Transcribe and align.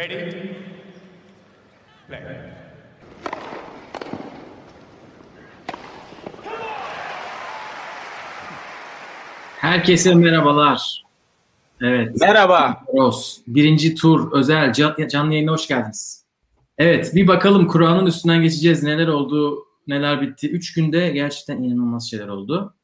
Ready? 0.00 0.32
Play. 2.08 2.20
Herkese 9.58 10.14
merhabalar. 10.14 11.04
Evet. 11.80 12.16
Merhaba. 12.20 12.84
Ross. 12.94 13.40
Birinci 13.46 13.94
tur 13.94 14.32
özel 14.32 14.72
can- 14.72 15.08
canlı 15.08 15.32
yayına 15.34 15.52
hoş 15.52 15.68
geldiniz. 15.68 16.26
Evet 16.78 17.14
bir 17.14 17.28
bakalım 17.28 17.66
Kur'an'ın 17.66 18.06
üstünden 18.06 18.42
geçeceğiz. 18.42 18.82
Neler 18.82 19.08
oldu, 19.08 19.64
neler 19.86 20.20
bitti. 20.20 20.50
Üç 20.50 20.72
günde 20.72 21.08
gerçekten 21.08 21.62
inanılmaz 21.62 22.10
şeyler 22.10 22.28
oldu. 22.28 22.74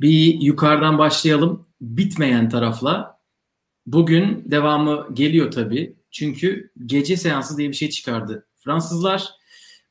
Bir 0.00 0.40
yukarıdan 0.40 0.98
başlayalım. 0.98 1.66
Bitmeyen 1.80 2.48
tarafla. 2.48 3.20
Bugün 3.86 4.42
devamı 4.46 5.06
geliyor 5.14 5.50
tabii. 5.50 5.99
Çünkü 6.10 6.70
gece 6.86 7.16
seansı 7.16 7.56
diye 7.56 7.68
bir 7.68 7.74
şey 7.74 7.90
çıkardı 7.90 8.46
Fransızlar. 8.56 9.28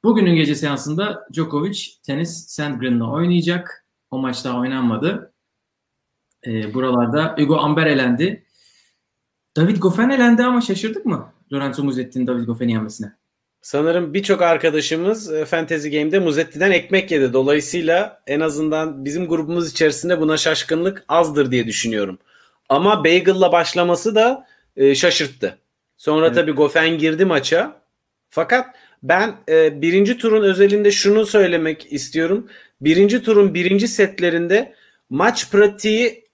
Bugünün 0.04 0.36
gece 0.36 0.56
seansında 0.56 1.28
Djokovic 1.34 1.80
tenis 2.04 2.48
Sandgren'la 2.48 3.12
oynayacak. 3.12 3.86
O 4.12 4.18
maç 4.18 4.46
daha 4.46 4.60
oynanmadı. 4.60 5.34
Ee, 6.48 6.74
buralarda 6.74 7.36
Hugo 7.38 7.58
Amber 7.58 7.86
elendi. 7.86 8.46
David 9.56 9.78
Goffin 9.78 10.10
elendi 10.10 10.44
ama 10.44 10.62
şaşırdık 10.62 11.06
mı? 11.06 11.34
Lorenzo 11.54 11.84
Musetti'nin 11.84 12.28
David 12.28 12.46
Goffin'i 12.46 12.72
yenmesine. 12.72 13.14
Sanırım 13.62 14.14
birçok 14.14 14.42
arkadaşımız 14.42 15.34
e, 15.34 15.46
Fantasy 15.46 15.90
Game'de 15.90 16.20
Muzetti'den 16.20 16.72
ekmek 16.72 17.12
yedi. 17.12 17.34
Dolayısıyla 17.34 18.22
en 18.28 18.40
azından 18.40 19.06
bizim 19.06 19.28
grubumuz 19.28 19.72
içerisinde 19.72 20.22
buna 20.22 20.38
şaşkınlık 20.38 21.06
azdır 21.08 21.52
diye 21.52 21.68
düşünüyorum. 21.68 22.20
Ama 22.70 23.04
Bagel'la 23.04 23.52
başlaması 23.52 24.16
da 24.16 24.48
e, 24.76 24.96
şaşırttı. 24.96 25.58
Sonra 26.00 26.26
Evet. 26.26 26.36
tabii 26.36 26.52
Goffin 26.52 26.98
girdi 26.98 27.26
maça. 27.26 27.82
Fakat 28.30 28.76
ben 29.04 29.36
e, 29.50 29.82
birinci 29.82 30.18
turun 30.18 30.44
özelinde 30.44 30.92
şunu 30.92 31.26
söylemek 31.26 31.94
istiyorum. 31.94 32.50
Birinci 32.82 33.24
turun 33.24 33.54
birinci 33.54 33.88
setlerinde 33.88 34.74
maç 35.10 35.52
pratiği 35.52 36.30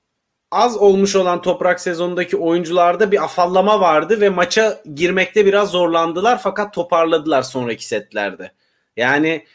az 0.51 0.77
olmuş 0.77 1.15
olan 1.15 1.41
toprak 1.41 1.79
sezonundaki 1.79 2.37
oyuncularda 2.37 3.11
bir 3.11 3.23
afallama 3.23 3.79
vardı 3.79 4.21
ve 4.21 4.29
maça 4.29 4.81
girmekte 4.95 5.45
biraz 5.45 5.71
zorlandılar 5.71 6.39
fakat 6.43 6.73
toparladılar 6.73 7.41
sonraki 7.41 7.85
setlerde. 7.85 8.51
Yani 8.97 9.45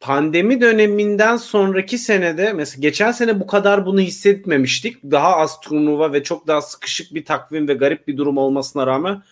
pandemi 0.00 0.60
döneminden 0.60 1.36
sonraki 1.36 1.98
senede 1.98 2.52
mesela 2.52 2.80
geçen 2.80 3.12
sene 3.12 3.40
bu 3.40 3.46
kadar 3.46 3.86
bunu 3.86 4.00
hissetmemiştik. 4.00 5.04
Daha 5.04 5.36
az 5.36 5.60
turnuva 5.60 6.12
ve 6.12 6.22
çok 6.22 6.46
daha 6.46 6.62
sıkışık 6.62 7.14
bir 7.14 7.24
takvim 7.24 7.68
ve 7.68 7.74
garip 7.74 8.08
bir 8.08 8.16
durum 8.16 8.38
olmasına 8.38 8.86
rağmen 8.86 9.22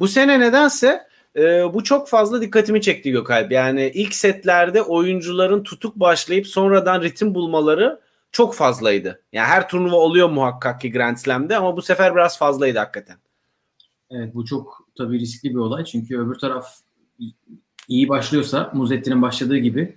bu 0.00 0.08
sene 0.08 0.40
nedense 0.40 1.08
e, 1.36 1.74
bu 1.74 1.84
çok 1.84 2.08
fazla 2.08 2.40
dikkatimi 2.40 2.80
çekti 2.80 3.10
Gökalp. 3.10 3.52
Yani 3.52 3.90
ilk 3.94 4.14
setlerde 4.14 4.82
oyuncuların 4.82 5.62
tutuk 5.62 5.96
başlayıp 5.96 6.46
sonradan 6.46 7.02
ritim 7.02 7.34
bulmaları 7.34 8.00
çok 8.32 8.54
fazlaydı. 8.54 9.22
Yani 9.32 9.46
her 9.46 9.68
turnuva 9.68 9.96
oluyor 9.96 10.28
muhakkak 10.28 10.80
ki 10.80 10.92
Grand 10.92 11.16
Slam'de 11.16 11.56
ama 11.56 11.76
bu 11.76 11.82
sefer 11.82 12.14
biraz 12.14 12.38
fazlaydı 12.38 12.78
hakikaten. 12.78 13.16
Evet 14.10 14.34
bu 14.34 14.44
çok 14.44 14.88
tabii 14.98 15.18
riskli 15.18 15.50
bir 15.50 15.54
olay. 15.54 15.84
Çünkü 15.84 16.18
öbür 16.18 16.34
taraf 16.34 16.66
iyi 17.88 18.08
başlıyorsa 18.08 18.70
Muzetti'nin 18.74 19.22
başladığı 19.22 19.56
gibi 19.56 19.96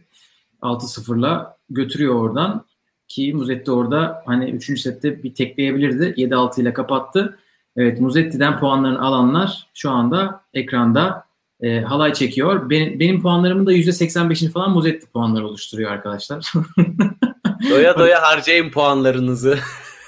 6-0'la 0.61 1.57
götürüyor 1.69 2.15
oradan. 2.15 2.65
Ki 3.07 3.33
Muzetti 3.33 3.71
orada 3.71 4.23
hani 4.25 4.49
3. 4.49 4.81
sette 4.81 5.23
bir 5.23 5.33
tekleyebilirdi. 5.33 6.03
7-6 6.03 6.61
ile 6.61 6.73
kapattı. 6.73 7.37
Evet 7.77 8.01
Muzetti'den 8.01 8.59
puanlarını 8.59 9.01
alanlar 9.01 9.67
şu 9.73 9.91
anda 9.91 10.41
ekranda 10.53 11.25
e, 11.61 11.81
halay 11.81 12.13
çekiyor. 12.13 12.69
Benim, 12.69 12.99
benim 12.99 13.21
puanlarımın 13.21 13.65
da 13.65 13.73
%85'ini 13.73 14.51
falan 14.51 14.71
Muzetti 14.71 15.07
puanları 15.07 15.47
oluşturuyor 15.47 15.91
arkadaşlar. 15.91 16.53
Doya 17.69 17.99
doya 17.99 18.21
harcayın 18.21 18.69
puanlarınızı. 18.69 19.59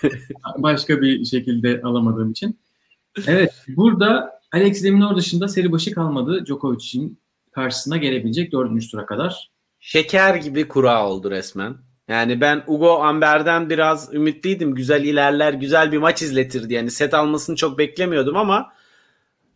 başka 0.57 1.01
bir 1.01 1.25
şekilde 1.25 1.81
alamadığım 1.81 2.31
için. 2.31 2.59
Evet 3.27 3.53
burada 3.67 4.39
Alex 4.53 4.83
Deminor 4.83 5.16
dışında 5.16 5.47
seri 5.47 5.72
başı 5.72 5.91
kalmadı. 5.91 6.45
Djokovic'in 6.45 7.19
karşısına 7.51 7.97
gelebilecek 7.97 8.51
dördüncü 8.51 8.91
tura 8.91 9.06
kadar. 9.06 9.51
Şeker 9.85 10.35
gibi 10.35 10.67
kura 10.67 11.07
oldu 11.07 11.31
resmen. 11.31 11.75
Yani 12.07 12.41
ben 12.41 12.63
Hugo 12.66 12.99
Amber'den 12.99 13.69
biraz 13.69 14.13
ümitliydim. 14.13 14.75
Güzel 14.75 15.03
ilerler, 15.03 15.53
güzel 15.53 15.91
bir 15.91 15.97
maç 15.97 16.21
izletirdi. 16.21 16.73
Yani 16.73 16.91
set 16.91 17.13
almasını 17.13 17.55
çok 17.55 17.77
beklemiyordum 17.77 18.38
ama 18.38 18.73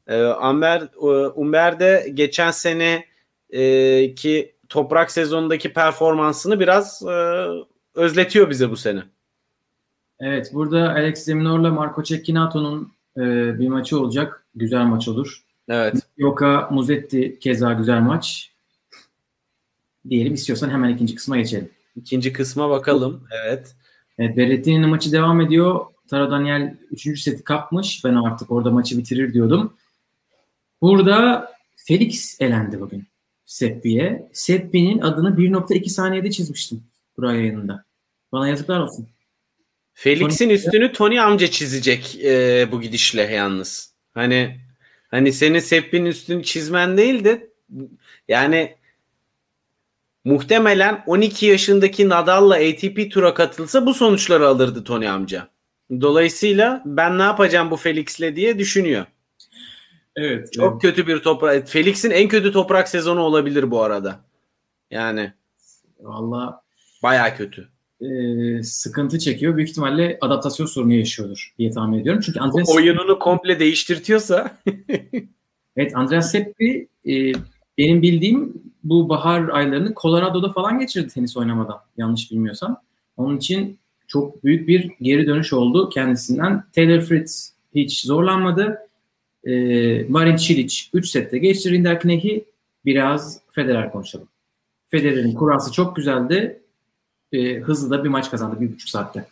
e, 0.07 0.21
Amber 0.21 0.81
e, 0.81 1.27
Umber 1.27 1.79
de 1.79 2.11
geçen 2.13 2.51
sene 2.51 3.05
e, 3.49 4.15
ki 4.15 4.55
toprak 4.69 5.11
sezonundaki 5.11 5.73
performansını 5.73 6.59
biraz 6.59 7.03
e, 7.07 7.45
özletiyor 7.95 8.49
bize 8.49 8.69
bu 8.69 8.77
sene. 8.77 9.03
Evet 10.19 10.49
burada 10.53 10.89
Alex 10.89 11.27
Deminor'la 11.27 11.69
Marco 11.69 12.03
Cecchinato''nun 12.03 12.91
e, 13.17 13.21
bir 13.59 13.67
maçı 13.67 13.99
olacak. 13.99 14.45
Güzel 14.55 14.83
maç 14.83 15.07
olur. 15.07 15.43
Evet. 15.69 15.95
Yoka 16.17 16.67
Muzetti 16.71 17.39
keza 17.39 17.73
güzel 17.73 17.99
maç. 18.01 18.56
Diyelim 20.09 20.33
istiyorsan 20.33 20.69
hemen 20.69 20.89
ikinci 20.89 21.15
kısma 21.15 21.37
geçelim. 21.37 21.69
İkinci 21.95 22.33
kısma 22.33 22.69
bakalım. 22.69 23.27
Evet. 23.45 23.75
Evet, 24.19 24.37
Berrettini'nin 24.37 24.89
maçı 24.89 25.11
devam 25.11 25.41
ediyor. 25.41 25.85
Tara 26.07 26.31
Daniel 26.31 26.77
3. 26.91 27.21
seti 27.21 27.43
kapmış. 27.43 28.05
Ben 28.05 28.15
artık 28.15 28.51
orada 28.51 28.71
maçı 28.71 28.97
bitirir 28.97 29.33
diyordum. 29.33 29.73
Burada 30.81 31.51
Felix 31.75 32.41
elendi 32.41 32.79
bugün 32.79 33.07
Seppi'ye. 33.45 34.29
Seppi'nin 34.33 34.99
adını 34.99 35.29
1.2 35.29 35.89
saniyede 35.89 36.31
çizmiştim 36.31 36.83
buraya 37.17 37.39
yayınında. 37.39 37.83
Bana 38.31 38.47
yazıklar 38.47 38.79
olsun. 38.79 39.07
Felix'in 39.93 40.49
üstünü 40.49 40.91
Tony 40.91 41.19
amca 41.19 41.47
çizecek 41.47 42.19
e, 42.23 42.67
bu 42.71 42.81
gidişle 42.81 43.21
yalnız. 43.21 43.93
Hani 44.13 44.59
hani 45.07 45.33
senin 45.33 45.59
Seppi'nin 45.59 46.05
üstünü 46.05 46.43
çizmen 46.43 46.97
değil 46.97 47.23
de 47.23 47.49
yani 48.27 48.75
muhtemelen 50.27 51.03
12 51.05 51.45
yaşındaki 51.45 52.09
Nadal'la 52.09 52.55
ATP 52.55 53.11
tura 53.11 53.33
katılsa 53.33 53.85
bu 53.85 53.93
sonuçları 53.93 54.47
alırdı 54.47 54.83
Tony 54.83 55.09
amca. 55.09 55.47
Dolayısıyla 56.01 56.83
ben 56.85 57.17
ne 57.17 57.23
yapacağım 57.23 57.71
bu 57.71 57.77
Felix'le 57.77 58.35
diye 58.35 58.59
düşünüyor. 58.59 59.05
Evet. 60.15 60.53
Çok 60.53 60.81
kötü 60.81 61.07
bir 61.07 61.19
toprak. 61.19 61.69
Felix'in 61.69 62.11
en 62.11 62.27
kötü 62.27 62.51
toprak 62.51 62.89
sezonu 62.89 63.19
olabilir 63.19 63.71
bu 63.71 63.83
arada. 63.83 64.19
Yani 64.91 65.33
Valla 65.99 66.61
baya 67.03 67.35
kötü. 67.35 67.69
e, 68.01 68.63
sıkıntı 68.63 69.19
çekiyor. 69.19 69.57
Büyük 69.57 69.69
ihtimalle 69.69 70.17
adaptasyon 70.21 70.65
sorunu 70.65 70.93
yaşıyordur 70.93 71.53
diye 71.59 71.71
tahmin 71.71 71.99
ediyorum. 71.99 72.21
Çünkü 72.25 72.39
Andreas, 72.39 72.75
Oyununu 72.75 73.19
komple 73.19 73.59
değiştirtiyorsa 73.59 74.57
evet, 75.77 75.95
Andreas 75.95 76.31
Seppi 76.31 76.87
e, 77.05 77.31
benim 77.77 78.01
bildiğim 78.01 78.66
bu 78.83 79.09
bahar 79.09 79.49
aylarını 79.49 79.93
Colorado'da 80.01 80.49
falan 80.49 80.79
geçirdi 80.79 81.13
tenis 81.13 81.37
oynamadan. 81.37 81.79
Yanlış 81.97 82.31
bilmiyorsam. 82.31 82.81
Onun 83.17 83.37
için 83.37 83.79
çok 84.07 84.43
büyük 84.43 84.67
bir 84.67 84.91
geri 85.01 85.27
dönüş 85.27 85.53
oldu 85.53 85.89
kendisinden. 85.89 86.63
Taylor 86.75 87.01
Fritz 87.01 87.53
hiç 87.75 88.01
zorlanmadı. 88.01 88.77
E, 89.43 89.53
Marin 90.09 90.35
Cilic 90.35 90.75
3 90.93 91.09
sette 91.09 91.37
geçti 91.37 91.71
Rinderknech'i. 91.71 92.45
Biraz 92.85 93.39
Federer 93.51 93.91
konuşalım. 93.91 94.27
Federer'in 94.87 95.33
kurası 95.33 95.71
çok 95.71 95.95
güzeldi. 95.95 96.61
E, 97.31 97.55
hızlı 97.55 97.89
da 97.89 98.03
bir 98.03 98.09
maç 98.09 98.31
kazandı 98.31 98.61
bir 98.61 98.73
buçuk 98.73 98.89
saatte. 98.89 99.25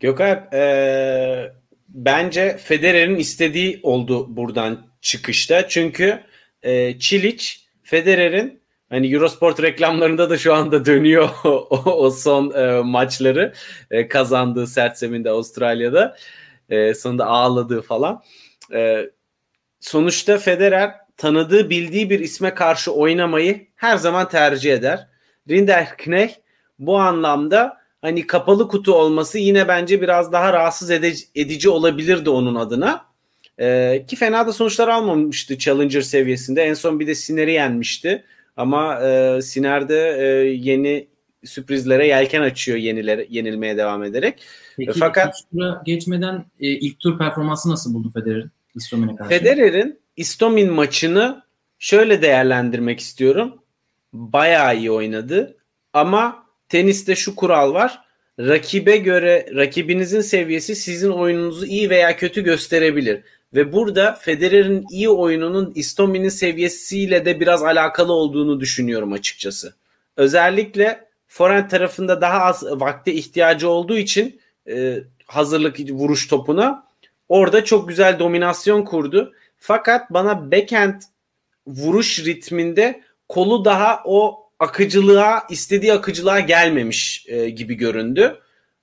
Gökalp 0.00 0.54
e, 0.54 1.52
bence 1.88 2.56
Federer'in 2.56 3.16
istediği 3.16 3.80
oldu 3.82 4.36
buradan 4.36 4.86
çıkışta. 5.00 5.68
Çünkü 5.68 6.20
e, 6.62 6.98
Çilic 6.98 7.63
Federer'in 7.84 8.62
hani 8.90 9.14
Eurosport 9.14 9.62
reklamlarında 9.62 10.30
da 10.30 10.38
şu 10.38 10.54
anda 10.54 10.84
dönüyor 10.84 11.28
o, 11.44 11.76
o 11.92 12.10
son 12.10 12.50
e, 12.50 12.82
maçları 12.82 13.52
e, 13.90 14.08
kazandığı 14.08 14.66
sert 14.66 14.98
zeminde 14.98 15.30
Avustralya'da 15.30 16.16
e, 16.68 16.94
sonunda 16.94 17.26
ağladığı 17.26 17.82
falan. 17.82 18.22
E, 18.72 19.10
sonuçta 19.80 20.38
Federer 20.38 20.94
tanıdığı 21.16 21.70
bildiği 21.70 22.10
bir 22.10 22.20
isme 22.20 22.54
karşı 22.54 22.92
oynamayı 22.92 23.66
her 23.76 23.96
zaman 23.96 24.28
tercih 24.28 24.72
eder. 24.72 25.08
Rinderknech 25.50 26.34
bu 26.78 26.98
anlamda 26.98 27.78
hani 28.02 28.26
kapalı 28.26 28.68
kutu 28.68 28.94
olması 28.94 29.38
yine 29.38 29.68
bence 29.68 30.02
biraz 30.02 30.32
daha 30.32 30.52
rahatsız 30.52 30.90
edici, 30.90 31.24
edici 31.34 31.70
olabilirdi 31.70 32.30
onun 32.30 32.54
adına. 32.54 33.13
Ee, 33.60 34.04
ki 34.08 34.16
fena 34.16 34.46
da 34.46 34.52
sonuçlar 34.52 34.88
almamıştı 34.88 35.58
Challenger 35.58 36.00
seviyesinde. 36.00 36.62
En 36.62 36.74
son 36.74 37.00
bir 37.00 37.06
de 37.06 37.14
Siner'i 37.14 37.52
yenmişti. 37.52 38.24
Ama 38.56 39.00
e, 39.00 39.42
Siner 39.42 39.88
de 39.88 40.16
e, 40.18 40.24
yeni 40.48 41.08
sürprizlere 41.44 42.06
yelken 42.06 42.42
açıyor 42.42 42.78
yenilere, 42.78 43.26
yenilmeye 43.30 43.76
devam 43.76 44.04
ederek. 44.04 44.42
Peki 44.76 44.98
Fakat- 44.98 45.34
ikinci 45.34 45.50
tura 45.50 45.82
geçmeden 45.86 46.34
e, 46.60 46.68
ilk 46.68 47.00
tur 47.00 47.18
performansı 47.18 47.70
nasıl 47.70 47.94
buldu 47.94 48.10
Federer'in? 48.14 48.50
İstomine 48.74 49.16
karşı. 49.16 49.28
Federer'in 49.30 50.04
İstomin 50.16 50.72
maçını 50.72 51.42
şöyle 51.78 52.22
değerlendirmek 52.22 53.00
istiyorum. 53.00 53.62
Bayağı 54.12 54.76
iyi 54.76 54.90
oynadı 54.90 55.56
ama 55.92 56.46
teniste 56.68 57.14
şu 57.16 57.36
kural 57.36 57.74
var. 57.74 58.04
Rakibe 58.38 58.96
göre 58.96 59.46
rakibinizin 59.54 60.20
seviyesi 60.20 60.76
sizin 60.76 61.10
oyununuzu 61.10 61.66
iyi 61.66 61.90
veya 61.90 62.16
kötü 62.16 62.44
gösterebilir. 62.44 63.20
Ve 63.54 63.72
burada 63.72 64.12
Federer'in 64.12 64.84
iyi 64.90 65.08
oyununun 65.08 65.72
Istomin'in 65.74 66.28
seviyesiyle 66.28 67.24
de 67.24 67.40
biraz 67.40 67.62
alakalı 67.62 68.12
olduğunu 68.12 68.60
düşünüyorum 68.60 69.12
açıkçası. 69.12 69.74
Özellikle 70.16 71.04
forehand 71.28 71.70
tarafında 71.70 72.20
daha 72.20 72.40
az 72.40 72.64
vakte 72.70 73.12
ihtiyacı 73.12 73.68
olduğu 73.68 73.96
için 73.96 74.40
e, 74.68 74.98
hazırlık 75.26 75.80
vuruş 75.80 76.26
topuna 76.26 76.86
orada 77.28 77.64
çok 77.64 77.88
güzel 77.88 78.18
dominasyon 78.18 78.82
kurdu. 78.82 79.32
Fakat 79.58 80.10
bana 80.10 80.50
backhand 80.52 81.02
vuruş 81.66 82.24
ritminde 82.24 83.02
kolu 83.28 83.64
daha 83.64 84.02
o 84.04 84.48
akıcılığa, 84.58 85.42
istediği 85.50 85.92
akıcılığa 85.92 86.40
gelmemiş 86.40 87.24
e, 87.28 87.50
gibi 87.50 87.74
göründü. 87.74 88.40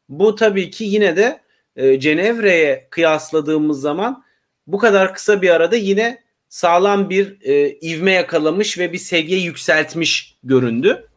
Bu 0.09 0.35
tabii 0.35 0.71
ki 0.71 0.83
yine 0.83 1.15
de 1.15 1.41
e, 1.75 1.99
Cenevre'ye 1.99 2.87
kıyasladığımız 2.89 3.81
zaman 3.81 4.23
bu 4.67 4.77
kadar 4.77 5.13
kısa 5.13 5.41
bir 5.41 5.49
arada 5.49 5.75
yine 5.75 6.21
sağlam 6.49 7.09
bir 7.09 7.37
e, 7.41 7.79
ivme 7.79 8.11
yakalamış 8.11 8.77
ve 8.77 8.93
bir 8.93 8.97
seviye 8.97 9.39
yükseltmiş 9.39 10.37
göründü. 10.43 11.07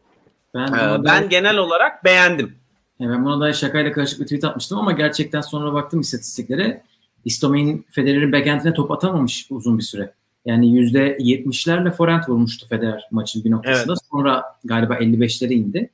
Ben, 0.53 0.67
ee, 0.67 1.03
ben 1.03 1.23
da, 1.23 1.25
genel 1.25 1.57
olarak 1.57 2.03
beğendim. 2.03 2.55
ben 2.99 3.25
buna 3.25 3.41
da 3.41 3.53
şakayla 3.53 3.91
karışık 3.91 4.19
bir 4.19 4.23
tweet 4.23 4.43
atmıştım 4.43 4.77
ama 4.77 4.91
gerçekten 4.91 5.41
sonra 5.41 5.73
baktım 5.73 5.99
istatistiklere. 5.99 6.83
İstomin 7.25 7.85
Federer'in 7.91 8.31
backhand'ine 8.31 8.73
top 8.73 8.91
atamamış 8.91 9.47
uzun 9.49 9.77
bir 9.77 9.83
süre. 9.83 10.13
Yani 10.45 10.65
%70'lerle 10.65 11.91
forehand 11.91 12.23
vurmuştu 12.27 12.67
Federer 12.67 13.07
maçın 13.11 13.43
bir 13.43 13.51
noktasında. 13.51 13.93
Evet. 13.93 14.01
Sonra 14.11 14.43
galiba 14.63 14.95
55'lere 14.95 15.53
indi. 15.53 15.89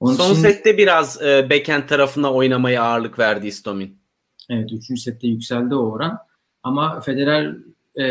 Onun 0.00 0.14
Son 0.14 0.32
için... 0.32 0.42
sette 0.42 0.78
biraz 0.78 1.22
e, 1.22 1.50
backhand 1.50 1.88
tarafına 1.88 2.32
oynamaya 2.32 2.82
ağırlık 2.82 3.18
verdi 3.18 3.46
Istomin. 3.46 3.98
Evet 4.50 4.72
3. 4.90 5.00
sette 5.00 5.26
yükseldi 5.26 5.74
o 5.74 5.90
oran. 5.90 6.18
Ama 6.66 7.00
Federer 7.00 7.56
e, 7.98 8.04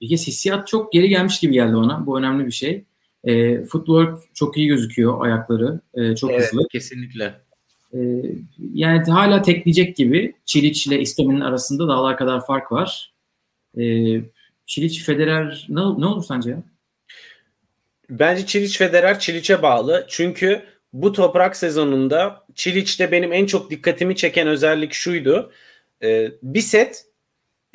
bir 0.00 0.08
kez 0.08 0.26
hissiyat 0.26 0.68
çok 0.68 0.92
geri 0.92 1.08
gelmiş 1.08 1.40
gibi 1.40 1.52
geldi 1.52 1.76
ona. 1.76 2.06
Bu 2.06 2.18
önemli 2.18 2.46
bir 2.46 2.52
şey. 2.52 2.84
E, 3.24 3.64
footwork 3.64 4.18
çok 4.34 4.56
iyi 4.56 4.68
gözüküyor 4.68 5.24
ayakları. 5.24 5.80
E, 5.94 6.16
çok 6.16 6.30
evet, 6.30 6.52
hızlı. 6.52 6.68
kesinlikle. 6.68 7.34
E, 7.94 7.98
yani 8.74 9.10
hala 9.10 9.42
tekleyecek 9.42 9.96
gibi. 9.96 10.34
Çiliç 10.44 10.86
ile 10.86 11.00
Istomin'in 11.00 11.40
arasında 11.40 11.88
dağlar 11.88 12.16
kadar 12.16 12.46
fark 12.46 12.72
var. 12.72 13.12
E, 13.78 13.84
Çiliç 14.66 15.04
Federer 15.04 15.66
ne, 15.68 15.80
ne 15.80 16.06
olur 16.06 16.24
sence 16.28 16.50
ya? 16.50 16.62
Bence 18.10 18.46
Çiliç 18.46 18.78
Federer 18.78 19.18
Çiliç'e 19.18 19.62
bağlı. 19.62 20.06
Çünkü 20.08 20.62
bu 20.92 21.12
toprak 21.12 21.56
sezonunda 21.56 22.44
Çiliç'te 22.54 23.12
benim 23.12 23.32
en 23.32 23.46
çok 23.46 23.70
dikkatimi 23.70 24.16
çeken 24.16 24.48
özellik 24.48 24.92
şuydu. 24.92 25.52
Ee, 26.02 26.32
bir 26.42 26.60
set 26.60 27.13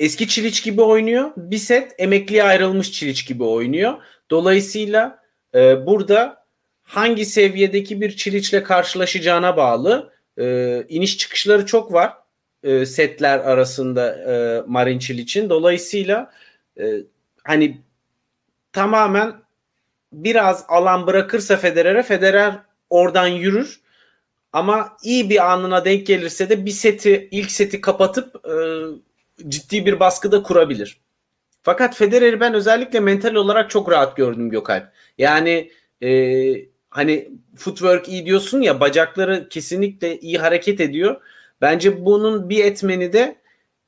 eski 0.00 0.28
Çiliç 0.28 0.62
gibi 0.62 0.82
oynuyor. 0.82 1.30
Bir 1.36 1.58
set 1.58 1.94
emekliye 1.98 2.44
ayrılmış 2.44 2.92
Çiliç 2.92 3.26
gibi 3.26 3.44
oynuyor. 3.44 3.94
Dolayısıyla 4.30 5.22
e, 5.54 5.86
burada 5.86 6.44
hangi 6.82 7.24
seviyedeki 7.24 8.00
bir 8.00 8.16
Çiliç'le 8.16 8.62
karşılaşacağına 8.64 9.56
bağlı. 9.56 10.12
E, 10.38 10.84
iniş 10.88 11.18
çıkışları 11.18 11.66
çok 11.66 11.92
var 11.92 12.12
e, 12.62 12.86
setler 12.86 13.38
arasında 13.38 14.16
e, 14.16 14.62
Marin 14.66 14.98
Çiliç'in. 14.98 15.50
Dolayısıyla 15.50 16.32
e, 16.80 16.94
hani 17.44 17.80
tamamen 18.72 19.32
biraz 20.12 20.64
alan 20.68 21.06
bırakırsa 21.06 21.56
Federer'e 21.56 22.02
Federer 22.02 22.54
oradan 22.90 23.26
yürür. 23.26 23.80
Ama 24.52 24.96
iyi 25.02 25.30
bir 25.30 25.52
anına 25.52 25.84
denk 25.84 26.06
gelirse 26.06 26.48
de 26.48 26.66
bir 26.66 26.70
seti 26.70 27.28
ilk 27.30 27.50
seti 27.50 27.80
kapatıp 27.80 28.46
e, 28.46 28.54
ciddi 29.48 29.86
bir 29.86 30.00
baskıda 30.00 30.42
kurabilir. 30.42 31.00
Fakat 31.62 31.96
Federer'i 31.96 32.40
ben 32.40 32.54
özellikle 32.54 33.00
mental 33.00 33.34
olarak 33.34 33.70
çok 33.70 33.90
rahat 33.90 34.16
gördüm 34.16 34.50
Gökalp. 34.50 34.88
Yani 35.18 35.70
e, 36.02 36.10
hani 36.90 37.30
footwork 37.56 38.08
iyi 38.08 38.26
diyorsun 38.26 38.60
ya 38.60 38.80
bacakları 38.80 39.48
kesinlikle 39.48 40.18
iyi 40.18 40.38
hareket 40.38 40.80
ediyor. 40.80 41.20
Bence 41.60 42.04
bunun 42.04 42.48
bir 42.48 42.64
etmeni 42.64 43.12
de 43.12 43.36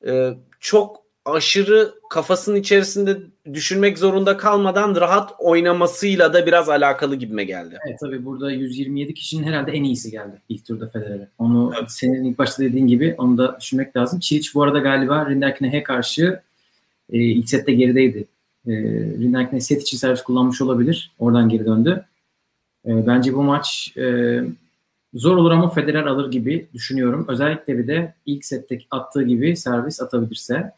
e, 0.07 0.29
çok 0.59 1.02
aşırı 1.25 1.93
kafasının 2.09 2.55
içerisinde 2.55 3.17
düşünmek 3.53 3.97
zorunda 3.97 4.37
kalmadan 4.37 4.95
rahat 4.95 5.31
oynamasıyla 5.39 6.33
da 6.33 6.45
biraz 6.45 6.69
alakalı 6.69 7.15
gibime 7.15 7.43
geldi. 7.43 7.77
Evet 7.87 7.99
tabii 7.99 8.25
burada 8.25 8.51
127 8.51 9.13
kişinin 9.13 9.43
herhalde 9.43 9.71
en 9.71 9.83
iyisi 9.83 10.11
geldi 10.11 10.41
ilk 10.49 10.65
turda 10.65 10.87
Federer'e. 10.87 11.27
Onu 11.37 11.73
evet. 11.79 11.91
senin 11.91 12.23
ilk 12.23 12.37
başta 12.37 12.63
dediğin 12.63 12.87
gibi 12.87 13.15
onu 13.17 13.37
da 13.37 13.57
düşünmek 13.61 13.95
lazım. 13.95 14.19
Çiğiç 14.19 14.55
bu 14.55 14.63
arada 14.63 14.79
galiba 14.79 15.29
Rinderknecht'e 15.29 15.83
karşı 15.83 16.39
e, 17.11 17.17
ilk 17.19 17.49
sette 17.49 17.73
gerideydi. 17.73 18.25
E, 18.67 18.71
Rinderknecht 19.19 19.65
set 19.65 19.81
için 19.81 19.97
servis 19.97 20.23
kullanmış 20.23 20.61
olabilir. 20.61 21.11
Oradan 21.19 21.49
geri 21.49 21.65
döndü. 21.65 22.05
E, 22.85 23.07
bence 23.07 23.33
bu 23.33 23.43
maç 23.43 23.93
e, 23.97 24.39
zor 25.13 25.37
olur 25.37 25.51
ama 25.51 25.69
Federer 25.69 26.05
alır 26.05 26.31
gibi 26.31 26.67
düşünüyorum. 26.73 27.25
Özellikle 27.29 27.77
bir 27.77 27.87
de 27.87 28.13
ilk 28.25 28.45
sette 28.45 28.79
attığı 28.91 29.23
gibi 29.23 29.57
servis 29.57 30.01
atabilirse. 30.01 30.73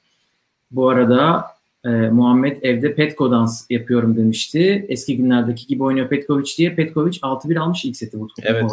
Bu 0.75 0.89
arada 0.89 1.45
e, 1.85 1.89
Muhammed 1.89 2.63
evde 2.63 2.95
Petko 2.95 3.31
dans 3.31 3.65
yapıyorum 3.69 4.17
demişti. 4.17 4.85
Eski 4.89 5.17
günlerdeki 5.17 5.67
gibi 5.67 5.83
oynuyor 5.83 6.09
Petkovic 6.09 6.57
diye. 6.57 6.75
Petkovic 6.75 7.17
6-1 7.17 7.59
almış 7.59 7.85
ilk 7.85 7.97
seti 7.97 8.19
bu 8.19 8.27
evet. 8.41 8.63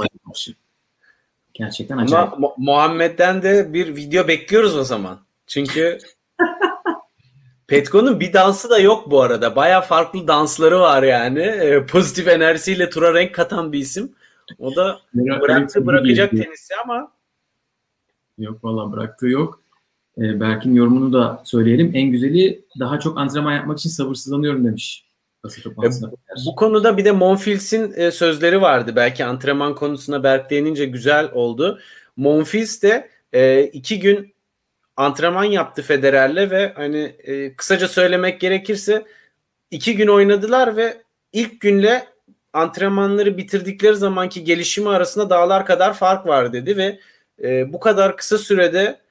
Gerçekten 1.54 1.98
acayip. 1.98 2.32
Ama 2.32 2.48
Muhammed'den 2.58 3.42
de 3.42 3.72
bir 3.72 3.96
video 3.96 4.28
bekliyoruz 4.28 4.76
o 4.76 4.84
zaman. 4.84 5.18
Çünkü 5.46 5.98
Petko'nun 7.66 8.20
bir 8.20 8.32
dansı 8.32 8.70
da 8.70 8.78
yok 8.78 9.10
bu 9.10 9.22
arada. 9.22 9.56
Baya 9.56 9.80
farklı 9.80 10.28
dansları 10.28 10.80
var 10.80 11.02
yani. 11.02 11.40
E, 11.40 11.86
pozitif 11.86 12.28
enerjisiyle 12.28 12.90
tura 12.90 13.14
renk 13.14 13.34
katan 13.34 13.72
bir 13.72 13.78
isim. 13.78 14.12
O 14.58 14.76
da 14.76 15.00
bıraktı 15.14 15.86
bırakacak 15.86 16.30
tenisi 16.30 16.74
ama 16.84 17.12
Yok 18.38 18.64
valla 18.64 18.92
bıraktığı 18.92 19.28
yok. 19.28 19.61
E, 20.18 20.40
Berk'in 20.40 20.74
yorumunu 20.74 21.12
da 21.12 21.42
söyleyelim. 21.44 21.90
En 21.94 22.10
güzeli 22.10 22.64
daha 22.80 23.00
çok 23.00 23.18
antrenman 23.18 23.52
yapmak 23.52 23.78
için 23.78 23.90
sabırsızlanıyorum 23.90 24.64
demiş. 24.64 25.06
E, 25.46 25.48
bu 26.46 26.56
konuda 26.56 26.96
bir 26.96 27.04
de 27.04 27.12
Monfils'in 27.12 27.92
e, 27.96 28.10
sözleri 28.10 28.60
vardı. 28.60 28.92
Belki 28.96 29.24
antrenman 29.24 29.74
konusuna 29.74 30.22
Berk 30.22 30.50
değinince 30.50 30.84
güzel 30.84 31.30
oldu. 31.32 31.78
Monfils 32.16 32.82
de 32.82 33.08
e, 33.32 33.62
iki 33.62 34.00
gün 34.00 34.34
antrenman 34.96 35.44
yaptı 35.44 35.82
Federer'le 35.82 36.50
ve 36.50 36.72
hani 36.76 37.16
e, 37.24 37.56
kısaca 37.56 37.88
söylemek 37.88 38.40
gerekirse 38.40 39.04
iki 39.70 39.96
gün 39.96 40.08
oynadılar 40.08 40.76
ve 40.76 41.02
ilk 41.32 41.60
günle 41.60 42.06
antrenmanları 42.52 43.36
bitirdikleri 43.36 43.96
zamanki 43.96 44.44
gelişimi 44.44 44.88
arasında 44.88 45.30
dağlar 45.30 45.66
kadar 45.66 45.94
fark 45.94 46.26
var 46.26 46.52
dedi 46.52 46.76
ve 46.76 46.98
e, 47.42 47.72
bu 47.72 47.80
kadar 47.80 48.16
kısa 48.16 48.38
sürede 48.38 49.01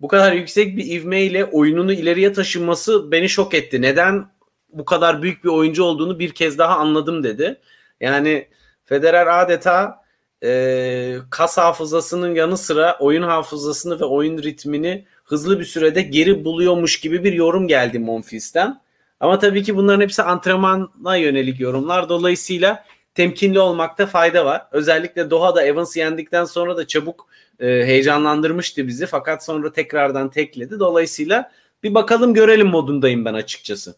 bu 0.00 0.08
kadar 0.08 0.32
yüksek 0.32 0.76
bir 0.76 0.84
ivmeyle 0.84 1.44
oyununu 1.44 1.92
ileriye 1.92 2.32
taşıması 2.32 3.12
beni 3.12 3.28
şok 3.28 3.54
etti. 3.54 3.82
Neden 3.82 4.26
bu 4.68 4.84
kadar 4.84 5.22
büyük 5.22 5.44
bir 5.44 5.48
oyuncu 5.48 5.84
olduğunu 5.84 6.18
bir 6.18 6.30
kez 6.30 6.58
daha 6.58 6.76
anladım 6.76 7.22
dedi. 7.22 7.60
Yani 8.00 8.48
Federer 8.84 9.42
adeta 9.42 10.02
e, 10.44 11.16
kas 11.30 11.58
hafızasının 11.58 12.34
yanı 12.34 12.56
sıra 12.56 12.96
oyun 13.00 13.22
hafızasını 13.22 14.00
ve 14.00 14.04
oyun 14.04 14.42
ritmini 14.42 15.06
hızlı 15.24 15.60
bir 15.60 15.64
sürede 15.64 16.02
geri 16.02 16.44
buluyormuş 16.44 17.00
gibi 17.00 17.24
bir 17.24 17.32
yorum 17.32 17.68
geldi 17.68 17.98
Monfils'ten. 17.98 18.80
Ama 19.20 19.38
tabii 19.38 19.62
ki 19.62 19.76
bunların 19.76 20.00
hepsi 20.00 20.22
antrenmana 20.22 21.16
yönelik 21.16 21.60
yorumlar. 21.60 22.08
Dolayısıyla 22.08 22.84
temkinli 23.18 23.60
olmakta 23.60 24.06
fayda 24.06 24.44
var. 24.44 24.62
Özellikle 24.72 25.30
Doha'da 25.30 25.62
Evans 25.62 25.96
yendikten 25.96 26.44
sonra 26.44 26.76
da 26.76 26.86
çabuk 26.86 27.26
e, 27.60 27.66
heyecanlandırmıştı 27.66 28.86
bizi. 28.86 29.06
Fakat 29.06 29.44
sonra 29.44 29.72
tekrardan 29.72 30.30
tekledi. 30.30 30.80
Dolayısıyla 30.80 31.50
bir 31.82 31.94
bakalım 31.94 32.34
görelim 32.34 32.66
modundayım 32.66 33.24
ben 33.24 33.34
açıkçası. 33.34 33.96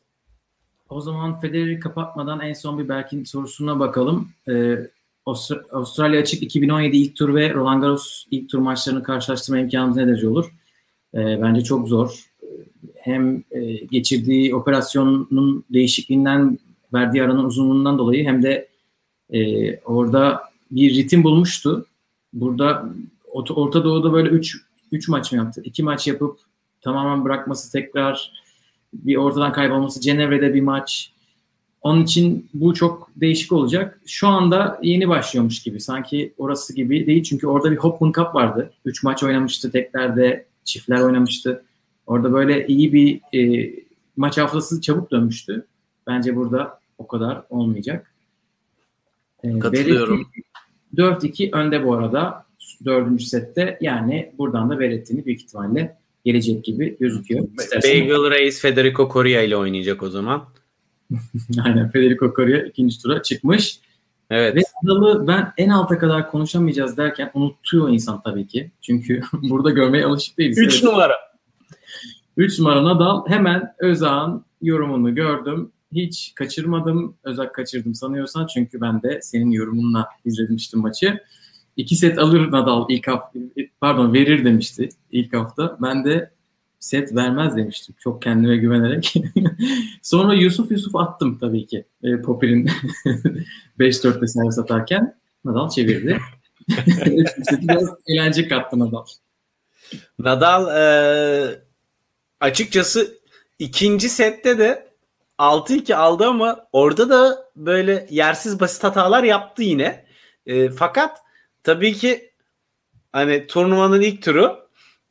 O 0.88 1.00
zaman 1.00 1.40
Federer'i 1.40 1.80
kapatmadan 1.80 2.40
en 2.40 2.52
son 2.52 2.78
bir 2.78 2.88
Berk'in 2.88 3.24
sorusuna 3.24 3.80
bakalım. 3.80 4.28
Ee, 4.48 4.76
Avustralya 5.72 6.20
Açık 6.20 6.42
2017 6.42 6.96
ilk 6.96 7.16
tur 7.16 7.34
ve 7.34 7.54
Roland 7.54 7.82
Garros 7.82 8.24
ilk 8.30 8.50
tur 8.50 8.58
maçlarını 8.58 9.02
karşılaştırma 9.02 9.58
imkanımız 9.58 9.96
ne 9.96 10.06
derece 10.06 10.28
olur? 10.28 10.46
Ee, 11.14 11.42
bence 11.42 11.64
çok 11.64 11.88
zor. 11.88 12.24
Hem 12.96 13.44
e, 13.50 13.72
geçirdiği 13.72 14.54
operasyonun 14.54 15.64
değişikliğinden 15.70 16.58
verdiği 16.94 17.22
aranın 17.22 17.44
uzunluğundan 17.44 17.98
dolayı 17.98 18.24
hem 18.24 18.42
de 18.42 18.69
e, 19.32 19.76
orada 19.76 20.40
bir 20.70 20.94
ritim 20.94 21.24
bulmuştu. 21.24 21.86
Burada 22.32 22.90
Orta 23.32 23.84
Doğu'da 23.84 24.12
böyle 24.12 24.28
3 24.28 24.56
3 24.92 25.08
maç 25.08 25.32
mı 25.32 25.38
yaptı? 25.38 25.60
2 25.64 25.82
maç 25.82 26.06
yapıp 26.06 26.38
tamamen 26.80 27.24
bırakması 27.24 27.72
tekrar 27.72 28.32
bir 28.92 29.16
ortadan 29.16 29.52
kaybolması, 29.52 30.00
Cenevre'de 30.00 30.54
bir 30.54 30.60
maç. 30.60 31.12
Onun 31.82 32.02
için 32.02 32.48
bu 32.54 32.74
çok 32.74 33.10
değişik 33.16 33.52
olacak. 33.52 34.00
Şu 34.06 34.28
anda 34.28 34.80
yeni 34.82 35.08
başlıyormuş 35.08 35.62
gibi. 35.62 35.80
Sanki 35.80 36.34
orası 36.38 36.74
gibi 36.74 37.06
değil. 37.06 37.22
Çünkü 37.22 37.46
orada 37.46 37.72
bir 37.72 37.76
Hopman 37.76 38.12
Cup 38.12 38.34
vardı. 38.34 38.72
Üç 38.84 39.02
maç 39.02 39.22
oynamıştı 39.22 39.70
teklerde. 39.72 40.46
Çiftler 40.64 41.00
oynamıştı. 41.00 41.64
Orada 42.06 42.32
böyle 42.32 42.66
iyi 42.66 42.92
bir 42.92 43.20
e, 43.38 43.70
maç 44.16 44.38
haftası 44.38 44.80
çabuk 44.80 45.10
dönmüştü. 45.10 45.66
Bence 46.06 46.36
burada 46.36 46.80
o 46.98 47.06
kadar 47.06 47.42
olmayacak. 47.50 48.09
E, 49.44 49.58
Katılıyorum. 49.58 50.26
4-2 50.96 51.56
önde 51.56 51.84
bu 51.84 51.94
arada. 51.94 52.46
Dördüncü 52.84 53.24
sette. 53.24 53.78
Yani 53.80 54.32
buradan 54.38 54.70
da 54.70 54.78
Verretti'ni 54.78 55.26
büyük 55.26 55.40
ihtimalle 55.40 55.96
gelecek 56.24 56.64
gibi 56.64 56.96
gözüküyor. 57.00 57.48
İstersen 57.58 58.00
Bagel 58.00 58.30
Reis 58.30 58.60
Federico 58.60 59.10
Coria 59.12 59.42
ile 59.42 59.56
oynayacak 59.56 60.02
o 60.02 60.10
zaman. 60.10 60.44
Aynen 61.64 61.90
Federico 61.90 62.32
Coria 62.36 62.58
ikinci 62.58 63.02
tura 63.02 63.22
çıkmış. 63.22 63.80
Evet. 64.30 64.56
Ve 64.56 64.60
Nadal'ı 64.82 65.26
ben 65.26 65.52
en 65.56 65.68
alta 65.68 65.98
kadar 65.98 66.30
konuşamayacağız 66.30 66.96
derken 66.96 67.30
unutuyor 67.34 67.88
insan 67.88 68.22
tabii 68.22 68.46
ki. 68.46 68.70
Çünkü 68.80 69.20
burada 69.32 69.70
görmeye 69.70 70.04
alışık 70.04 70.38
değiliz. 70.38 70.58
3 70.58 70.74
evet. 70.74 70.84
numara. 70.84 71.14
3 72.36 72.58
numara 72.58 72.84
Nadal 72.84 73.28
hemen 73.28 73.74
Özağ'ın 73.78 74.44
yorumunu 74.62 75.14
gördüm. 75.14 75.72
Hiç 75.94 76.32
kaçırmadım. 76.34 77.16
Özak 77.24 77.54
kaçırdım 77.54 77.94
sanıyorsan 77.94 78.46
çünkü 78.46 78.80
ben 78.80 79.02
de 79.02 79.20
senin 79.22 79.50
yorumunla 79.50 80.08
izlemiştim 80.24 80.80
maçı. 80.80 81.20
İki 81.76 81.96
set 81.96 82.18
alır 82.18 82.52
Nadal 82.52 82.86
ilk 82.88 83.08
hafta, 83.08 83.38
pardon 83.80 84.14
verir 84.14 84.44
demişti 84.44 84.88
ilk 85.10 85.34
hafta. 85.34 85.78
Ben 85.82 86.04
de 86.04 86.30
set 86.78 87.14
vermez 87.14 87.56
demiştim. 87.56 87.94
Çok 87.98 88.22
kendime 88.22 88.56
güvenerek. 88.56 89.14
Sonra 90.02 90.34
Yusuf 90.34 90.70
Yusuf 90.70 90.96
attım 90.96 91.38
tabii 91.38 91.66
ki. 91.66 91.84
E, 92.02 92.22
Popper'in 92.22 92.66
5-4'te 93.78 94.26
servis 94.26 94.58
atarken 94.58 95.16
Nadal 95.44 95.70
çevirdi. 95.70 96.18
biraz 97.60 97.88
eğlence 98.06 98.48
kattı 98.48 98.78
Nadal. 98.78 99.04
Nadal 100.18 100.76
e, 100.76 101.62
açıkçası 102.40 103.14
ikinci 103.58 104.08
sette 104.08 104.58
de 104.58 104.89
6-2 105.40 105.94
aldı 105.94 106.26
ama 106.26 106.66
orada 106.72 107.10
da 107.10 107.50
böyle 107.56 108.06
yersiz 108.10 108.60
basit 108.60 108.84
hatalar 108.84 109.22
yaptı 109.22 109.62
yine. 109.62 110.04
E, 110.46 110.70
fakat 110.70 111.18
tabii 111.62 111.92
ki 111.92 112.32
hani 113.12 113.46
turnuvanın 113.46 114.00
ilk 114.00 114.22
turu 114.22 114.68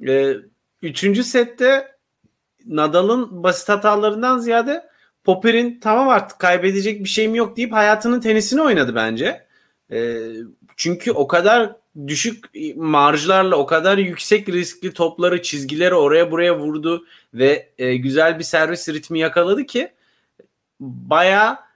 e, 0.08 0.36
üçüncü 0.82 1.24
sette 1.24 1.96
Nadal'ın 2.66 3.44
basit 3.44 3.70
hatalarından 3.70 4.40
ziyade 4.40 4.90
Popper'in 5.24 5.80
tamam 5.80 6.10
artık 6.10 6.40
kaybedecek 6.40 7.04
bir 7.04 7.10
şeyim 7.10 7.36
yok 7.36 7.58
deyip 7.58 7.74
hayatının 7.74 8.20
tenisini 8.20 8.62
oynadı 8.62 8.96
bence. 8.96 9.48
E, 9.92 10.20
çünkü 10.78 11.12
o 11.12 11.28
kadar 11.28 11.76
düşük 12.08 12.46
marjlarla 12.76 13.56
o 13.56 13.66
kadar 13.66 13.98
yüksek 13.98 14.50
riskli 14.50 14.94
topları 14.94 15.42
çizgileri 15.42 15.96
oraya 15.96 16.32
buraya 16.32 16.60
vurdu 16.60 17.06
ve 17.34 17.70
e, 17.78 17.96
güzel 17.96 18.40
bir 18.40 18.44
servis 18.44 18.90
ritmi 18.90 19.20
yakaladı 19.20 19.66
ki 19.66 19.92
baya 20.80 21.70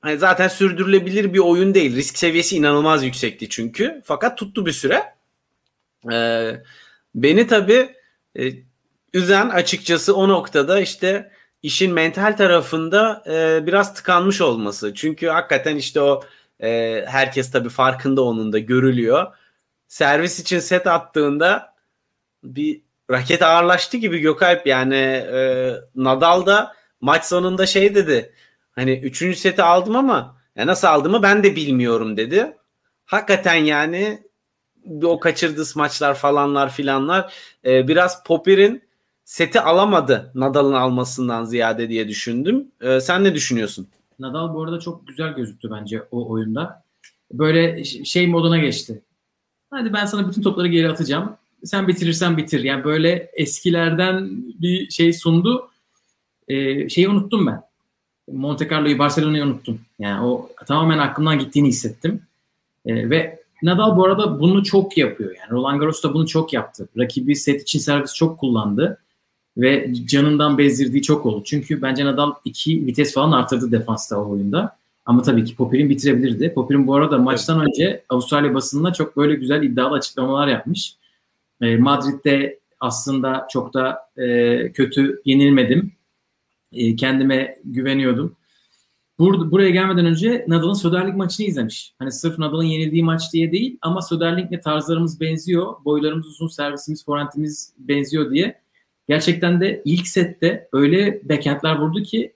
hani 0.00 0.18
zaten 0.18 0.48
sürdürülebilir 0.48 1.34
bir 1.34 1.38
oyun 1.38 1.74
değil. 1.74 1.96
Risk 1.96 2.18
seviyesi 2.18 2.56
inanılmaz 2.56 3.04
yüksekti 3.04 3.48
çünkü. 3.48 4.02
Fakat 4.04 4.38
tuttu 4.38 4.66
bir 4.66 4.72
süre. 4.72 5.14
Ee, 6.12 6.62
beni 7.14 7.46
tabii 7.46 7.94
e, 8.38 8.52
üzen 9.14 9.48
açıkçası 9.48 10.16
o 10.16 10.28
noktada 10.28 10.80
işte 10.80 11.32
işin 11.62 11.92
mental 11.92 12.36
tarafında 12.36 13.24
e, 13.26 13.66
biraz 13.66 13.94
tıkanmış 13.94 14.40
olması. 14.40 14.94
Çünkü 14.94 15.26
hakikaten 15.26 15.76
işte 15.76 16.00
o 16.00 16.22
e, 16.62 17.04
herkes 17.08 17.50
tabii 17.50 17.68
farkında 17.68 18.22
onun 18.22 18.52
da 18.52 18.58
görülüyor. 18.58 19.26
Servis 19.88 20.40
için 20.40 20.58
set 20.58 20.86
attığında 20.86 21.74
bir 22.44 22.80
raket 23.10 23.42
ağırlaştı 23.42 23.96
gibi 23.96 24.18
Gökalp 24.18 24.66
yani 24.66 24.96
e, 24.96 25.72
Nadal 25.94 26.46
da 26.46 26.74
maç 27.00 27.24
sonunda 27.24 27.66
şey 27.66 27.94
dedi. 27.94 28.32
Hani 28.78 28.92
üçüncü 28.92 29.38
seti 29.38 29.62
aldım 29.62 29.96
ama 29.96 30.36
ya 30.56 30.66
nasıl 30.66 30.88
aldığımı 30.88 31.22
ben 31.22 31.42
de 31.44 31.56
bilmiyorum 31.56 32.16
dedi. 32.16 32.56
Hakikaten 33.04 33.54
yani 33.54 34.22
o 35.02 35.20
kaçırdığı 35.20 35.64
maçlar 35.76 36.14
falanlar 36.14 36.72
filanlar 36.72 37.34
e, 37.64 37.88
biraz 37.88 38.24
Popper'in 38.24 38.82
seti 39.24 39.60
alamadı 39.60 40.32
Nadal'ın 40.34 40.72
almasından 40.72 41.44
ziyade 41.44 41.88
diye 41.88 42.08
düşündüm. 42.08 42.68
E, 42.80 43.00
sen 43.00 43.24
ne 43.24 43.34
düşünüyorsun? 43.34 43.88
Nadal 44.18 44.54
bu 44.54 44.62
arada 44.62 44.80
çok 44.80 45.06
güzel 45.06 45.32
gözüktü 45.34 45.70
bence 45.70 46.02
o 46.10 46.30
oyunda. 46.30 46.84
Böyle 47.32 47.84
şey 47.84 48.26
moduna 48.26 48.58
geçti. 48.58 49.02
Hadi 49.70 49.92
ben 49.92 50.06
sana 50.06 50.28
bütün 50.28 50.42
topları 50.42 50.68
geri 50.68 50.88
atacağım. 50.88 51.36
Sen 51.64 51.88
bitirirsen 51.88 52.36
bitir. 52.36 52.64
Yani 52.64 52.84
böyle 52.84 53.30
eskilerden 53.34 54.28
bir 54.60 54.90
şey 54.90 55.12
sundu. 55.12 55.70
Ee, 56.48 56.88
şeyi 56.88 57.08
unuttum 57.08 57.46
ben. 57.46 57.67
Monte 58.32 58.68
Carlo'yu 58.68 58.98
Barcelona'yı 58.98 59.44
unuttum. 59.44 59.80
Yani 59.98 60.26
o 60.26 60.48
tamamen 60.66 60.98
aklımdan 60.98 61.38
gittiğini 61.38 61.68
hissettim. 61.68 62.22
Ee, 62.86 63.10
ve 63.10 63.38
Nadal 63.62 63.96
bu 63.96 64.04
arada 64.04 64.40
bunu 64.40 64.64
çok 64.64 64.98
yapıyor. 64.98 65.30
Yani 65.30 65.50
Roland 65.50 65.80
Garros 65.80 66.02
da 66.02 66.14
bunu 66.14 66.26
çok 66.26 66.52
yaptı. 66.52 66.88
Rakibi 66.98 67.36
set 67.36 67.62
için 67.62 67.78
servis 67.78 68.14
çok 68.14 68.38
kullandı. 68.38 68.98
Ve 69.56 69.94
canından 70.06 70.58
bezdirdiği 70.58 71.02
çok 71.02 71.26
oldu. 71.26 71.42
Çünkü 71.44 71.82
bence 71.82 72.04
Nadal 72.04 72.32
iki 72.44 72.86
vites 72.86 73.14
falan 73.14 73.32
arttırdı 73.32 73.72
defansta 73.72 74.20
o 74.20 74.30
oyunda. 74.30 74.76
Ama 75.06 75.22
tabii 75.22 75.44
ki 75.44 75.56
Popper'in 75.56 75.90
bitirebilirdi. 75.90 76.54
Popper'in 76.54 76.86
bu 76.86 76.94
arada 76.94 77.18
maçtan 77.18 77.60
önce 77.60 78.02
Avustralya 78.08 78.54
basınına 78.54 78.92
çok 78.92 79.16
böyle 79.16 79.34
güzel 79.34 79.62
iddialı 79.62 79.96
açıklamalar 79.96 80.48
yapmış. 80.48 80.94
E, 81.60 81.76
Madrid'de 81.76 82.58
aslında 82.80 83.46
çok 83.50 83.74
da 83.74 83.98
e, 84.16 84.72
kötü 84.72 85.22
yenilmedim. 85.24 85.92
E, 86.72 86.96
kendime 86.96 87.58
güveniyordum. 87.64 88.36
Bur 89.18 89.50
buraya 89.50 89.70
gelmeden 89.70 90.06
önce 90.06 90.44
Nadal'ın 90.48 90.74
Söderlik 90.74 91.16
maçını 91.16 91.46
izlemiş. 91.46 91.94
Hani 91.98 92.12
sırf 92.12 92.38
Nadal'ın 92.38 92.62
yenildiği 92.62 93.04
maç 93.04 93.32
diye 93.32 93.52
değil 93.52 93.78
ama 93.82 94.02
Söderlik'le 94.02 94.62
tarzlarımız 94.62 95.20
benziyor. 95.20 95.74
Boylarımız 95.84 96.26
uzun, 96.26 96.48
servisimiz, 96.48 97.04
forentimiz 97.04 97.72
benziyor 97.78 98.30
diye. 98.30 98.60
Gerçekten 99.08 99.60
de 99.60 99.82
ilk 99.84 100.06
sette 100.06 100.68
öyle 100.72 101.20
backhandler 101.28 101.78
vurdu 101.78 102.02
ki 102.02 102.32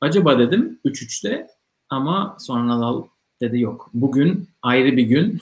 acaba 0.00 0.38
dedim 0.38 0.78
3-3'te 0.84 1.46
ama 1.88 2.36
sonra 2.40 2.66
Nadal 2.66 3.02
dedi 3.40 3.60
yok. 3.60 3.90
Bugün 3.94 4.48
ayrı 4.62 4.96
bir 4.96 5.02
gün. 5.02 5.40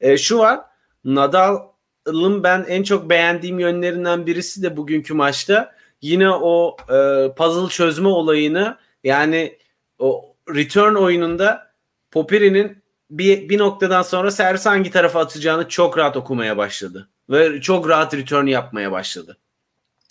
E, 0.00 0.16
şu 0.16 0.38
var 0.38 0.60
Nadal'ın 1.04 2.42
ben 2.42 2.64
en 2.68 2.82
çok 2.82 3.10
beğendiğim 3.10 3.58
yönlerinden 3.58 4.26
birisi 4.26 4.62
de 4.62 4.76
bugünkü 4.76 5.14
maçta 5.14 5.73
yine 6.04 6.30
o 6.30 6.76
e, 6.88 7.28
puzzle 7.34 7.68
çözme 7.68 8.08
olayını 8.08 8.78
yani 9.04 9.58
o 9.98 10.36
return 10.54 10.94
oyununda 10.94 11.72
Popiri'nin 12.10 12.82
bir, 13.10 13.48
bir 13.48 13.58
noktadan 13.58 14.02
sonra 14.02 14.30
servis 14.30 14.66
hangi 14.66 14.90
tarafa 14.90 15.20
atacağını 15.20 15.68
çok 15.68 15.98
rahat 15.98 16.16
okumaya 16.16 16.56
başladı. 16.56 17.08
Ve 17.30 17.60
çok 17.60 17.88
rahat 17.88 18.14
return 18.14 18.46
yapmaya 18.46 18.92
başladı. 18.92 19.38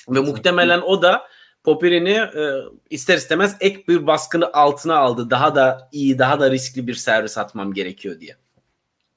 Ve 0.09 0.19
muhtemelen 0.19 0.81
o 0.81 1.01
da 1.01 1.27
Popiri'ni 1.63 2.12
e, 2.12 2.43
ister 2.89 3.17
istemez 3.17 3.57
ek 3.59 3.83
bir 3.88 4.07
baskını 4.07 4.53
altına 4.53 4.97
aldı. 4.97 5.29
Daha 5.29 5.55
da 5.55 5.89
iyi, 5.91 6.19
daha 6.19 6.39
da 6.39 6.51
riskli 6.51 6.88
bir 6.88 6.93
servis 6.93 7.38
atmam 7.38 7.73
gerekiyor 7.73 8.19
diye. 8.19 8.35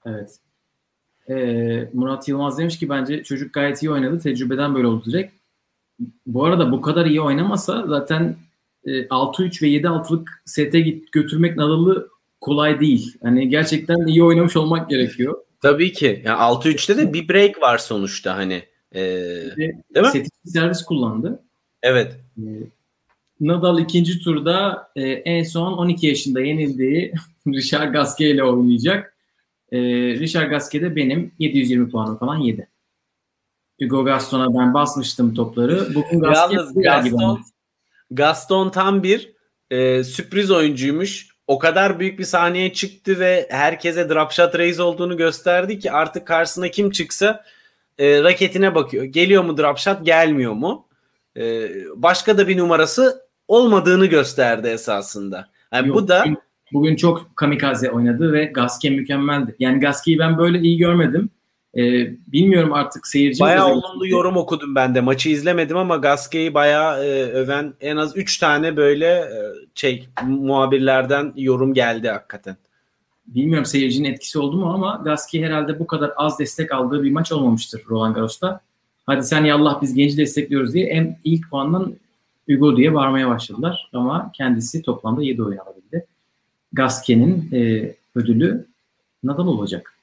Evet. 0.06 0.38
Ee, 1.28 1.90
Murat 1.92 2.28
Yılmaz 2.28 2.58
demiş 2.58 2.78
ki 2.78 2.88
bence 2.88 3.22
çocuk 3.22 3.54
gayet 3.54 3.82
iyi 3.82 3.90
oynadı. 3.90 4.18
Tecrübeden 4.18 4.74
böyle 4.74 5.04
direkt. 5.04 5.45
Bu 6.26 6.44
arada 6.44 6.72
bu 6.72 6.80
kadar 6.80 7.06
iyi 7.06 7.20
oynamasa 7.20 7.84
zaten 7.86 8.36
e, 8.84 8.90
6-3 8.90 9.62
ve 9.62 9.68
7-6'lık 9.68 10.42
sete 10.44 10.80
götürmek 11.12 11.56
Nadal'ı 11.56 12.08
kolay 12.40 12.80
değil. 12.80 13.18
Hani 13.22 13.48
gerçekten 13.48 14.06
iyi 14.06 14.24
oynamış 14.24 14.56
olmak 14.56 14.90
gerekiyor. 14.90 15.36
Tabii 15.62 15.92
ki. 15.92 16.22
Yani 16.24 16.38
6-3'te 16.38 16.96
de 16.96 17.12
bir 17.12 17.28
break 17.28 17.62
var 17.62 17.78
sonuçta 17.78 18.36
hani. 18.36 18.62
Ee, 18.94 19.00
değil 19.56 19.74
mi? 19.94 20.10
Seti 20.12 20.28
servis 20.44 20.82
kullandı. 20.82 21.42
Evet. 21.82 22.16
Ee, 22.38 22.42
Nadal 23.40 23.80
ikinci 23.80 24.18
turda 24.18 24.88
e, 24.96 25.02
en 25.02 25.42
son 25.42 25.72
12 25.72 26.06
yaşında 26.06 26.40
yenildiği 26.40 27.12
Richard 27.46 27.92
Gasquet 27.92 28.34
ile 28.34 28.44
oynayacak. 28.44 29.16
E, 29.72 29.78
Richard 30.18 30.50
Gasquet 30.50 30.82
de 30.82 30.96
benim 30.96 31.32
720 31.38 31.90
puanım 31.90 32.16
falan 32.16 32.36
yedi. 32.36 32.68
Hugo 33.80 34.04
Gaston'a 34.04 34.58
ben 34.60 34.74
basmıştım 34.74 35.34
topları. 35.34 35.94
Bugün 35.94 36.24
Yalnız 36.24 36.74
Gaston, 36.74 37.40
Gaston 38.10 38.70
tam 38.70 39.02
bir 39.02 39.32
e, 39.70 40.04
sürpriz 40.04 40.50
oyuncuymuş. 40.50 41.28
O 41.46 41.58
kadar 41.58 42.00
büyük 42.00 42.18
bir 42.18 42.24
sahneye 42.24 42.72
çıktı 42.72 43.20
ve 43.20 43.46
herkese 43.50 44.08
drop 44.08 44.32
shot 44.32 44.80
olduğunu 44.80 45.16
gösterdi 45.16 45.78
ki 45.78 45.92
artık 45.92 46.26
karşısına 46.26 46.68
kim 46.68 46.90
çıksa 46.90 47.44
e, 47.98 48.22
raketine 48.22 48.74
bakıyor. 48.74 49.04
Geliyor 49.04 49.44
mu 49.44 49.58
drop 49.58 49.78
shot, 49.78 50.06
gelmiyor 50.06 50.52
mu? 50.52 50.86
Ee, 51.36 51.68
başka 51.96 52.38
da 52.38 52.48
bir 52.48 52.58
numarası 52.58 53.22
olmadığını 53.48 54.06
gösterdi 54.06 54.68
esasında. 54.68 55.48
Yani 55.72 55.88
Yok, 55.88 55.96
bu 55.96 56.08
da 56.08 56.20
bugün, 56.24 56.38
bugün 56.72 56.96
çok 56.96 57.36
kamikaze 57.36 57.90
oynadı 57.90 58.32
ve 58.32 58.44
Gaske 58.44 58.90
mükemmeldi. 58.90 59.56
Yani 59.58 59.80
Gaske'yi 59.80 60.18
ben 60.18 60.38
böyle 60.38 60.58
iyi 60.58 60.78
görmedim. 60.78 61.30
Ee, 61.76 62.10
bilmiyorum 62.26 62.72
artık 62.72 63.06
seyirci 63.06 63.40
bayağı 63.40 63.68
olumlu 63.68 64.08
yorum 64.08 64.36
okudum 64.36 64.74
ben 64.74 64.94
de. 64.94 65.00
Maçı 65.00 65.28
izlemedim 65.28 65.76
ama 65.76 65.96
Gaske'yi 65.96 66.54
bayağı 66.54 67.04
e, 67.04 67.22
öven 67.22 67.74
en 67.80 67.96
az 67.96 68.16
3 68.16 68.38
tane 68.38 68.76
böyle 68.76 69.06
e, 69.06 69.38
şey 69.74 70.08
muhabirlerden 70.26 71.32
yorum 71.36 71.74
geldi 71.74 72.08
hakikaten. 72.08 72.56
Bilmiyorum 73.26 73.64
seyircinin 73.64 74.12
etkisi 74.12 74.38
oldu 74.38 74.56
mu 74.56 74.72
ama 74.72 75.00
Gaski 75.04 75.44
herhalde 75.44 75.78
bu 75.78 75.86
kadar 75.86 76.12
az 76.16 76.38
destek 76.38 76.72
aldığı 76.72 77.02
bir 77.02 77.12
maç 77.12 77.32
olmamıştır 77.32 77.82
Roland 77.90 78.14
Garros'ta. 78.14 78.60
Hadi 79.06 79.22
sen 79.22 79.44
yallah 79.44 79.82
biz 79.82 79.94
genci 79.94 80.16
destekliyoruz 80.16 80.74
diye 80.74 80.86
en 80.86 81.18
ilk 81.24 81.50
puandan 81.50 81.94
Hugo 82.48 82.76
diye 82.76 82.94
bağırmaya 82.94 83.28
başladılar. 83.28 83.90
Ama 83.92 84.32
kendisi 84.34 84.82
toplamda 84.82 85.22
7 85.22 85.42
oyun 85.42 85.58
alabildi. 85.58 86.06
Gasquet'in 86.72 87.48
e, 87.52 87.92
ödülü 88.14 88.66
Nadal 89.24 89.46
olacak. 89.46 89.95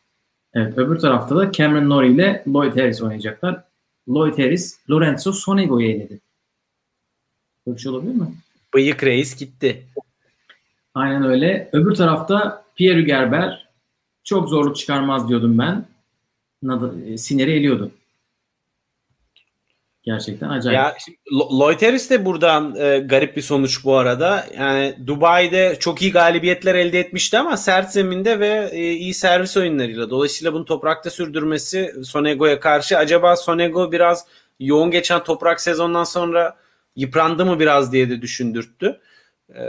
Evet 0.54 0.78
öbür 0.78 1.00
tarafta 1.00 1.36
da 1.36 1.52
Cameron 1.52 1.90
Norrie 1.90 2.12
ile 2.12 2.44
Lloyd 2.48 2.78
Harris 2.78 3.02
oynayacaklar. 3.02 3.64
Lloyd 4.10 4.38
Harris 4.38 4.80
Lorenzo 4.90 5.32
Sonego'yu 5.32 5.88
eledi. 5.88 6.20
Böyle 7.68 7.78
bir 7.78 7.82
şey 7.82 7.92
olabilir 7.92 8.16
mi? 8.16 8.28
Bıyık 8.74 9.04
reis 9.04 9.38
gitti. 9.38 9.88
Aynen 10.94 11.24
öyle. 11.24 11.70
Öbür 11.72 11.96
tarafta 11.96 12.66
Pierre 12.76 13.02
Gerber 13.02 13.70
çok 14.24 14.50
zorluk 14.50 14.78
çıkarmaz 14.78 15.30
diyordum 15.30 15.58
ben. 15.58 15.86
E, 17.06 17.18
Siner'i 17.18 17.52
eliyordu. 17.52 17.92
Gerçekten 20.04 20.50
acayip. 20.50 20.78
Ya 20.78 20.96
şimdi 21.06 21.86
Harris 21.86 22.10
de 22.10 22.26
buradan 22.26 22.76
e, 22.76 23.00
garip 23.00 23.38
bir 23.38 23.42
sonuç 23.42 23.86
bu 23.86 23.96
arada. 23.96 24.46
Yani 24.58 24.96
Dubai'de 25.08 25.78
çok 25.80 26.02
iyi 26.02 26.12
galibiyetler 26.12 26.76
elde 26.76 27.00
etmişti 27.00 27.38
ama 27.38 27.58
sert 27.58 27.92
zeminde 27.92 28.40
ve 28.40 28.70
e, 28.72 28.92
iyi 28.92 29.14
servis 29.14 29.58
oyunlarıyla. 29.58 30.10
Dolayısıyla 30.10 30.54
bunu 30.54 30.66
toprakta 30.66 31.10
sürdürmesi 31.10 31.96
Sonego'ya 32.04 32.60
karşı 32.60 32.98
acaba 32.98 33.36
Sonego 33.36 33.92
biraz 33.92 34.26
yoğun 34.60 34.92
geçen 34.92 35.24
toprak 35.24 35.62
sezondan 35.62 36.04
sonra 36.04 36.58
yıprandı 36.96 37.46
mı 37.46 37.60
biraz 37.60 37.92
diye 37.92 38.10
de 38.10 38.22
düşündürttü. 38.22 39.00
E, 39.56 39.62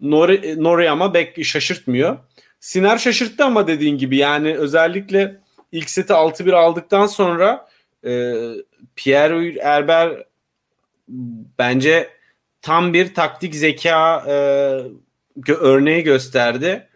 Nori, 0.00 0.62
Nori 0.62 0.90
ama 0.90 1.14
bek 1.14 1.44
şaşırtmıyor. 1.44 2.18
Siner 2.60 2.98
şaşırttı 2.98 3.44
ama 3.44 3.66
dediğin 3.66 3.98
gibi 3.98 4.16
yani 4.16 4.56
özellikle 4.56 5.40
ilk 5.72 5.90
seti 5.90 6.12
6-1 6.12 6.54
aldıktan 6.54 7.06
sonra 7.06 7.66
e, 8.04 8.34
Pierre 8.96 9.58
Erber 9.60 10.24
bence 11.58 12.08
tam 12.62 12.92
bir 12.92 13.14
taktik 13.14 13.54
zeka 13.54 14.24
e, 14.28 14.32
örneği 15.52 16.02
gösterdi. 16.02 16.88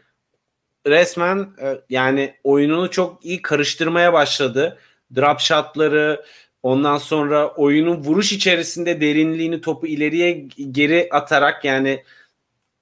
Resmen 0.87 1.39
e, 1.63 1.81
yani 1.91 2.35
oyununu 2.45 2.91
çok 2.91 3.25
iyi 3.25 3.43
karıştırmaya 3.43 4.13
başladı. 4.13 4.79
Drop 5.17 5.41
shotları 5.41 6.25
ondan 6.63 6.99
sonra 6.99 7.49
oyunun 7.49 7.97
vuruş 7.97 8.33
içerisinde 8.33 9.01
derinliğini 9.01 9.61
topu 9.61 9.87
ileriye 9.87 10.33
geri 10.71 11.09
atarak 11.13 11.65
yani 11.65 12.05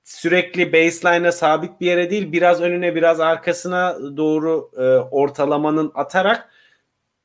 sürekli 0.04 0.72
baseline'a 0.72 1.32
sabit 1.32 1.80
bir 1.80 1.86
yere 1.86 2.10
değil 2.10 2.32
biraz 2.32 2.60
önüne 2.60 2.94
biraz 2.94 3.20
arkasına 3.20 3.98
doğru 4.16 4.70
e, 4.76 4.82
ortalamanın 5.10 5.92
atarak 5.94 6.48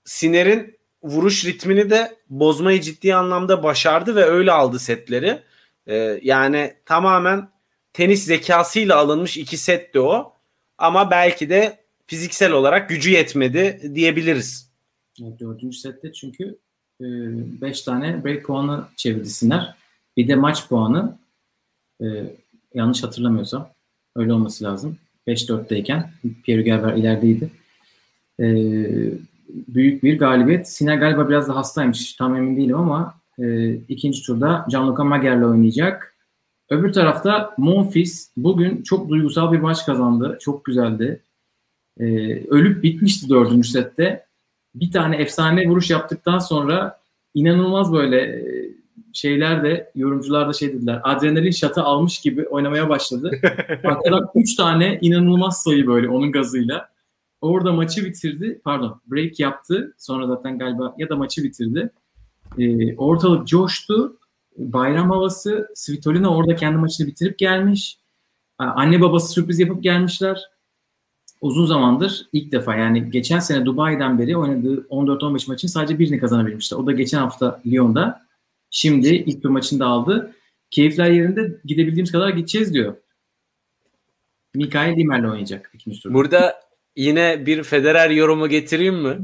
Siner'in 0.05 0.80
vuruş 1.03 1.45
ritmini 1.45 1.89
de 1.89 2.15
bozmayı 2.29 2.81
ciddi 2.81 3.15
anlamda 3.15 3.63
başardı 3.63 4.15
ve 4.15 4.23
öyle 4.23 4.51
aldı 4.51 4.79
setleri. 4.79 5.41
Ee, 5.87 6.19
yani 6.23 6.73
tamamen 6.85 7.49
tenis 7.93 8.23
zekasıyla 8.23 8.97
alınmış 8.97 9.37
iki 9.37 9.57
setti 9.57 9.99
o. 9.99 10.33
Ama 10.77 11.11
belki 11.11 11.49
de 11.49 11.79
fiziksel 12.07 12.51
olarak 12.51 12.89
gücü 12.89 13.11
yetmedi 13.11 13.91
diyebiliriz. 13.95 14.71
Evet, 15.23 15.39
dördüncü 15.39 15.77
sette 15.77 16.13
çünkü 16.13 16.57
5 16.99 17.81
e, 17.81 17.85
tane 17.85 18.23
break 18.23 18.45
puanı 18.45 18.85
çevirdi 18.95 19.29
Siner. 19.29 19.75
Bir 20.17 20.27
de 20.27 20.35
maç 20.35 20.67
puanı 20.67 21.17
e, 22.01 22.05
yanlış 22.73 23.03
hatırlamıyorsam 23.03 23.69
öyle 24.15 24.33
olması 24.33 24.63
lazım. 24.63 24.97
5-4'teyken 25.27 26.09
Pierre 26.43 26.61
Gerber 26.61 26.93
ilerideydi. 26.93 27.49
E, 28.39 28.45
büyük 29.53 30.03
bir 30.03 30.19
galibiyet. 30.19 30.69
Siner 30.69 30.97
galiba 30.97 31.29
biraz 31.29 31.47
da 31.47 31.55
hastaymış. 31.55 32.13
Tam 32.13 32.35
emin 32.35 32.57
değilim 32.57 32.77
ama 32.77 33.15
e, 33.39 33.73
ikinci 33.73 34.23
turda 34.23 34.65
Gianluca 34.69 35.03
Mager'le 35.03 35.43
oynayacak. 35.43 36.15
Öbür 36.69 36.93
tarafta 36.93 37.53
Monfils 37.57 38.29
bugün 38.37 38.83
çok 38.83 39.09
duygusal 39.09 39.51
bir 39.51 39.59
maç 39.59 39.85
kazandı. 39.85 40.37
Çok 40.41 40.65
güzeldi. 40.65 41.21
E, 41.99 42.05
ölüp 42.47 42.83
bitmişti 42.83 43.29
dördüncü 43.29 43.69
sette. 43.69 44.25
Bir 44.75 44.91
tane 44.91 45.15
efsane 45.15 45.67
vuruş 45.67 45.89
yaptıktan 45.89 46.39
sonra 46.39 46.99
inanılmaz 47.33 47.93
böyle 47.93 48.21
e, 48.21 48.71
şeyler 49.13 49.63
de 49.63 49.91
yorumcular 49.95 50.49
da 50.49 50.53
şey 50.53 50.73
dediler. 50.73 51.01
Adrenalin 51.03 51.51
şatı 51.51 51.81
almış 51.83 52.19
gibi 52.19 52.47
oynamaya 52.47 52.89
başladı. 52.89 53.31
Hatta 53.83 54.31
3 54.35 54.55
tane 54.55 54.97
inanılmaz 55.01 55.63
sayı 55.63 55.87
böyle 55.87 56.09
onun 56.09 56.31
gazıyla. 56.31 56.90
Orada 57.41 57.73
maçı 57.73 58.05
bitirdi. 58.05 58.61
Pardon 58.63 59.01
break 59.07 59.39
yaptı. 59.39 59.93
Sonra 59.97 60.27
zaten 60.27 60.57
galiba 60.57 60.95
ya 60.97 61.09
da 61.09 61.15
maçı 61.15 61.43
bitirdi. 61.43 61.91
E, 62.57 62.95
ortalık 62.95 63.47
coştu. 63.47 64.17
Bayram 64.57 65.09
havası. 65.09 65.67
Svitolina 65.75 66.35
orada 66.35 66.55
kendi 66.55 66.77
maçını 66.77 67.07
bitirip 67.07 67.39
gelmiş. 67.39 67.97
Anne 68.57 69.01
babası 69.01 69.33
sürpriz 69.33 69.59
yapıp 69.59 69.83
gelmişler. 69.83 70.41
Uzun 71.41 71.65
zamandır 71.65 72.27
ilk 72.33 72.51
defa 72.51 72.75
yani 72.75 73.11
geçen 73.11 73.39
sene 73.39 73.65
Dubai'den 73.65 74.19
beri 74.19 74.37
oynadığı 74.37 74.87
14-15 74.87 75.47
maçın 75.47 75.67
sadece 75.67 75.99
birini 75.99 76.19
kazanabilmişti. 76.19 76.75
O 76.75 76.87
da 76.87 76.91
geçen 76.91 77.17
hafta 77.19 77.61
Lyon'da. 77.65 78.21
Şimdi 78.69 79.07
ilk 79.07 79.43
bir 79.43 79.49
maçını 79.49 79.79
da 79.79 79.85
aldı. 79.85 80.35
Keyifler 80.71 81.11
yerinde 81.11 81.59
gidebildiğimiz 81.65 82.11
kadar 82.11 82.29
gideceğiz 82.29 82.73
diyor. 82.73 82.95
Mikael 84.55 84.95
Dimer'le 84.95 85.23
oynayacak 85.23 85.71
ikinci 85.73 86.01
turda. 86.01 86.13
Burada 86.13 86.55
yine 86.95 87.45
bir 87.45 87.63
Federer 87.63 88.09
yorumu 88.09 88.47
getireyim 88.47 88.95
mi? 88.95 89.17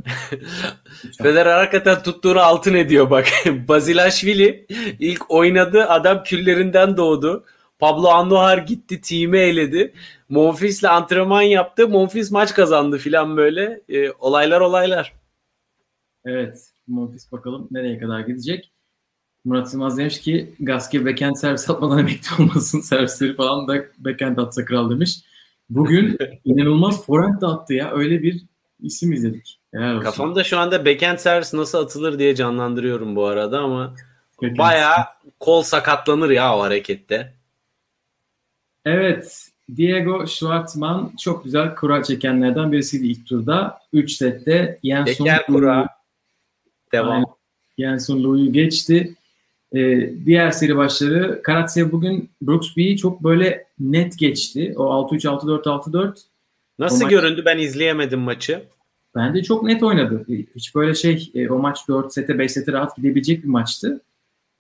Federer 1.21 1.58
hakikaten 1.58 2.03
tuttuğunu 2.03 2.39
altın 2.39 2.73
ediyor 2.73 3.10
bak. 3.10 3.27
Bazilashvili 3.67 4.65
ilk 4.99 5.32
oynadı 5.32 5.86
adam 5.86 6.23
küllerinden 6.23 6.97
doğdu. 6.97 7.45
Pablo 7.80 8.08
Andujar 8.08 8.58
gitti 8.58 9.01
team'i 9.01 9.38
eledi. 9.38 9.93
Monfils'le 10.30 10.84
antrenman 10.84 11.41
yaptı. 11.41 11.88
Monfils 11.88 12.32
maç 12.32 12.53
kazandı 12.53 12.97
filan 12.97 13.38
böyle. 13.38 13.82
E, 13.89 14.12
olaylar 14.12 14.62
olaylar. 14.62 15.13
Evet. 16.25 16.71
Monfils 16.88 17.32
bakalım 17.32 17.67
nereye 17.71 17.99
kadar 17.99 18.19
gidecek. 18.19 18.71
Murat 19.45 19.73
Yılmaz 19.73 19.97
demiş 19.97 20.21
ki 20.21 20.56
Gaske 20.60 21.06
backhand 21.06 21.36
servis 21.36 21.69
atmadan 21.69 21.99
emekli 21.99 22.43
olmasın. 22.43 22.80
Servisleri 22.82 23.36
falan 23.36 23.67
da 23.67 23.86
backhand 23.97 24.38
atsa 24.38 24.65
kral 24.65 24.89
demiş. 24.89 25.19
Bugün 25.69 26.17
inanılmaz 26.45 27.06
forehand 27.06 27.41
da 27.41 27.47
attı 27.47 27.73
ya. 27.73 27.91
Öyle 27.91 28.23
bir 28.23 28.41
isim 28.80 29.13
izledik. 29.13 29.60
Kafamda 30.03 30.43
şu 30.43 30.58
anda 30.58 30.86
backhand 30.86 31.17
servis 31.17 31.53
nasıl 31.53 31.77
atılır 31.77 32.19
diye 32.19 32.36
canlandırıyorum 32.36 33.15
bu 33.15 33.25
arada 33.25 33.60
ama 33.60 33.93
backhand. 34.41 34.58
bayağı 34.58 35.06
kol 35.39 35.63
sakatlanır 35.63 36.30
ya 36.30 36.58
o 36.58 36.62
harekette. 36.62 37.34
Evet. 38.86 39.49
Diego 39.75 40.27
Schwartzman 40.27 41.12
çok 41.19 41.43
güzel 41.43 41.75
kura 41.75 42.03
çekenlerden 42.03 42.71
birisiydi 42.71 43.08
ilk 43.08 43.27
turda. 43.27 43.80
3 43.93 44.12
sette 44.12 44.80
Jenson 44.84 45.25
Teker 45.25 45.45
kura. 45.45 45.88
Devam. 46.91 47.25
Jenson 47.80 48.23
Lou'yu 48.23 48.53
geçti. 48.53 49.15
Ee, 49.75 50.10
diğer 50.25 50.51
seri 50.51 50.77
başları 50.77 51.41
Karatsev 51.43 51.91
bugün 51.91 52.30
Brooksby'yi 52.41 52.97
çok 52.97 53.23
böyle 53.23 53.67
net 53.80 54.19
geçti. 54.19 54.73
O 54.77 54.84
6-3, 54.84 55.27
6-4, 55.27 55.63
6-4. 55.63 56.17
Nasıl 56.80 57.06
o 57.06 57.10
göründü? 57.10 57.41
Maç... 57.45 57.45
Ben 57.45 57.58
izleyemedim 57.58 58.19
maçı. 58.19 58.63
Bence 59.15 59.43
çok 59.43 59.63
net 59.63 59.84
oynadı. 59.84 60.25
Hiç 60.56 60.75
böyle 60.75 60.95
şey 60.95 61.32
e, 61.36 61.49
o 61.49 61.60
maç 61.60 61.88
4 61.88 62.13
sete 62.13 62.39
5 62.39 62.51
sete 62.51 62.71
rahat 62.71 62.95
gidebilecek 62.95 63.43
bir 63.43 63.49
maçtı. 63.49 64.01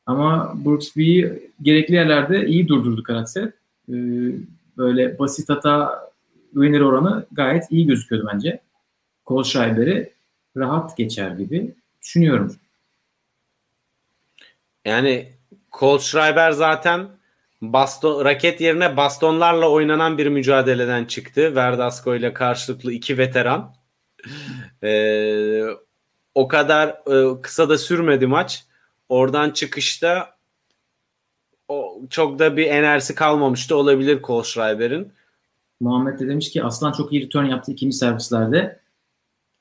Ama 0.05 0.53
Brooksby'yi 0.65 1.51
gerekli 1.61 1.95
yerlerde 1.95 2.47
iyi 2.47 2.67
durdurdu 2.67 3.03
Karatsev. 3.03 3.47
Ee, 3.89 3.93
böyle 4.77 5.19
basit 5.19 5.49
hata 5.49 6.07
winner 6.53 6.79
oranı 6.79 7.25
gayet 7.31 7.63
iyi 7.71 7.87
gözüküyordu 7.87 8.29
bence. 8.33 8.59
Kohlschreiber'i 9.25 10.13
rahat 10.57 10.97
geçer 10.97 11.31
gibi 11.31 11.75
düşünüyorum. 12.01 12.55
Yani 14.87 15.33
Kohlschreiber 15.71 16.51
zaten 16.51 17.07
baston, 17.61 18.25
raket 18.25 18.61
yerine 18.61 18.97
bastonlarla 18.97 19.69
oynanan 19.69 20.17
bir 20.17 20.27
mücadeleden 20.27 21.05
çıktı. 21.05 21.55
Verdasco 21.55 22.15
ile 22.15 22.33
karşılıklı 22.33 22.93
iki 22.93 23.17
veteran. 23.17 23.75
Ee, 24.83 25.63
o 26.35 26.47
kadar 26.47 26.89
e, 26.89 27.41
kısa 27.41 27.69
da 27.69 27.77
sürmedi 27.77 28.27
maç. 28.27 28.65
Oradan 29.09 29.49
çıkışta 29.49 30.37
o 31.67 32.01
çok 32.09 32.39
da 32.39 32.57
bir 32.57 32.65
enerjisi 32.65 33.15
kalmamıştı 33.15 33.77
olabilir 33.77 34.21
Kohlschreiber'in. 34.21 35.13
Muhammed 35.79 36.19
de 36.19 36.27
demiş 36.27 36.51
ki 36.51 36.63
Aslan 36.63 36.91
çok 36.91 37.13
iyi 37.13 37.25
return 37.25 37.45
yaptı 37.45 37.71
ikinci 37.71 37.97
servislerde. 37.97 38.79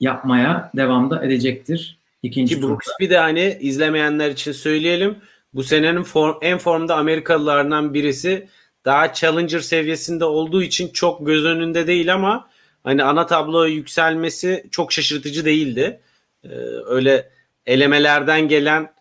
Yapmaya 0.01 0.71
devamda 0.77 1.25
edecektir. 1.25 1.99
İkinci 2.27 2.55
Ki 2.55 2.61
turda. 2.61 2.73
Brooksby 2.73 3.11
de 3.11 3.19
hani 3.19 3.59
izlemeyenler 3.61 4.31
için 4.31 4.53
söyleyelim. 4.53 5.17
Bu 5.53 5.63
senenin 5.63 6.03
form, 6.03 6.35
en 6.43 6.59
formda 6.59 6.97
Amerikalılardan 6.97 7.95
birisi. 7.95 8.49
Daha 8.85 9.13
challenger 9.13 9.61
seviyesinde 9.61 10.25
olduğu 10.25 10.63
için 10.63 10.89
çok 10.89 11.27
göz 11.27 11.45
önünde 11.45 11.87
değil 11.87 12.15
ama 12.15 12.49
hani 12.85 13.05
ana 13.05 13.27
tabloya 13.27 13.75
yükselmesi 13.75 14.67
çok 14.71 14.93
şaşırtıcı 14.93 15.45
değildi. 15.45 16.01
Ee, 16.45 16.49
öyle 16.87 17.31
elemelerden 17.67 18.49
gelen 18.49 18.93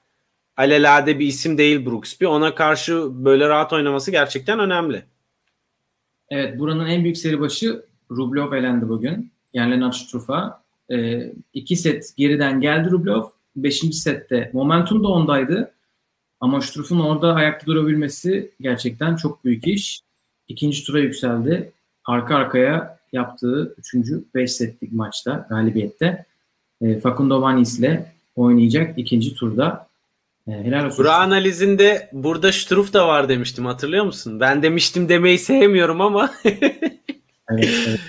alelade 0.58 1.20
bir 1.20 1.28
isim 1.28 1.58
değil 1.58 1.86
Brooksby. 1.86 2.28
Ona 2.28 2.56
karşı 2.56 3.26
böyle 3.26 3.50
rahat 3.50 3.74
oynaması 3.74 4.12
gerçekten 4.12 4.60
önemli. 4.60 5.06
Evet 6.30 6.60
buranın 6.60 6.86
en 6.86 7.04
büyük 7.04 7.18
seri 7.18 7.40
başı 7.40 7.86
Rublev 8.12 8.54
elendi 8.54 8.90
bugün. 8.90 9.32
Yani 9.54 9.72
Lennart 9.72 9.96
Struff'a. 9.96 10.65
Ee, 10.92 11.32
iki 11.54 11.76
set 11.76 12.14
geriden 12.18 12.62
geldi 12.62 12.92
Rublev. 12.92 13.22
Beşinci 13.56 13.98
sette 13.98 14.50
momentum 14.54 15.04
da 15.04 15.08
ondaydı. 15.08 15.72
Ama 16.40 16.62
Struff'un 16.62 17.00
orada 17.00 17.34
ayakta 17.34 17.66
durabilmesi 17.66 18.52
gerçekten 18.62 19.16
çok 19.16 19.46
büyük 19.46 19.68
iş. 19.68 20.02
İkinci 20.48 20.84
tura 20.84 21.00
yükseldi. 21.00 21.72
Arka 22.06 22.36
arkaya 22.36 23.00
yaptığı 23.14 23.76
üçüncü 23.78 24.24
beş 24.36 24.52
setlik 24.52 24.92
maçta 24.92 25.48
galibiyette 25.50 26.26
e, 26.82 27.00
Facundo 27.00 27.42
Vanis 27.42 27.80
ile 27.80 28.12
oynayacak 28.36 29.00
ikinci 29.00 29.34
turda. 29.34 29.88
E, 30.48 30.52
helal 30.52 30.86
olsun. 30.86 30.98
Kura 30.98 31.16
analizinde 31.16 32.10
burada 32.14 32.52
Struff 32.52 32.94
da 32.94 33.08
var 33.08 33.30
demiştim 33.30 33.66
hatırlıyor 33.66 34.06
musun? 34.06 34.40
Ben 34.40 34.64
demiştim 34.64 35.10
demeyi 35.10 35.40
sevmiyorum 35.40 36.02
ama 36.02 36.32
Evet, 37.52 38.00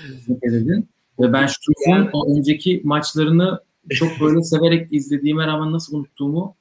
evet. 0.41 0.83
Ve 1.19 1.33
ben 1.33 1.47
Struff'un 1.47 2.09
o 2.13 2.31
önceki 2.31 2.81
maçlarını 2.83 3.61
çok 3.89 4.09
böyle 4.21 4.43
severek 4.43 4.93
izlediğime 4.93 5.47
rağmen 5.47 5.71
nasıl 5.71 5.97
unuttuğumu 5.97 6.55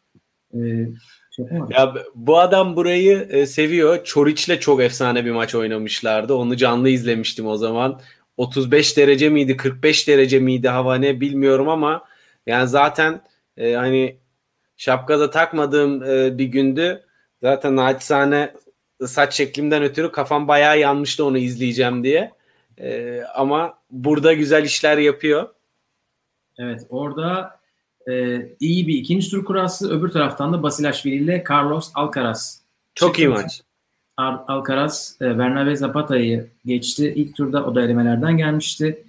e, 0.55 0.59
şey. 1.37 1.47
Ya 1.71 1.95
bu 2.15 2.39
adam 2.39 2.77
burayı 2.77 3.29
e, 3.31 3.47
seviyor. 3.47 4.05
Çoriç'le 4.05 4.61
çok 4.61 4.81
efsane 4.81 5.25
bir 5.25 5.31
maç 5.31 5.55
oynamışlardı. 5.55 6.35
Onu 6.35 6.57
canlı 6.57 6.89
izlemiştim 6.89 7.47
o 7.47 7.57
zaman. 7.57 8.01
35 8.37 8.97
derece 8.97 9.29
miydi, 9.29 9.57
45 9.57 10.09
derece 10.09 10.39
miydi 10.39 10.69
hava 10.69 10.95
ne 10.97 11.21
bilmiyorum 11.21 11.69
ama 11.69 12.05
yani 12.47 12.69
zaten 12.69 13.23
e, 13.57 13.75
hani 13.75 14.17
şapkada 14.77 15.31
takmadığım 15.31 16.03
e, 16.03 16.39
bir 16.39 16.45
gündü. 16.45 17.03
Zaten 17.43 17.77
naçizane 17.77 18.53
saç 19.07 19.35
şeklimden 19.35 19.83
ötürü 19.83 20.13
kafam 20.13 20.49
bayağı 20.49 20.79
yanmıştı 20.79 21.25
onu 21.25 21.39
izleyeceğim 21.39 22.05
diye. 22.05 22.33
E, 22.79 23.21
ama 23.35 23.76
burada 23.91 24.33
güzel 24.33 24.65
işler 24.65 24.99
yapıyor. 24.99 25.49
Evet 26.59 26.87
orada 26.89 27.61
e, 28.09 28.43
iyi 28.61 28.87
bir 28.87 28.95
ikinci 28.95 29.31
tur 29.31 29.45
kurası. 29.45 29.99
Öbür 29.99 30.09
taraftan 30.09 30.53
da 30.53 30.63
Basilashvili 30.63 31.15
ile 31.15 31.45
Carlos 31.51 31.91
Alcaraz. 31.95 32.63
Çok 32.95 33.19
iyi 33.19 33.29
maç. 33.29 33.63
Al- 34.17 34.45
Alcaraz 34.49 35.17
e, 35.21 35.39
Bernabe 35.39 35.77
Zapata'yı 35.77 36.51
geçti. 36.65 37.13
İlk 37.17 37.37
turda 37.37 37.65
o 37.65 37.75
da 37.75 37.83
elemelerden 37.83 38.37
gelmişti. 38.37 39.05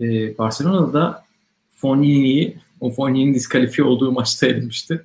E, 0.00 0.38
Barcelona'da 0.38 0.92
da 0.92 1.24
Fognini'yi 1.70 2.56
o 2.80 2.90
Fognini'nin 2.90 3.34
diskalifiye 3.34 3.86
olduğu 3.86 4.12
maçta 4.12 4.46
elemişti. 4.46 5.04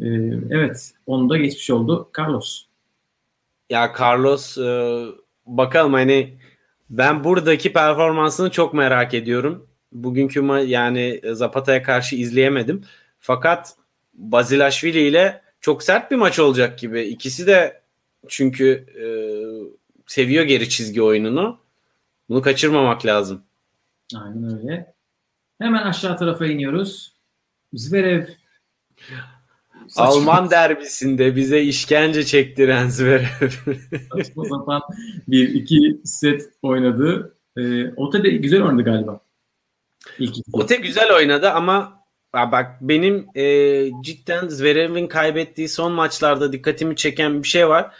E, 0.00 0.06
evet 0.50 0.92
onu 1.06 1.30
da 1.30 1.36
geçmiş 1.36 1.70
oldu 1.70 2.08
Carlos. 2.18 2.64
Ya 3.70 3.92
Carlos 4.00 4.58
e, 4.58 5.04
bakalım 5.46 5.92
hani 5.92 6.34
ben 6.92 7.24
buradaki 7.24 7.72
performansını 7.72 8.50
çok 8.50 8.74
merak 8.74 9.14
ediyorum. 9.14 9.68
Bugünkü 9.92 10.40
ma- 10.40 10.66
yani 10.66 11.20
Zapata'ya 11.32 11.82
karşı 11.82 12.16
izleyemedim. 12.16 12.84
Fakat 13.18 13.76
Bazilashvili 14.14 15.08
ile 15.08 15.42
çok 15.60 15.82
sert 15.82 16.10
bir 16.10 16.16
maç 16.16 16.38
olacak 16.38 16.78
gibi. 16.78 17.02
İkisi 17.02 17.46
de 17.46 17.82
çünkü 18.28 18.86
e, 18.98 19.06
seviyor 20.06 20.44
geri 20.44 20.68
çizgi 20.68 21.02
oyununu. 21.02 21.60
Bunu 22.28 22.42
kaçırmamak 22.42 23.06
lazım. 23.06 23.42
Aynen 24.16 24.58
öyle. 24.58 24.94
Hemen 25.58 25.82
aşağı 25.82 26.16
tarafa 26.16 26.46
iniyoruz. 26.46 27.12
Zverev 27.72 28.26
Saçma- 29.88 30.02
Alman 30.02 30.50
derbisinde 30.50 31.36
bize 31.36 31.60
işkence 31.62 32.24
çektiren 32.24 32.88
Zverev. 32.88 33.50
saçma 34.16 34.44
sapan 34.44 34.82
bir 35.28 35.48
iki 35.48 36.00
set 36.04 36.42
oynadı. 36.62 37.36
E, 37.56 37.88
Ote 37.96 38.24
de 38.24 38.28
güzel 38.30 38.62
oynadı 38.62 38.82
galiba. 38.82 39.20
İlk. 40.18 40.34
Ote 40.52 40.76
güzel 40.76 41.14
oynadı 41.16 41.50
ama 41.50 42.02
bak 42.34 42.66
benim 42.80 43.26
e, 43.34 43.44
cidden 44.02 44.48
Zverev'in 44.48 45.06
kaybettiği 45.06 45.68
son 45.68 45.92
maçlarda 45.92 46.52
dikkatimi 46.52 46.96
çeken 46.96 47.42
bir 47.42 47.48
şey 47.48 47.68
var. 47.68 47.94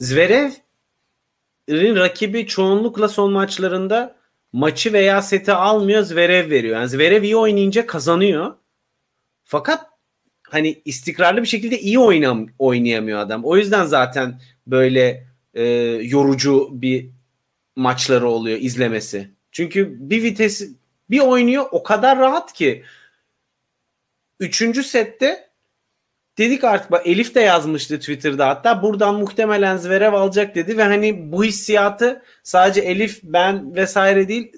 Zverev'in 0.00 1.96
rakibi 1.96 2.46
çoğunlukla 2.46 3.08
son 3.08 3.32
maçlarında 3.32 4.16
maçı 4.52 4.92
veya 4.92 5.22
seti 5.22 5.52
almıyor 5.52 6.02
Zverev 6.02 6.50
veriyor. 6.50 6.76
Yani 6.76 6.88
Zverev 6.88 7.22
iyi 7.22 7.36
oynayınca 7.36 7.86
kazanıyor. 7.86 8.54
Fakat 9.44 9.91
hani 10.52 10.82
istikrarlı 10.84 11.42
bir 11.42 11.46
şekilde 11.46 11.80
iyi 11.80 11.98
oynam 11.98 12.46
oynayamıyor 12.58 13.18
adam. 13.18 13.44
O 13.44 13.56
yüzden 13.56 13.84
zaten 13.84 14.40
böyle 14.66 15.26
e, 15.54 15.62
yorucu 16.02 16.68
bir 16.72 17.08
maçları 17.76 18.28
oluyor 18.28 18.58
izlemesi. 18.60 19.30
Çünkü 19.52 19.96
bir 20.10 20.22
vitesi 20.22 20.70
bir 21.10 21.20
oynuyor 21.20 21.64
o 21.70 21.82
kadar 21.82 22.18
rahat 22.18 22.52
ki. 22.52 22.84
Üçüncü 24.40 24.82
sette 24.82 25.48
dedik 26.38 26.64
artık 26.64 26.92
Elif 27.04 27.34
de 27.34 27.40
yazmıştı 27.40 27.98
Twitter'da 27.98 28.48
hatta 28.48 28.82
buradan 28.82 29.14
muhtemelen 29.14 29.76
Zverev 29.76 30.12
alacak 30.12 30.54
dedi 30.54 30.78
ve 30.78 30.82
hani 30.82 31.32
bu 31.32 31.44
hissiyatı 31.44 32.22
sadece 32.42 32.80
Elif 32.80 33.20
ben 33.22 33.74
vesaire 33.74 34.28
değil 34.28 34.52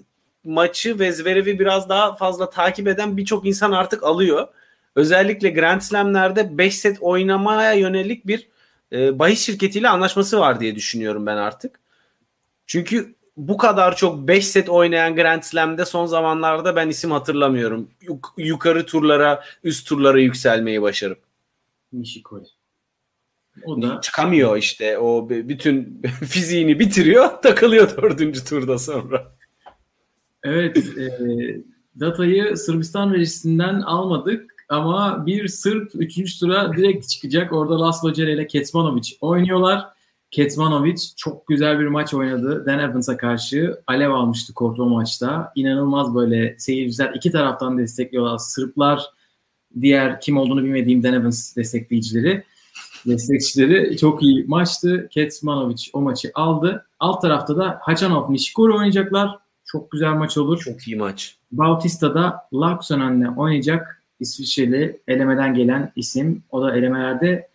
maçı 0.45 0.99
ve 0.99 1.13
Zverev'i 1.13 1.59
biraz 1.59 1.89
daha 1.89 2.15
fazla 2.15 2.51
takip 2.51 2.89
eden 2.89 3.17
birçok 3.17 3.47
insan 3.47 3.73
artık 3.73 4.03
alıyor. 4.03 4.49
Özellikle 4.97 5.51
Grand 5.51 5.81
Slam'lerde 5.81 6.59
5 6.59 6.79
set 6.79 6.99
oynamaya 7.01 7.73
yönelik 7.73 8.27
bir 8.27 8.49
e, 8.93 9.19
bahis 9.19 9.41
şirketiyle 9.41 9.89
anlaşması 9.89 10.41
var 10.41 10.61
diye 10.61 10.75
düşünüyorum 10.75 11.27
ben 11.27 11.37
artık. 11.37 11.81
Çünkü 12.67 13.15
bu 13.37 13.57
kadar 13.57 13.97
çok 13.97 14.29
5 14.29 14.49
set 14.49 14.69
oynayan 14.69 15.17
Grand 15.17 15.43
Slam'de 15.43 15.85
son 15.85 16.07
zamanlarda 16.07 16.77
ben 16.77 16.89
isim 16.89 17.11
hatırlamıyorum. 17.11 17.91
Yuk- 18.01 18.35
yukarı 18.37 18.87
turlara, 18.87 19.45
üst 19.65 19.89
turlara 19.89 20.21
yükselmeyi 20.21 20.83
başarıp. 20.83 21.19
Nishikori. 21.93 22.45
O 23.65 23.83
da 23.83 24.01
Çıkamıyor 24.01 24.57
işte. 24.57 24.99
O 24.99 25.29
bütün 25.29 26.03
fiziğini 26.29 26.79
bitiriyor, 26.79 27.29
takılıyor 27.43 27.97
dördüncü 27.97 28.45
turda 28.45 28.79
sonra. 28.79 29.33
Evet, 30.43 30.77
e, 30.77 31.09
datayı 32.01 32.57
Sırbistan 32.57 33.15
rejisinden 33.15 33.81
almadık 33.81 34.54
ama 34.69 35.27
bir 35.27 35.49
Sırp 35.49 35.91
3. 35.95 36.39
tura 36.41 36.77
direkt 36.77 37.09
çıkacak. 37.09 37.53
Orada 37.53 37.81
Laslo 37.81 38.13
Cere 38.13 38.33
ile 38.33 38.47
Kecmanovic 38.47 39.09
oynuyorlar. 39.21 39.87
Kecmanovic 40.31 40.97
çok 41.17 41.47
güzel 41.47 41.81
bir 41.81 41.87
maç 41.87 42.15
oynadı. 42.15 42.67
Dan 42.67 42.79
Evans'a 42.79 43.17
karşı 43.17 43.81
alev 43.87 44.11
almıştı 44.11 44.55
kortu 44.55 44.83
o 44.83 44.89
maçta. 44.89 45.53
İnanılmaz 45.55 46.15
böyle 46.15 46.55
seyirciler 46.59 47.13
iki 47.15 47.31
taraftan 47.31 47.79
destekliyorlar. 47.79 48.39
Sırplar, 48.39 49.03
diğer 49.81 50.21
kim 50.21 50.37
olduğunu 50.37 50.65
bilmediğim 50.65 51.03
Dan 51.03 51.15
Evans 51.15 51.57
destekleyicileri, 51.57 52.45
destekçileri 53.07 53.97
çok 53.97 54.23
iyi 54.23 54.45
maçtı. 54.47 55.09
Kecmanovic 55.11 55.83
o 55.93 56.01
maçı 56.01 56.31
aldı. 56.35 56.87
Alt 57.01 57.23
tarafta 57.23 57.57
da 57.57 57.79
Hachanov 57.83 58.33
Nishikori 58.33 58.73
oynayacaklar. 58.73 59.39
Çok 59.65 59.91
güzel 59.91 60.13
maç 60.13 60.39
olur. 60.39 60.61
Çok 60.61 60.89
iyi 60.89 60.97
maç. 60.97 61.37
Bautista'da 61.53 62.49
Laaksonen 62.53 63.35
oynayacak 63.37 64.04
İsviçreli 64.21 65.01
elemeden 65.09 65.55
gelen 65.55 65.93
isim. 65.97 66.43
O 66.51 66.63
da 66.63 66.77
elemelerde 66.77 67.49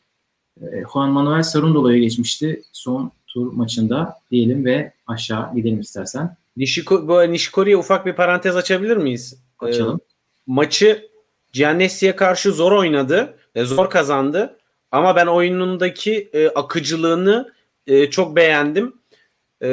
e, 0.61 0.65
Juan 0.93 1.09
Manuel 1.09 1.43
Sarundolo'yu 1.43 2.01
geçmişti 2.01 2.63
son 2.71 3.11
tur 3.27 3.53
maçında 3.53 4.19
diyelim 4.31 4.65
ve 4.65 4.93
aşağı 5.07 5.55
gidelim 5.55 5.79
istersen. 5.79 6.37
Nishiko, 6.57 7.07
bu 7.07 7.31
Nishikori'ye 7.31 7.77
ufak 7.77 8.05
bir 8.05 8.13
parantez 8.13 8.55
açabilir 8.55 8.97
miyiz? 8.97 9.39
Açalım. 9.59 9.99
Ee, 10.03 10.05
maçı 10.47 11.09
Giannessi'ye 11.53 12.15
karşı 12.15 12.51
zor 12.51 12.71
oynadı. 12.71 13.35
ve 13.55 13.65
zor 13.65 13.89
kazandı. 13.89 14.57
Ama 14.91 15.15
ben 15.15 15.27
oyunundaki 15.27 16.29
e, 16.33 16.47
akıcılığını 16.47 17.53
e, 17.87 18.09
çok 18.09 18.35
beğendim. 18.35 18.93
E, 19.63 19.69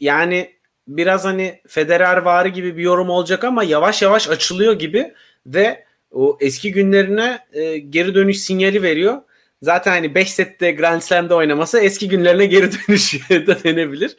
yani 0.00 0.52
biraz 0.88 1.24
hani 1.24 1.60
Federer 1.66 2.16
varı 2.16 2.48
gibi 2.48 2.76
bir 2.76 2.82
yorum 2.82 3.10
olacak 3.10 3.44
ama 3.44 3.64
yavaş 3.64 4.02
yavaş 4.02 4.28
açılıyor 4.28 4.72
gibi 4.72 5.14
ve 5.46 5.84
o 6.12 6.36
eski 6.40 6.72
günlerine 6.72 7.38
e, 7.52 7.78
geri 7.78 8.14
dönüş 8.14 8.40
sinyali 8.40 8.82
veriyor. 8.82 9.22
zaten 9.62 9.90
hani 9.90 10.14
5 10.14 10.32
sette 10.32 10.72
Grand 10.72 11.00
Slam'de 11.00 11.34
oynaması 11.34 11.80
eski 11.80 12.08
günlerine 12.08 12.46
geri 12.46 12.70
dönüş 12.88 13.30
da 13.30 13.64
denebilir. 13.64 14.16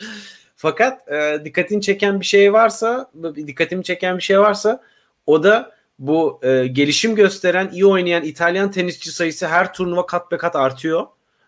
Fakat 0.56 1.12
e, 1.12 1.46
dikkatini 1.46 1.82
çeken 1.82 2.20
bir 2.20 2.26
şey 2.26 2.54
varsa, 2.54 3.12
dikkatimi 3.36 3.84
çeken 3.84 4.18
bir 4.18 4.24
şey 4.24 4.40
varsa 4.40 4.84
o 5.26 5.44
da 5.44 5.72
bu 6.00 6.40
e, 6.44 6.68
gelişim 6.68 7.16
gösteren, 7.16 7.70
iyi 7.74 7.86
oynayan 7.86 8.24
İtalyan 8.24 8.72
tenisçi 8.72 9.12
sayısı 9.12 9.48
her 9.48 9.74
turnuva 9.74 10.06
kat 10.06 10.32
be 10.32 10.38
kat 10.38 10.56
artıyor. 10.56 11.08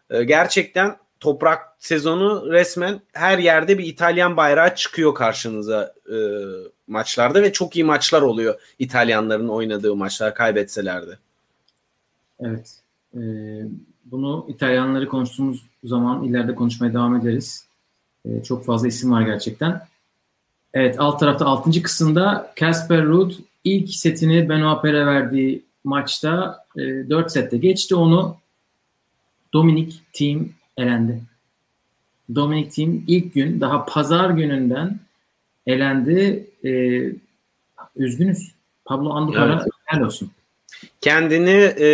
E, 0.10 0.24
gerçekten 0.24 0.98
toprak 1.20 1.62
sezonu 1.80 2.52
resmen 2.52 3.02
her 3.14 3.38
yerde 3.38 3.78
bir 3.78 3.86
İtalyan 3.86 4.38
bayrağı 4.38 4.76
çıkıyor 4.76 5.16
karşınıza 5.16 5.94
e, 6.10 6.18
maçlarda 6.88 7.41
ve 7.41 7.54
çok 7.54 7.76
iyi 7.76 7.84
maçlar 7.84 8.21
oluyor 8.21 8.62
İtalyanların 8.80 9.48
oynadığı 9.48 9.95
maçlar 9.95 10.36
kaybetseler 10.36 11.08
de. 11.08 11.17
Evet. 12.39 12.80
E, 13.15 13.21
bunu 14.06 14.45
İtalyanları 14.50 15.08
konuştuğumuz 15.08 15.65
zaman 15.84 16.24
ileride 16.24 16.56
konuşmaya 16.56 16.93
devam 16.93 17.15
ederiz. 17.15 17.65
E, 18.26 18.43
çok 18.43 18.65
fazla 18.65 18.88
isim 18.88 19.12
var 19.12 19.21
gerçekten. 19.21 19.88
Evet 20.74 21.00
alt 21.00 21.19
tarafta 21.19 21.45
6. 21.45 21.82
kısımda 21.82 22.54
Casper 22.56 23.06
Ruud 23.06 23.32
ilk 23.63 23.89
setini 23.89 24.50
Benoit 24.50 24.82
Paire 24.82 25.06
verdiği 25.06 25.63
maçta 25.84 26.65
e, 26.78 26.82
4 26.82 27.32
sette 27.32 27.58
geçti. 27.58 27.95
Onu 27.95 28.38
Dominic 29.54 29.95
Thiem 30.13 30.54
elendi. 30.78 31.21
Dominic 32.36 32.69
Thiem 32.69 33.04
ilk 33.08 33.34
gün 33.34 33.62
daha 33.62 33.86
pazar 33.86 34.30
gününden 34.30 35.00
elendi. 35.67 36.49
E, 36.63 36.71
üzgünüz. 37.95 38.56
Pablo 38.86 39.10
Andujar'a 39.10 39.54
evet. 39.54 39.73
helal 39.86 40.06
olsun. 40.06 40.32
Kendini 41.01 41.51
e, 41.51 41.88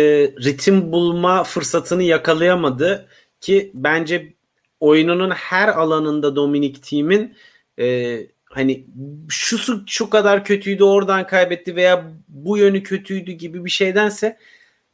ritim 0.44 0.92
bulma 0.92 1.44
fırsatını 1.44 2.02
yakalayamadı 2.02 3.08
ki 3.40 3.70
bence 3.74 4.32
oyununun 4.80 5.30
her 5.30 5.68
alanında 5.68 6.36
Dominic 6.36 6.80
Thiem'in 6.80 7.34
e, 7.78 8.18
hani 8.44 8.86
şu 9.28 9.84
şu 9.86 10.10
kadar 10.10 10.44
kötüydü 10.44 10.84
oradan 10.84 11.26
kaybetti 11.26 11.76
veya 11.76 12.12
bu 12.28 12.58
yönü 12.58 12.82
kötüydü 12.82 13.32
gibi 13.32 13.64
bir 13.64 13.70
şeydense 13.70 14.38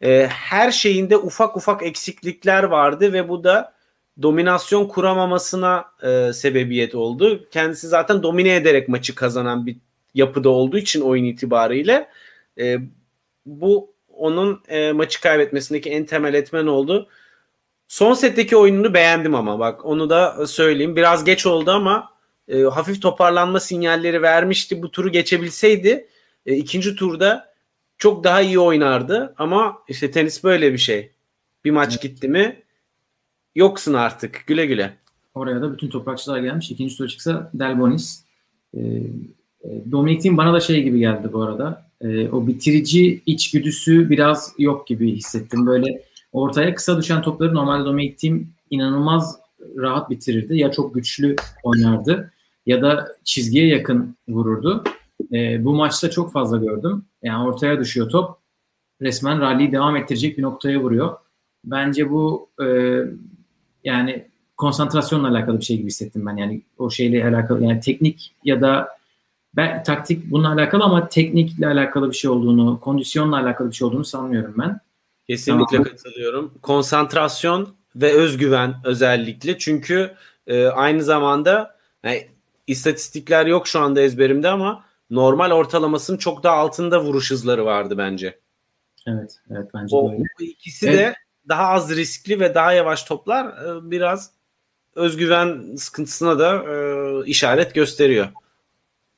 e, 0.01 0.27
her 0.27 0.71
şeyinde 0.71 1.17
ufak 1.17 1.57
ufak 1.57 1.83
eksiklikler 1.83 2.63
vardı 2.63 3.13
ve 3.13 3.29
bu 3.29 3.45
da 3.45 3.78
dominasyon 4.23 4.89
kuramamasına 4.89 5.85
e, 6.03 6.33
sebebiyet 6.33 6.95
oldu. 6.95 7.49
Kendisi 7.51 7.89
zaten 7.89 8.23
domine 8.23 8.55
ederek 8.55 8.89
maçı 8.89 9.15
kazanan 9.15 9.67
bir 9.67 9.77
yapıda 10.15 10.49
olduğu 10.49 10.79
için 10.79 11.01
oyun 11.01 11.25
itibariyle 11.25 12.09
e, 12.59 12.79
bu 13.47 13.93
onun 14.09 14.63
e, 14.69 14.93
maçı 14.93 15.21
kaybetmesindeki 15.21 15.91
en 15.91 16.07
temel 16.07 16.35
etmen 16.35 16.67
oldu. 16.67 17.09
Son 17.89 18.15
setteki 18.15 18.57
oyununu 18.57 18.95
beğendim 18.95 19.35
ama 19.35 19.59
bak 19.59 19.85
onu 19.85 20.11
da 20.11 20.47
söyleyeyim. 20.47 20.97
Biraz 20.97 21.25
geç 21.25 21.47
oldu 21.47 21.71
ama 21.71 22.11
e, 22.49 22.63
hafif 22.63 23.03
toparlanma 23.03 23.61
sinyalleri 23.61 24.23
vermişti. 24.23 24.83
Bu 24.83 24.91
turu 24.91 25.13
geçebilseydi 25.13 26.09
e, 26.47 26.55
ikinci 26.55 26.97
turda 26.97 27.53
çok 27.99 28.25
daha 28.25 28.41
iyi 28.41 28.59
oynardı. 28.59 29.35
Ama 29.39 29.83
işte 29.89 30.11
tenis 30.11 30.45
böyle 30.45 30.73
bir 30.73 30.79
şey. 30.79 31.13
Bir 31.65 31.71
maç 31.71 31.93
evet. 31.93 32.03
gitti 32.03 32.29
mi 32.29 32.63
yoksun 33.55 33.95
artık. 33.95 34.45
Güle 34.47 34.67
güle. 34.67 34.97
Oraya 35.35 35.63
da 35.63 35.73
bütün 35.73 35.89
toprakçılar 35.89 36.39
gelmiş. 36.39 36.71
İkinci 36.71 36.97
tur 36.97 37.09
çıksa 37.09 37.51
Delbonis. 37.55 38.25
E, 38.75 38.81
e, 38.81 39.93
Dominik'in 39.93 40.37
bana 40.37 40.53
da 40.53 40.61
şey 40.61 40.83
gibi 40.83 40.99
geldi 40.99 41.33
bu 41.33 41.43
arada. 41.43 41.91
E, 42.01 42.29
o 42.29 42.47
bitirici 42.47 43.23
içgüdüsü 43.27 44.11
biraz 44.11 44.55
yok 44.59 44.87
gibi 44.87 45.13
hissettim. 45.13 45.67
Böyle 45.67 46.03
ortaya 46.33 46.75
kısa 46.75 46.99
düşen 46.99 47.23
topları 47.23 47.55
normalde 47.55 47.85
Dominic 47.85 48.17
Thiem 48.17 48.49
inanılmaz 48.71 49.39
rahat 49.77 50.11
bitirirdi. 50.11 50.57
Ya 50.57 50.73
çok 50.73 50.95
güçlü 50.95 51.37
oynardı 51.63 52.33
ya 52.67 52.83
da 52.83 53.09
çizgiye 53.25 53.67
yakın 53.67 54.17
vururdu. 54.29 54.85
E, 55.33 55.65
bu 55.65 55.75
maçta 55.75 56.11
çok 56.11 56.33
fazla 56.33 56.57
gördüm. 56.57 57.05
Yani 57.23 57.49
ortaya 57.49 57.81
düşüyor 57.81 58.11
top. 58.11 58.37
Resmen 59.03 59.41
rally'yi 59.41 59.73
devam 59.73 59.97
ettirecek 59.97 60.39
bir 60.39 60.43
noktaya 60.43 60.81
vuruyor. 60.81 61.17
Bence 61.65 62.11
bu 62.11 62.49
e, 62.63 62.67
yani 63.89 64.29
konsantrasyonla 64.57 65.29
alakalı 65.29 65.61
bir 65.61 65.65
şey 65.65 65.77
gibi 65.77 65.87
hissettim 65.87 66.27
ben. 66.27 66.37
Yani 66.37 66.63
o 66.79 66.91
şeyle 66.91 67.29
alakalı 67.29 67.65
yani 67.65 67.81
teknik 67.81 68.35
ya 68.45 68.61
da 68.61 68.99
ben 69.57 69.83
taktik 69.83 70.31
bununla 70.31 70.53
alakalı 70.53 70.85
ama 70.85 71.09
teknikle 71.09 71.67
alakalı 71.67 72.11
bir 72.11 72.17
şey 72.17 72.31
olduğunu, 72.31 72.81
kondisyonla 72.81 73.41
alakalı 73.41 73.71
bir 73.71 73.75
şey 73.75 73.87
olduğunu 73.87 74.05
sanmıyorum 74.05 74.55
ben. 74.59 74.81
Kesinlikle 75.27 75.77
tamam. 75.77 75.85
katılıyorum. 75.85 76.55
Konsantrasyon 76.63 77.69
ve 77.97 78.13
özgüven 78.13 78.75
özellikle 78.85 79.59
çünkü 79.59 80.15
e, 80.47 80.67
aynı 80.67 81.03
zamanda 81.03 81.77
yani, 82.05 82.27
istatistikler 82.67 83.47
yok 83.47 83.69
şu 83.69 83.81
anda 83.81 84.01
ezberimde 84.01 84.49
ama 84.49 84.85
normal 85.11 85.51
ortalamasının 85.51 86.19
çok 86.19 86.43
daha 86.43 86.57
altında 86.57 87.05
vuruş 87.05 87.31
hızları 87.31 87.65
vardı 87.65 87.99
bence. 87.99 88.39
Evet, 89.07 89.41
evet 89.51 89.71
bence 89.75 89.97
o, 89.97 90.11
de 90.11 90.15
öyle. 90.15 90.25
İkisi 90.39 90.89
evet. 90.89 90.99
de 90.99 91.15
daha 91.49 91.69
az 91.69 91.97
riskli 91.97 92.41
ve 92.41 92.55
daha 92.55 92.73
yavaş 92.73 93.05
toplar 93.05 93.47
e, 93.47 93.91
biraz 93.91 94.31
özgüven 94.95 95.77
sıkıntısına 95.77 96.39
da 96.39 96.65
e, 96.73 97.27
işaret 97.27 97.75
gösteriyor. 97.75 98.29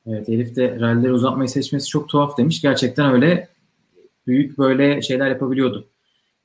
Evet 0.06 0.28
Elif 0.28 0.56
de 0.56 0.80
rallileri 0.80 1.12
uzatmayı 1.12 1.48
seçmesi 1.48 1.88
çok 1.88 2.08
tuhaf 2.08 2.38
demiş. 2.38 2.62
Gerçekten 2.62 3.12
öyle 3.12 3.48
büyük 4.26 4.58
böyle 4.58 5.02
şeyler 5.02 5.28
yapabiliyordu. 5.28 5.88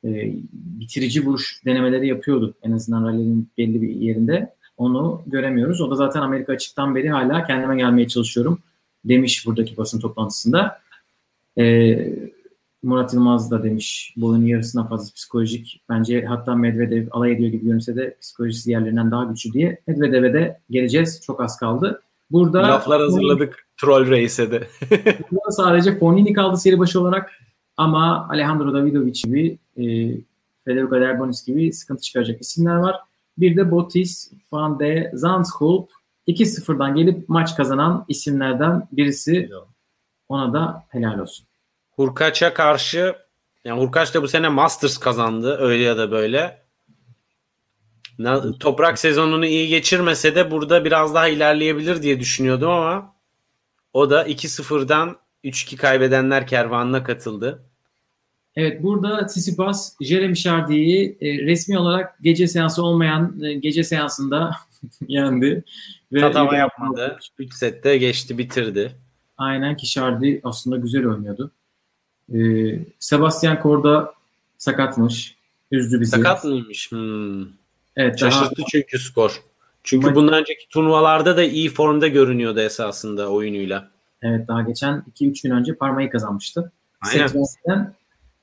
Ee, 0.06 0.34
bitirici 0.54 1.26
vuruş 1.26 1.62
denemeleri 1.66 2.08
yapıyordu. 2.08 2.54
En 2.64 2.72
azından 2.72 3.06
rallinin 3.06 3.50
belli 3.58 3.82
bir 3.82 3.90
yerinde. 3.90 4.56
Onu 4.78 5.24
göremiyoruz. 5.28 5.82
O 5.82 5.92
da 5.92 5.96
zaten 5.96 6.22
Amerika 6.22 6.54
açıktan 6.54 6.96
beri 6.96 7.10
hala 7.10 7.48
kendime 7.48 7.78
gelmeye 7.78 8.08
çalışıyorum 8.08 8.60
demiş 9.06 9.48
buradaki 9.48 9.78
basın 9.78 10.00
toplantısında. 10.00 10.82
Ee, 11.58 12.14
Murat 12.86 13.14
Yılmaz 13.14 13.52
da 13.52 13.64
demiş 13.64 14.14
bu 14.18 14.28
oyunun 14.28 14.46
yarısına 14.46 14.88
fazla 14.88 15.14
psikolojik. 15.16 15.82
Bence 15.90 16.26
hatta 16.26 16.56
Medvedev 16.56 17.08
alay 17.12 17.32
ediyor 17.32 17.52
gibi 17.52 17.66
görünse 17.66 17.96
de 17.96 18.18
psikolojisi 18.22 18.66
diğerlerinden 18.66 19.12
daha 19.12 19.24
güçlü 19.24 19.54
diye. 19.54 19.82
Medvedev'e 19.88 20.34
de 20.34 20.60
geleceğiz. 20.70 21.22
Çok 21.22 21.42
az 21.42 21.58
kaldı. 21.58 22.02
Burada 22.32 22.64
laflar 22.64 23.02
hazırladık 23.02 23.68
Troll 23.82 24.10
Reis'e 24.10 24.52
de. 24.52 24.68
burada 25.32 25.52
sadece 25.52 26.00
Fonini 26.00 26.34
kaldı 26.34 26.58
seri 26.58 26.80
başı 26.80 27.02
olarak 27.02 27.32
ama 27.78 28.28
Alejandro 28.30 28.74
Davidovic 28.74 29.22
gibi 29.24 29.58
e, 29.78 29.84
Federico 30.66 31.02
Derbonis 31.02 31.46
gibi 31.46 31.74
sıkıntı 31.74 32.02
çıkaracak 32.02 32.42
isimler 32.42 32.76
var. 32.76 32.96
Bir 33.38 33.58
de 33.58 33.72
Botis 33.72 34.32
Van 34.52 34.80
de 34.80 35.12
Zandschulp 35.14 35.90
2-0'dan 36.28 36.96
gelip 36.96 37.30
maç 37.30 37.56
kazanan 37.56 38.06
isimlerden 38.08 38.88
birisi. 38.92 39.50
Ona 40.30 40.54
da 40.54 40.86
helal 40.90 41.20
olsun. 41.20 41.46
Hurkaç'a 41.96 42.54
karşı 42.54 43.16
yani 43.66 43.82
Hurkaç 43.82 44.14
da 44.14 44.22
bu 44.22 44.28
sene 44.28 44.50
Masters 44.50 44.98
kazandı 44.98 45.58
öyle 45.60 45.84
ya 45.84 45.98
da 45.98 46.12
böyle. 46.12 46.66
Toprak 48.60 49.00
sezonunu 49.00 49.46
iyi 49.46 49.68
geçirmese 49.68 50.36
de 50.36 50.52
burada 50.52 50.86
biraz 50.86 51.14
daha 51.14 51.28
ilerleyebilir 51.28 52.02
diye 52.02 52.20
düşünüyordum 52.20 52.70
ama 52.70 53.16
o 53.94 54.10
da 54.10 54.28
2-0'dan 54.28 55.18
3-2 55.44 55.76
kaybedenler 55.76 56.48
kervanına 56.48 57.04
katıldı. 57.04 57.64
Evet 58.56 58.84
burada 58.84 59.26
Tsitsipas 59.26 59.96
Jeremy 60.02 60.36
Chardy'yi 60.36 61.18
e, 61.22 61.46
resmi 61.46 61.80
olarak 61.80 62.18
gece 62.22 62.48
seansı 62.48 62.84
olmayan 62.84 63.42
e, 63.42 63.54
gece 63.54 63.84
seansında 63.84 64.52
yendi. 65.08 65.64
Ve 66.12 66.20
Tatava 66.20 66.56
yapmadı. 66.56 67.18
3 67.40 67.54
sette 67.54 67.98
geçti 67.98 68.38
bitirdi. 68.38 68.92
Aynen 69.38 69.78
ki 69.78 69.88
Chardy 69.88 70.40
aslında 70.44 70.78
güzel 70.78 71.06
oynuyordu. 71.06 71.52
E, 72.34 72.40
Sebastian 73.00 73.60
Korda 73.60 74.14
sakatmış. 74.58 75.36
Üzdü 75.72 76.02
bizi. 76.02 76.12
Sakat 76.12 76.44
mıymış? 76.44 76.92
Hmm. 76.92 77.46
Evet, 77.96 78.20
Şaşırttı 78.20 78.58
daha... 78.58 78.68
çünkü 78.72 79.00
skor. 79.00 79.42
Çünkü 79.84 80.08
Ama... 80.08 80.16
bundan 80.16 80.34
önceki 80.34 80.70
turnuvalarda 80.70 81.38
da 81.38 81.44
iyi 81.44 81.70
formda 81.70 82.08
görünüyordu 82.08 82.60
esasında 82.60 83.30
oyunuyla. 83.30 83.90
Evet 84.22 84.48
daha 84.48 84.62
geçen 84.62 85.04
2-3 85.20 85.44
gün 85.44 85.52
önce 85.52 85.76
parmayı 85.76 86.10
kazanmıştı. 86.10 86.72
Aynen. 87.02 87.28
Setten, 87.28 87.94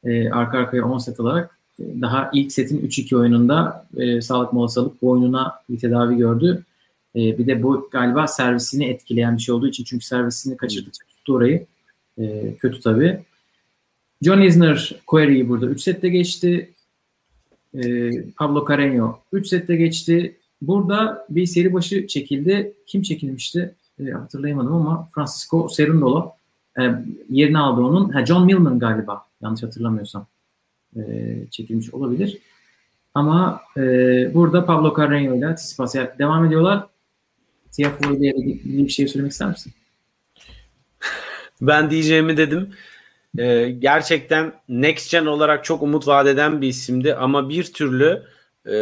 e, 0.04 0.30
arka 0.30 0.58
arkaya 0.58 0.84
10 0.84 0.98
set 0.98 1.20
alarak 1.20 1.58
e, 1.78 1.84
daha 2.00 2.30
ilk 2.32 2.52
setin 2.52 2.88
3-2 2.88 3.16
oyununda 3.16 3.86
e, 3.96 4.20
sağlık 4.20 4.52
molası 4.52 4.80
alıp 4.80 5.02
boynuna 5.02 5.54
bir 5.70 5.78
tedavi 5.78 6.16
gördü. 6.16 6.64
E, 7.16 7.38
bir 7.38 7.46
de 7.46 7.62
bu 7.62 7.88
galiba 7.92 8.26
servisini 8.26 8.84
etkileyen 8.84 9.36
bir 9.36 9.42
şey 9.42 9.54
olduğu 9.54 9.68
için 9.68 9.84
çünkü 9.84 10.04
servisini 10.04 10.56
kaçırdıkça 10.56 11.04
tuttu 11.08 11.34
orayı. 11.34 11.66
E, 12.18 12.54
kötü 12.54 12.80
tabii. 12.80 13.24
John 14.22 14.40
Isner 14.40 14.94
Query'i 15.06 15.48
burada 15.48 15.66
3 15.66 15.80
sette 15.80 16.08
geçti. 16.08 16.72
E, 17.74 18.10
Pablo 18.38 18.64
Carreño 18.64 19.14
3 19.32 19.46
sette 19.46 19.76
geçti. 19.76 20.36
Burada 20.62 21.26
bir 21.30 21.46
seri 21.46 21.72
başı 21.72 22.06
çekildi. 22.06 22.72
Kim 22.86 23.02
çekilmişti? 23.02 23.74
E, 24.00 24.10
hatırlayamadım 24.10 24.74
ama 24.74 25.08
Francisco 25.14 25.68
Cerundolo 25.76 26.32
e, 26.78 26.82
yerini 27.30 27.58
aldı 27.58 27.80
onun. 27.80 28.08
Ha, 28.08 28.26
John 28.26 28.46
Millman 28.46 28.78
galiba 28.78 29.26
yanlış 29.42 29.62
hatırlamıyorsam 29.62 30.26
e, 30.96 31.02
çekilmiş 31.50 31.94
olabilir. 31.94 32.38
Ama 33.14 33.60
e, 33.76 33.80
burada 34.34 34.66
Pablo 34.66 34.88
Carreño 34.88 35.38
ile 35.38 35.54
Tsitsipas 35.54 35.94
devam 35.94 36.44
ediyorlar. 36.44 36.86
Tiafoe 37.70 38.20
bir 38.64 38.88
şey 38.88 39.08
söylemek 39.08 39.32
ister 39.32 39.48
misin? 39.48 39.72
Ben 41.60 41.90
diyeceğimi 41.90 42.36
dedim. 42.36 42.70
Ee, 43.38 43.70
gerçekten 43.78 44.52
Next 44.68 45.10
Gen 45.10 45.26
olarak 45.26 45.64
çok 45.64 45.82
umut 45.82 46.06
vaat 46.06 46.26
eden 46.26 46.60
bir 46.60 46.68
isimdi 46.68 47.14
ama 47.14 47.48
bir 47.48 47.72
türlü 47.72 48.22
e, 48.66 48.74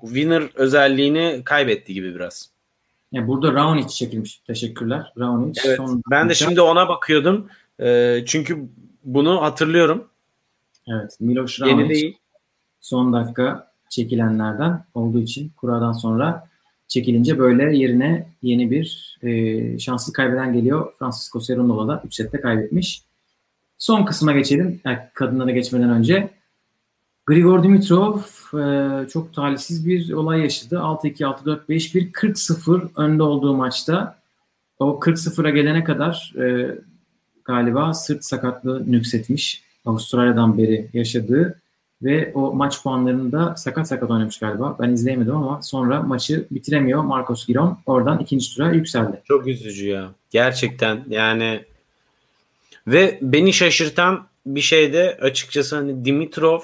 winner 0.00 0.42
özelliğini 0.54 1.42
kaybetti 1.44 1.94
gibi 1.94 2.14
biraz. 2.14 2.50
Yani 3.12 3.28
burada 3.28 3.52
Raonic 3.52 3.88
çekilmiş. 3.88 4.42
Teşekkürler. 4.46 5.12
Raonic. 5.18 5.60
Evet, 5.64 5.76
son 5.76 6.02
ben 6.10 6.28
de 6.28 6.34
şimdi 6.34 6.60
ona 6.60 6.88
bakıyordum. 6.88 7.48
E, 7.80 8.18
çünkü 8.26 8.68
bunu 9.04 9.42
hatırlıyorum. 9.42 10.08
Evet. 10.88 11.16
Miloš 11.20 11.60
Raonic. 11.60 11.82
Yeni 11.82 11.88
değil. 11.88 12.18
Son 12.80 13.12
dakika 13.12 13.72
çekilenlerden 13.88 14.84
olduğu 14.94 15.20
için 15.20 15.52
kuradan 15.56 15.92
sonra 15.92 16.48
çekilince 16.92 17.38
böyle 17.38 17.76
yerine 17.76 18.26
yeni 18.42 18.70
bir 18.70 19.16
e, 19.22 19.78
şanslı 19.78 20.12
kaybeden 20.12 20.52
geliyor. 20.52 20.92
Francisco 20.98 21.40
Cerundolo 21.40 21.88
da 21.88 22.02
3 22.06 22.14
sette 22.14 22.40
kaybetmiş. 22.40 23.02
Son 23.78 24.04
kısma 24.04 24.32
geçelim. 24.32 24.80
Yani 24.84 24.98
kadınlara 25.14 25.50
geçmeden 25.50 25.90
önce. 25.90 26.30
Grigor 27.26 27.62
Dimitrov 27.62 28.18
e, 28.58 29.08
çok 29.08 29.34
talihsiz 29.34 29.86
bir 29.86 30.12
olay 30.12 30.40
yaşadı. 30.40 30.74
6-2, 30.74 31.66
6-4-5-1, 31.68 32.12
40-0 32.12 32.88
önde 32.96 33.22
olduğu 33.22 33.56
maçta. 33.56 34.18
O 34.78 35.00
40-0'a 35.00 35.50
gelene 35.50 35.84
kadar 35.84 36.34
e, 36.38 36.74
galiba 37.44 37.94
sırt 37.94 38.24
sakatlığı 38.24 38.92
nüksetmiş. 38.92 39.62
Avustralya'dan 39.84 40.58
beri 40.58 40.90
yaşadığı 40.92 41.61
ve 42.02 42.32
o 42.34 42.54
maç 42.54 42.82
puanlarını 42.82 43.32
da 43.32 43.56
sakat 43.56 43.88
sakat 43.88 44.10
oynamış 44.10 44.38
galiba. 44.38 44.76
Ben 44.80 44.90
izleyemedim 44.90 45.36
ama 45.36 45.62
sonra 45.62 46.02
maçı 46.02 46.46
bitiremiyor 46.50 47.02
Marcos 47.02 47.46
Giron. 47.46 47.78
Oradan 47.86 48.18
ikinci 48.18 48.54
tura 48.54 48.72
yükseldi. 48.72 49.22
Çok 49.24 49.46
üzücü 49.46 49.88
ya. 49.88 50.10
Gerçekten 50.30 51.04
yani 51.08 51.64
ve 52.86 53.18
beni 53.22 53.52
şaşırtan 53.52 54.26
bir 54.46 54.60
şey 54.60 54.92
de 54.92 55.18
açıkçası 55.20 55.76
hani 55.76 56.04
Dimitrov 56.04 56.60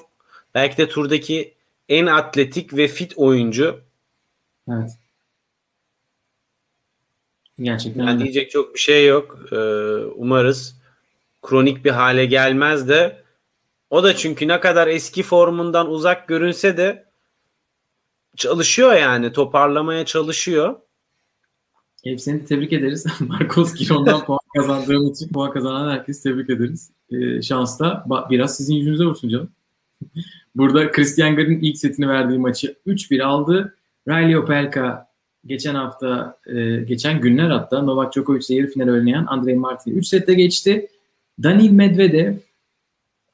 belki 0.55 0.77
de 0.77 0.89
turdaki 0.89 1.55
en 1.89 2.07
atletik 2.07 2.77
ve 2.77 2.89
fit 2.89 3.13
oyuncu. 3.17 3.81
Evet. 4.71 4.91
Gerçekten 7.61 8.07
yani 8.07 8.23
diyecek 8.23 8.51
çok 8.51 8.75
bir 8.75 8.81
şey 8.81 9.07
yok. 9.07 9.39
Ee, 9.53 9.57
umarız 10.17 10.77
kronik 11.43 11.85
bir 11.85 11.91
hale 11.91 12.27
gelmez 12.27 12.89
de 12.89 13.23
o 13.91 14.03
da 14.03 14.17
çünkü 14.17 14.49
ne 14.49 14.61
kadar 14.61 14.89
eski 14.89 15.23
formundan 15.23 15.91
uzak 15.91 16.29
görünse 16.29 16.77
de 16.77 17.09
çalışıyor 18.37 18.95
yani 18.95 19.33
toparlamaya 19.33 20.05
çalışıyor. 20.05 20.81
Seni 22.19 22.45
tebrik 22.45 22.73
ederiz. 22.73 23.07
Marcos 23.21 23.75
Giron'dan 23.75 24.25
puan 24.27 24.39
kazandığın 24.57 25.13
için 25.13 25.29
puan 25.29 25.53
kazanan 25.53 25.91
herkes 25.91 26.23
tebrik 26.23 26.51
ederiz. 26.51 26.91
Ee, 27.11 27.43
şansla 27.43 28.07
biraz 28.31 28.57
sizin 28.57 28.75
yüzünüze 28.75 29.05
vursun 29.05 29.29
canım. 29.29 29.51
Burada 30.55 30.91
Christian 30.91 31.37
Garin 31.37 31.61
ilk 31.61 31.79
setini 31.79 32.09
verdiği 32.09 32.39
maçı 32.39 32.77
3-1 32.87 33.23
aldı. 33.23 33.77
Riley 34.09 34.37
Opelka 34.37 35.09
geçen 35.47 35.75
hafta, 35.75 36.39
e, 36.47 36.77
geçen 36.77 37.21
günler 37.21 37.51
hatta 37.51 37.83
Novak 37.83 38.13
Djokovic 38.13 38.47
ile 38.49 38.57
yarı 38.57 38.71
final 38.71 38.89
oynayan 38.89 39.27
Andrei 39.27 39.55
Martin'i 39.55 39.95
3 39.95 40.07
sette 40.07 40.35
geçti. 40.35 40.89
Danil 41.43 41.71
Medvedev 41.71 42.35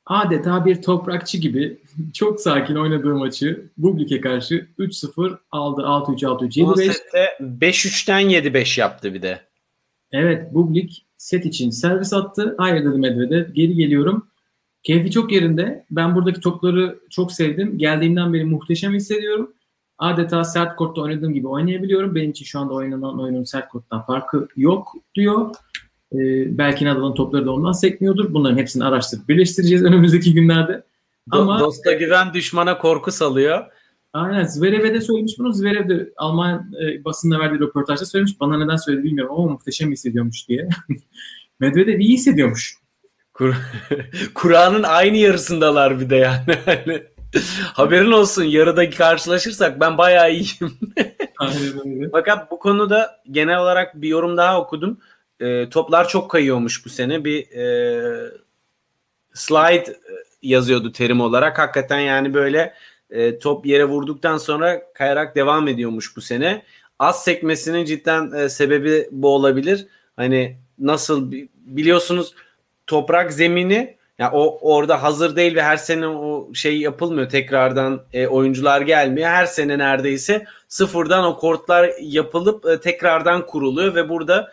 adeta 0.07 0.65
bir 0.65 0.83
toprakçı 0.83 1.39
gibi 1.39 1.79
çok 2.15 2.41
sakin 2.41 2.75
oynadığı 2.75 3.15
maçı 3.15 3.71
Bublik'e 3.77 4.21
karşı 4.21 4.69
3-0 4.79 5.39
aldı. 5.51 5.83
6-3, 5.83 6.23
6-3, 6.23 6.61
7-5. 6.61 6.93
sette 6.93 7.39
5-3'ten 7.41 8.23
7-5 8.23 8.81
yaptı 8.81 9.15
bir 9.15 9.23
de. 9.23 9.41
Evet 10.13 10.55
Bublik 10.55 11.07
set 11.17 11.47
için 11.47 11.71
servis 11.71 12.13
attı. 12.13 12.55
Hayır 12.59 12.85
dedi 12.85 12.99
Medvedev. 12.99 13.53
Geri 13.53 13.75
geliyorum. 13.75 14.27
Keyfi 14.83 15.11
çok 15.11 15.33
yerinde. 15.33 15.85
Ben 15.91 16.15
buradaki 16.15 16.41
topları 16.41 16.99
çok 17.11 17.33
sevdim. 17.33 17.79
Geldiğimden 17.79 18.33
beri 18.33 18.45
muhteşem 18.45 18.95
hissediyorum. 18.95 19.53
Adeta 19.99 20.45
sert 20.45 20.77
kortta 20.77 21.01
oynadığım 21.01 21.35
gibi 21.35 21.49
oynayabiliyorum. 21.49 22.15
Benim 22.15 22.31
için 22.31 22.45
şu 22.45 22.59
anda 22.59 22.75
oynanan 22.75 23.21
oyunun 23.21 23.45
sert 23.45 23.69
korttan 23.69 24.03
farkı 24.03 24.49
yok 24.57 24.93
diyor. 25.15 25.55
Ee, 26.15 26.59
belki 26.59 26.85
Nadal'ın 26.85 27.15
topları 27.15 27.47
da 27.47 27.53
ondan 27.53 27.73
sekmiyordur. 27.73 28.35
Bunların 28.35 28.59
hepsini 28.59 28.85
araştırıp 28.85 29.29
birleştireceğiz 29.29 29.85
önümüzdeki 29.85 30.35
günlerde. 30.35 30.85
Ama 31.31 31.61
Dosta 31.61 31.93
güven 31.93 32.35
düşmana 32.35 32.79
korku 32.79 33.13
salıyor. 33.13 33.65
Aynen 34.13 34.45
Zverev'e 34.45 34.95
de 34.95 35.01
söylemiş 35.01 35.39
bunu. 35.39 35.53
Zverev 35.53 35.89
de 35.89 36.13
Alman 36.17 36.73
e, 36.83 37.05
basında 37.05 37.39
verdiği 37.39 37.61
röportajda 37.61 38.05
söylemiş. 38.05 38.41
Bana 38.41 38.59
neden 38.59 38.77
söyledi 38.77 39.05
bilmiyorum 39.05 39.35
ama 39.39 39.53
muhteşem 39.53 39.93
hissediyormuş 39.93 40.49
diye. 40.49 40.69
Medvedev 41.61 41.99
iyi 41.99 42.13
hissediyormuş. 42.13 42.79
Kur 43.33 43.55
Kur'an'ın 44.35 44.83
aynı 44.83 45.17
yarısındalar 45.17 46.01
bir 46.01 46.11
de 46.11 46.17
yani. 46.17 46.59
Hani 46.65 47.03
haberin 47.73 48.11
olsun 48.11 48.45
yarıda 48.45 48.91
karşılaşırsak 48.91 49.81
ben 49.81 49.99
bayağı 49.99 50.33
iyiyim. 50.33 50.79
Fakat 52.13 52.51
bu 52.51 52.59
konuda 52.59 53.21
genel 53.31 53.59
olarak 53.59 54.03
bir 54.03 54.09
yorum 54.09 54.37
daha 54.37 54.61
okudum. 54.61 54.99
E, 55.41 55.69
toplar 55.71 56.09
çok 56.09 56.31
kayıyormuş 56.31 56.85
bu 56.85 56.89
sene. 56.89 57.25
Bir 57.25 57.51
e, 57.51 58.33
slide 59.35 59.97
yazıyordu 60.43 60.93
terim 60.93 61.21
olarak. 61.21 61.59
Hakikaten 61.59 62.01
yani 62.01 62.35
böyle 62.35 62.75
e, 63.11 63.39
top 63.39 63.67
yere 63.67 63.85
vurduktan 63.85 64.39
sonra 64.39 64.93
kayarak 64.93 65.37
devam 65.37 65.69
ediyormuş 65.69 66.17
bu 66.17 66.21
sene. 66.21 66.63
Az 66.99 67.25
sekmesinin 67.25 67.85
cidden 67.85 68.33
e, 68.33 68.49
sebebi 68.49 69.09
bu 69.13 69.29
olabilir. 69.29 69.87
Hani 70.17 70.57
nasıl 70.79 71.33
biliyorsunuz 71.57 72.35
toprak 72.87 73.33
zemini 73.33 73.97
yani 74.19 74.31
o 74.35 74.59
orada 74.75 75.03
hazır 75.03 75.37
değil 75.37 75.55
ve 75.55 75.63
her 75.63 75.77
sene 75.77 76.07
o 76.07 76.55
şey 76.55 76.81
yapılmıyor 76.81 77.29
tekrardan 77.29 78.03
e, 78.13 78.27
oyuncular 78.27 78.81
gelmiyor. 78.81 79.29
Her 79.29 79.47
sene 79.47 79.79
neredeyse 79.79 80.45
sıfırdan 80.69 81.25
o 81.25 81.37
kortlar 81.37 81.91
yapılıp 82.01 82.67
e, 82.67 82.81
tekrardan 82.81 83.47
kuruluyor 83.47 83.95
ve 83.95 84.09
burada 84.09 84.53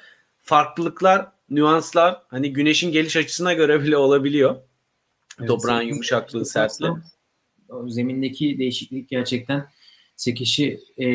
farklılıklar, 0.51 1.27
nüanslar 1.49 2.21
hani 2.27 2.53
güneşin 2.53 2.91
geliş 2.91 3.17
açısına 3.17 3.53
göre 3.53 3.83
bile 3.83 3.97
olabiliyor. 3.97 4.55
Evet, 5.39 5.47
Toprağın 5.47 5.81
yumuşaklığı, 5.81 6.45
sertliği. 6.45 6.91
Zemindeki 7.87 8.57
değişiklik 8.57 9.09
gerçekten 9.09 9.67
sekişi 10.15 10.79
e, 10.97 11.07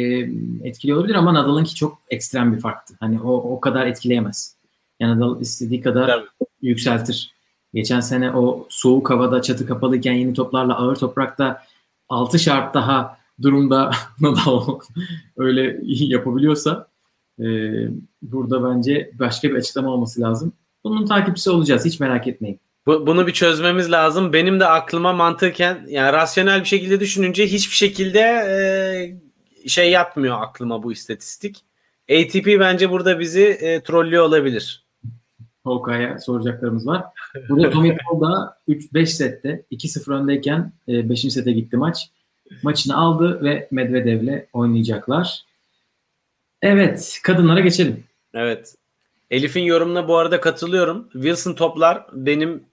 etkili 0.69 0.95
olabilir 0.95 1.15
ama 1.15 1.35
Nadal'ınki 1.35 1.75
çok 1.75 1.99
ekstrem 2.11 2.53
bir 2.53 2.61
farktı. 2.61 2.95
Hani 3.01 3.21
o 3.21 3.33
o 3.33 3.61
kadar 3.61 3.87
etkileyemez. 3.87 4.57
Yani 5.01 5.21
Nadal 5.21 5.41
istediği 5.41 5.81
kadar 5.81 6.07
Tabii. 6.07 6.27
yükseltir. 6.63 7.35
Geçen 7.75 8.01
sene 8.01 8.31
o 8.31 8.67
soğuk 8.71 9.11
havada 9.11 9.43
çatı 9.43 9.67
kapalıyken 9.67 10.13
yeni 10.13 10.35
toplarla 10.35 10.79
ağır 10.79 10.97
toprakta 10.97 11.63
6 12.09 12.39
şart 12.39 12.75
daha 12.75 13.19
durumda 13.43 13.91
Nadal 14.21 14.81
öyle 15.37 15.81
yapabiliyorsa 15.85 16.89
e, 17.41 17.47
burada 18.23 18.65
bence 18.65 19.11
başka 19.19 19.51
bir 19.51 19.55
açıklama 19.55 19.91
olması 19.91 20.21
lazım. 20.21 20.53
Bunun 20.85 21.07
takipçisi 21.07 21.51
olacağız 21.51 21.85
hiç 21.85 22.01
merak 22.01 22.27
etmeyin. 22.27 22.61
Bu, 22.87 23.07
bunu 23.07 23.27
bir 23.27 23.33
çözmemiz 23.33 23.93
lazım. 23.93 24.33
Benim 24.33 24.61
de 24.61 24.67
aklıma 24.67 25.13
mantıken 25.13 25.87
yani 25.89 26.13
rasyonel 26.13 26.61
bir 26.61 26.69
şekilde 26.69 27.01
düşününce 27.01 27.47
hiçbir 27.47 27.75
şekilde 27.75 28.21
e, 28.21 29.69
şey 29.69 29.91
yapmıyor 29.91 30.43
aklıma 30.43 30.83
bu 30.83 30.93
istatistik. 30.93 31.65
ATP 32.11 32.47
bence 32.47 32.91
burada 32.91 33.21
bizi 33.21 33.43
e, 33.43 33.83
trollüyor 33.83 34.25
olabilir. 34.25 34.87
Hawkeye'ye 35.65 36.19
soracaklarımız 36.19 36.87
var. 36.87 37.05
Burada 37.49 37.71
Tommy 37.71 37.97
Paul 38.11 38.21
da 38.21 38.59
3-5 38.69 39.07
sette 39.07 39.65
2-0 39.73 40.15
öndeyken 40.15 40.73
5. 40.89 41.25
E, 41.25 41.31
sete 41.31 41.53
gitti 41.53 41.77
maç. 41.77 42.11
Maçını 42.63 42.97
aldı 42.97 43.43
ve 43.43 43.69
Medvedev'le 43.71 44.47
oynayacaklar. 44.53 45.45
Evet, 46.63 47.21
kadınlara 47.23 47.61
geçelim. 47.61 48.05
Evet. 48.35 48.75
Elif'in 49.31 49.63
yorumuna 49.63 50.09
bu 50.09 50.17
arada 50.17 50.41
katılıyorum. 50.41 51.09
Wilson 51.13 51.53
toplar 51.55 52.07
benim 52.13 52.65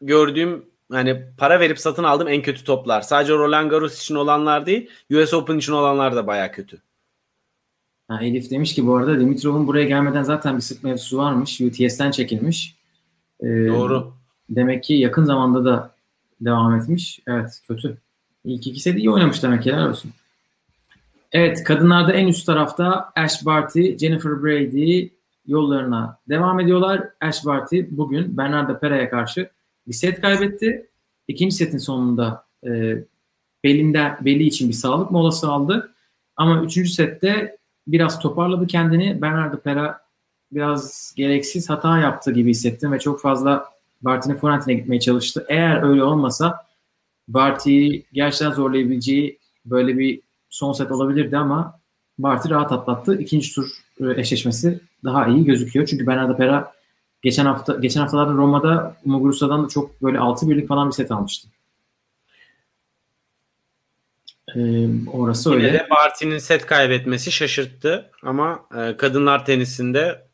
gördüğüm 0.00 0.64
hani 0.92 1.22
para 1.38 1.60
verip 1.60 1.78
satın 1.78 2.04
aldığım 2.04 2.28
en 2.28 2.42
kötü 2.42 2.64
toplar. 2.64 3.00
Sadece 3.02 3.32
Roland 3.32 3.70
Garros 3.70 4.02
için 4.02 4.14
olanlar 4.14 4.66
değil, 4.66 4.90
US 5.12 5.34
Open 5.34 5.58
için 5.58 5.72
olanlar 5.72 6.16
da 6.16 6.26
baya 6.26 6.52
kötü. 6.52 6.78
Ha, 8.08 8.18
Elif 8.22 8.50
demiş 8.50 8.74
ki 8.74 8.86
bu 8.86 8.96
arada 8.96 9.20
Dimitrov'un 9.20 9.66
buraya 9.66 9.84
gelmeden 9.84 10.22
zaten 10.22 10.56
bir 10.56 10.62
sırt 10.62 10.82
mevzusu 10.84 11.18
varmış. 11.18 11.60
UTS'ten 11.60 12.10
çekilmiş. 12.10 12.76
Ee, 13.40 13.46
Doğru. 13.46 14.12
Demek 14.50 14.84
ki 14.84 14.94
yakın 14.94 15.24
zamanda 15.24 15.64
da 15.64 15.94
devam 16.40 16.74
etmiş. 16.74 17.20
Evet 17.26 17.60
kötü. 17.68 17.98
İlk 18.44 18.66
ikisi 18.66 18.94
de 18.94 18.98
iyi 18.98 19.10
oynamış 19.10 19.42
demek 19.42 19.62
ki. 19.62 19.74
olsun. 19.74 20.10
Evet 21.32 21.64
kadınlarda 21.64 22.12
en 22.12 22.26
üst 22.26 22.46
tarafta 22.46 23.12
Ash 23.16 23.46
Barty, 23.46 23.96
Jennifer 23.96 24.42
Brady 24.42 25.08
yollarına 25.46 26.18
devam 26.28 26.60
ediyorlar. 26.60 27.08
Ash 27.20 27.44
Barty 27.46 27.80
bugün 27.90 28.36
Bernarda 28.36 28.78
Pera'ya 28.78 29.10
karşı 29.10 29.50
bir 29.86 29.92
set 29.92 30.20
kaybetti. 30.20 30.90
İkinci 31.28 31.56
setin 31.56 31.78
sonunda 31.78 32.44
e, 32.66 32.96
belinde 33.64 34.16
beli 34.20 34.44
için 34.44 34.68
bir 34.68 34.74
sağlık 34.74 35.10
molası 35.10 35.48
aldı. 35.48 35.94
Ama 36.36 36.62
üçüncü 36.62 36.90
sette 36.90 37.56
biraz 37.86 38.18
toparladı 38.18 38.66
kendini. 38.66 39.22
Bernardo 39.22 39.60
Pera 39.60 40.00
biraz 40.52 41.14
gereksiz 41.16 41.70
hata 41.70 41.98
yaptı 41.98 42.32
gibi 42.32 42.50
hissettim 42.50 42.92
ve 42.92 42.98
çok 42.98 43.20
fazla 43.20 43.64
Barty'nin 44.02 44.34
forehand'ine 44.34 44.74
gitmeye 44.74 45.00
çalıştı. 45.00 45.46
Eğer 45.48 45.82
öyle 45.82 46.04
olmasa 46.04 46.66
Barty'yi 47.28 48.06
gerçekten 48.12 48.52
zorlayabileceği 48.52 49.38
böyle 49.64 49.98
bir 49.98 50.20
son 50.50 50.72
set 50.72 50.90
olabilirdi 50.92 51.36
ama 51.38 51.80
Barty 52.18 52.48
rahat 52.50 52.72
atlattı. 52.72 53.18
İkinci 53.20 53.54
tur 53.54 53.66
e, 54.00 54.20
eşleşmesi 54.20 54.80
daha 55.04 55.26
iyi 55.26 55.44
gözüküyor. 55.44 55.86
Çünkü 55.86 56.06
Bernardo 56.06 56.36
Pera 56.36 56.72
geçen 57.22 57.46
hafta 57.46 57.74
geçen 57.76 58.00
haftalarda 58.00 58.32
Roma'da 58.32 58.96
Muguruza'dan 59.04 59.64
da 59.64 59.68
çok 59.68 60.02
böyle 60.02 60.18
6 60.18 60.48
birlik 60.50 60.68
falan 60.68 60.88
bir 60.88 60.94
set 60.94 61.10
almıştı. 61.10 61.48
Ee, 64.56 64.86
orası 65.12 65.50
Yine 65.50 65.58
öyle. 65.62 65.72
de 65.72 65.86
Barty'nin 65.90 66.38
set 66.38 66.66
kaybetmesi 66.66 67.32
şaşırttı 67.32 68.10
ama 68.22 68.60
e, 68.76 68.96
kadınlar 68.96 69.44
tenisinde 69.46 70.26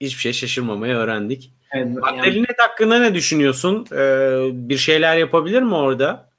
hiçbir 0.00 0.20
şey 0.20 0.32
şaşırmamayı 0.32 0.94
öğrendik. 0.94 1.52
Evet, 1.72 1.86
yani- 1.86 2.00
Magdalinet 2.00 2.58
hakkında 2.58 2.98
ne 2.98 3.14
düşünüyorsun? 3.14 3.86
Ee, 3.92 4.48
bir 4.52 4.76
şeyler 4.76 5.16
yapabilir 5.16 5.62
mi 5.62 5.74
orada? 5.74 6.30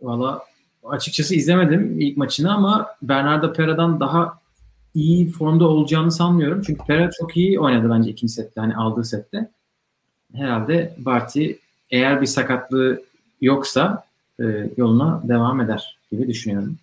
Valla 0.00 0.42
açıkçası 0.90 1.34
izlemedim 1.34 2.00
ilk 2.00 2.16
maçını 2.16 2.54
ama 2.54 2.86
Bernardo 3.02 3.52
Pera'dan 3.52 4.00
daha 4.00 4.38
iyi 4.94 5.30
formda 5.30 5.68
olacağını 5.68 6.12
sanmıyorum. 6.12 6.62
Çünkü 6.62 6.84
Pera 6.86 7.10
çok 7.10 7.36
iyi 7.36 7.60
oynadı 7.60 7.90
bence 7.90 8.10
ikinci 8.10 8.32
sette. 8.32 8.60
Hani 8.60 8.76
aldığı 8.76 9.04
sette. 9.04 9.50
Herhalde 10.34 10.94
Barty 10.98 11.52
eğer 11.90 12.20
bir 12.20 12.26
sakatlığı 12.26 13.02
yoksa 13.40 14.04
e, 14.40 14.70
yoluna 14.76 15.22
devam 15.24 15.60
eder 15.60 15.98
gibi 16.10 16.28
düşünüyorum. 16.28 16.76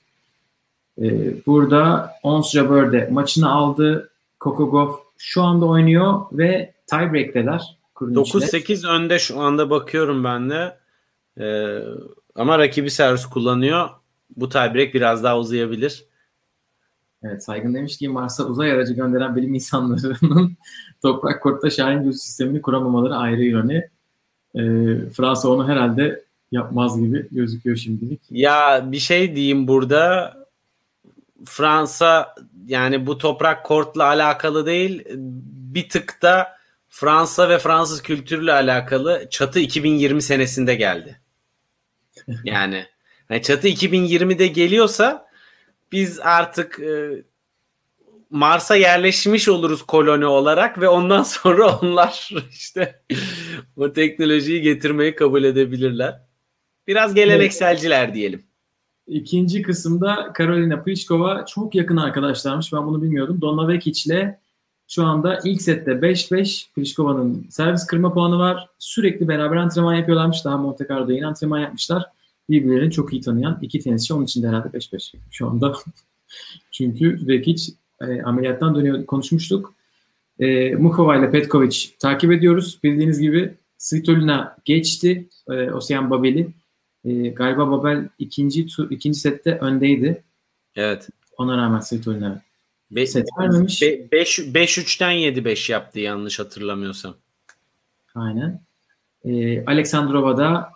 E, 1.02 1.34
burada 1.46 2.12
Ons 2.24 2.52
Jabeur 2.52 2.92
de 2.92 3.10
maçını 3.12 3.52
aldı. 3.52 4.10
Coco 4.42 4.72
Gauff 4.72 5.00
şu 5.18 5.42
anda 5.42 5.66
oynuyor 5.66 6.22
ve 6.32 6.74
tiebreak'teler. 6.88 7.78
kurun 7.96 8.22
içinde. 8.22 8.46
9-8 8.46 8.88
önde 8.88 9.20
şu 9.20 9.40
anda 9.40 9.70
bakıyorum 9.70 10.24
ben 10.24 10.50
de. 10.50 10.78
Ee, 11.40 11.80
ama 12.36 12.60
rakibi 12.60 12.92
servis 12.92 13.26
kullanıyor. 13.26 13.90
Bu 14.36 14.50
tiebreak 14.50 14.94
biraz 14.94 15.24
daha 15.24 15.40
uzayabilir. 15.40 16.06
Evet 17.24 17.44
Saygın 17.44 17.74
demiş 17.74 17.98
ki 17.98 18.10
Mars'a 18.10 18.46
uzay 18.46 18.72
aracı 18.72 18.94
gönderen 18.94 19.36
bilim 19.36 19.54
insanlarının 19.54 20.58
toprak 21.02 21.44
kortta 21.44 21.70
şahin 21.70 22.04
göz 22.04 22.22
sistemini 22.22 22.62
kuramamaları 22.62 23.16
ayrı 23.16 23.44
ironi. 23.44 23.90
Ee, 24.56 25.10
Fransa 25.10 25.50
onu 25.50 25.68
herhalde 25.68 26.24
yapmaz 26.52 27.00
gibi 27.00 27.28
gözüküyor 27.32 27.76
şimdilik. 27.76 28.22
Ya 28.32 28.84
bir 28.92 29.00
şey 29.00 29.36
diyeyim 29.36 29.68
burada. 29.68 30.34
Fransa 31.46 32.36
yani 32.68 33.08
bu 33.08 33.18
toprak 33.18 33.66
kortla 33.66 34.04
alakalı 34.04 34.66
değil. 34.66 35.04
Bir 35.74 35.90
tık 35.90 36.22
da 36.22 36.48
Fransa 36.90 37.50
ve 37.50 37.60
Fransız 37.60 38.02
kültürle 38.02 38.54
alakalı 38.54 39.28
çatı 39.30 39.60
2020 39.60 40.22
senesinde 40.22 40.76
geldi. 40.76 41.20
Yani, 42.44 42.86
yani 43.30 43.42
çatı 43.42 43.68
2020'de 43.68 44.48
geliyorsa 44.48 45.28
biz 45.92 46.20
artık 46.20 46.80
e, 46.80 47.24
Mars'a 48.30 48.76
yerleşmiş 48.76 49.50
oluruz 49.50 49.82
koloni 49.82 50.26
olarak 50.26 50.82
ve 50.82 50.90
ondan 50.90 51.24
sonra 51.24 51.80
onlar 51.80 52.30
işte 52.50 53.02
o 53.78 53.94
teknolojiyi 53.94 54.62
getirmeyi 54.62 55.16
kabul 55.16 55.44
edebilirler. 55.44 56.20
Biraz 56.88 57.14
gelenekselciler 57.14 58.14
diyelim. 58.14 58.44
İkinci 59.08 59.62
kısımda 59.62 60.34
Karolina 60.34 60.84
Pliskova 60.84 61.46
çok 61.46 61.76
yakın 61.76 61.98
arkadaşlarmış. 61.98 62.74
Ben 62.74 62.86
bunu 62.86 63.02
bilmiyordum. 63.02 63.42
Donna 63.42 63.68
Vekic 63.68 64.10
ile 64.10 64.40
şu 64.88 65.06
anda 65.06 65.40
ilk 65.44 65.62
sette 65.62 65.92
5-5. 65.92 66.74
Pliskova'nın 66.76 67.48
servis 67.50 67.88
kırma 67.88 68.14
puanı 68.14 68.40
var. 68.40 68.70
Sürekli 68.80 69.28
beraber 69.28 69.56
antrenman 69.56 69.96
yapıyorlarmış. 69.96 70.46
Daha 70.46 70.58
Monte 70.58 70.88
Carlo'da 70.90 71.14
yeni 71.14 71.28
antrenman 71.28 71.60
yapmışlar. 71.60 72.06
Birbirlerini 72.50 72.92
çok 72.92 73.14
iyi 73.14 73.22
tanıyan 73.22 73.60
iki 73.62 73.80
tenisçi. 73.80 74.14
Onun 74.14 74.24
için 74.24 74.44
de 74.44 74.48
herhalde 74.48 74.68
5-5 74.68 75.16
şu 75.32 75.50
anda. 75.50 75.74
Çünkü 76.72 77.28
Vekic 77.28 77.74
e, 78.02 78.22
ameliyattan 78.22 78.76
dönüyor. 78.76 79.06
Konuşmuştuk. 79.06 79.74
E, 80.40 80.76
Mukova 80.76 81.18
ile 81.18 81.32
Petkovic 81.32 81.88
takip 82.00 82.32
ediyoruz. 82.32 82.80
Bildiğiniz 82.84 83.20
gibi 83.20 83.54
Svitolina 83.78 84.58
geçti. 84.66 85.30
E, 85.50 85.72
Osean 85.72 86.10
Babel'i. 86.10 86.48
E, 87.06 87.28
galiba 87.28 87.72
Babel 87.72 88.10
ikinci 88.20 88.68
tu, 88.68 88.88
ikinci 88.90 89.20
sette 89.20 89.58
öndeydi. 89.58 90.24
Evet. 90.76 91.10
Ona 91.38 91.58
rağmen 91.58 91.80
Svitolina 91.80 92.42
Be- 92.92 93.08
set 93.08 93.28
vermemiş. 93.40 93.82
5-3'ten 93.82 95.12
7-5 95.12 95.72
yaptı 95.72 96.00
yanlış 96.00 96.40
hatırlamıyorsam. 96.40 97.16
Aynen. 98.16 98.62
E, 99.26 99.66
Aleksandrova 99.66 100.38
da 100.38 100.72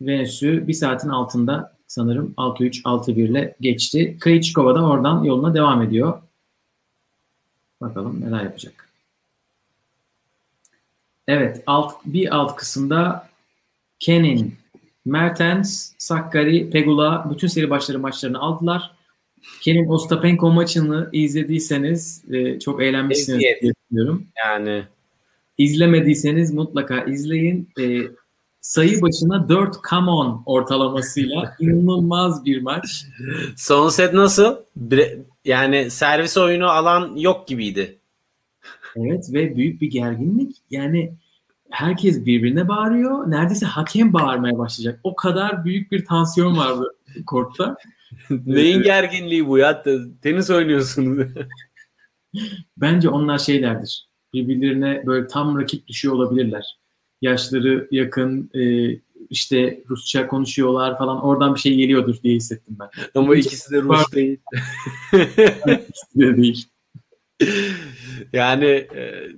Venüs'ü 0.00 0.68
bir 0.68 0.72
saatin 0.72 1.08
altında 1.08 1.76
sanırım 1.86 2.34
6-3, 2.36 2.82
6-1 2.82 3.12
ile 3.12 3.56
geçti. 3.60 4.16
Krejcikova 4.20 4.74
da 4.74 4.86
oradan 4.86 5.24
yoluna 5.24 5.54
devam 5.54 5.82
ediyor. 5.82 6.22
Bakalım 7.80 8.20
neler 8.20 8.44
yapacak. 8.44 8.88
Evet, 11.28 11.62
alt, 11.66 11.94
bir 12.04 12.36
alt 12.36 12.56
kısımda 12.56 13.28
Kenin, 13.98 14.54
Mertens, 15.04 15.92
Sakkari, 15.98 16.70
Pegula 16.70 17.30
bütün 17.30 17.48
seri 17.48 17.70
başları 17.70 17.98
maçlarını 17.98 18.38
aldılar. 18.38 18.97
Kenin 19.60 19.88
Ostapenko 19.88 20.50
maçını 20.50 21.08
izlediyseniz 21.12 22.24
e, 22.30 22.58
çok 22.58 22.82
eğlenmişsiniz 22.82 23.40
diye 23.40 23.60
düşünüyorum. 23.62 24.26
Yani 24.46 24.82
İzlemediyseniz 25.58 26.54
mutlaka 26.54 27.00
izleyin. 27.00 27.68
E, 27.80 28.00
sayı 28.60 29.02
başına 29.02 29.48
4 29.48 29.76
come 29.90 30.10
on 30.10 30.42
ortalamasıyla 30.46 31.56
inanılmaz 31.60 32.44
bir 32.44 32.62
maç. 32.62 33.06
son 33.56 33.88
set 33.88 34.14
nasıl? 34.14 34.56
Bre- 34.88 35.18
yani 35.44 35.90
servis 35.90 36.36
oyunu 36.36 36.66
alan 36.66 37.16
yok 37.16 37.48
gibiydi. 37.48 37.98
Evet 38.96 39.32
ve 39.32 39.56
büyük 39.56 39.80
bir 39.80 39.90
gerginlik. 39.90 40.56
Yani 40.70 41.12
herkes 41.70 42.26
birbirine 42.26 42.68
bağırıyor. 42.68 43.30
Neredeyse 43.30 43.66
hakem 43.66 44.12
bağırmaya 44.12 44.58
başlayacak. 44.58 45.00
O 45.04 45.16
kadar 45.16 45.64
büyük 45.64 45.92
bir 45.92 46.04
tansiyon 46.04 46.56
vardı 46.56 46.94
kortta. 47.26 47.76
Neyin 48.46 48.82
gerginliği 48.82 49.46
bu 49.46 49.58
ya? 49.58 49.84
Tenis 50.22 50.50
oynuyorsunuz. 50.50 51.26
Bence 52.76 53.08
onlar 53.08 53.38
şeylerdir. 53.38 54.08
Birbirlerine 54.32 55.02
böyle 55.06 55.26
tam 55.26 55.60
rakip 55.60 55.86
düşüyor 55.86 56.14
olabilirler. 56.14 56.78
Yaşları 57.22 57.88
yakın, 57.90 58.50
e, 58.54 58.92
işte 59.30 59.82
Rusça 59.90 60.26
konuşuyorlar 60.26 60.98
falan. 60.98 61.24
Oradan 61.24 61.54
bir 61.54 61.60
şey 61.60 61.76
geliyordur 61.76 62.22
diye 62.22 62.34
hissettim 62.34 62.76
ben. 62.80 62.88
Ama 63.14 63.36
ikisi 63.36 63.70
de 63.70 63.82
Rus 63.82 64.12
değil. 64.12 64.38
İkisi 65.12 66.20
de 66.20 66.36
değil. 66.36 66.66
yani 68.32 68.66
e, 68.66 69.28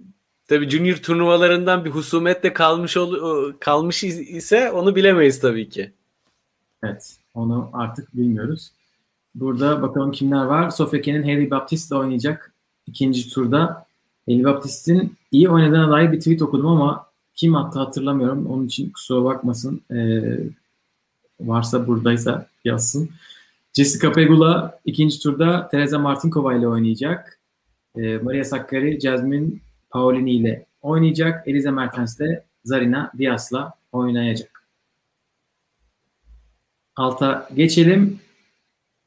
tabii 0.48 0.70
junior 0.70 0.96
turnuvalarından 0.96 1.84
bir 1.84 1.90
husumetle 1.90 2.52
kalmış 2.52 2.96
ol, 2.96 3.52
kalmış 3.60 4.04
ise 4.04 4.70
onu 4.70 4.96
bilemeyiz 4.96 5.40
tabii 5.40 5.68
ki. 5.68 5.92
Evet. 6.82 7.19
Onu 7.40 7.70
artık 7.72 8.16
bilmiyoruz. 8.16 8.72
Burada 9.34 9.82
bakalım 9.82 10.12
kimler 10.12 10.44
var. 10.44 10.70
Sofia 10.70 11.00
Kenin 11.00 11.22
Haley 11.22 11.50
Baptiste 11.50 11.94
oynayacak 11.94 12.52
ikinci 12.86 13.30
turda. 13.30 13.86
Haley 14.28 14.44
Baptiste'in 14.44 15.16
iyi 15.30 15.48
oynadığına 15.48 15.90
dair 15.90 16.12
bir 16.12 16.18
tweet 16.18 16.42
okudum 16.42 16.66
ama 16.66 17.06
kim 17.34 17.56
attı 17.56 17.78
hatırlamıyorum. 17.78 18.46
Onun 18.46 18.66
için 18.66 18.90
kusura 18.90 19.24
bakmasın. 19.24 19.80
Ee, 19.90 20.38
varsa 21.40 21.86
buradaysa 21.86 22.46
yazsın. 22.64 23.10
Jessica 23.72 24.12
Pegula 24.12 24.80
ikinci 24.84 25.18
turda 25.18 25.68
Teresa 25.68 25.98
Martinkova 25.98 26.54
ile 26.54 26.68
oynayacak. 26.68 27.38
Ee, 27.96 28.18
Maria 28.18 28.44
Sakkari, 28.44 29.00
Jasmine 29.00 29.48
Paolini 29.90 30.32
ile 30.32 30.66
oynayacak. 30.82 31.48
Eliza 31.48 31.70
Mertens 31.70 32.18
de 32.18 32.44
Zarina 32.64 33.12
Diaz'la 33.18 33.74
oynayacak. 33.92 34.49
Alta 37.00 37.48
geçelim. 37.54 38.20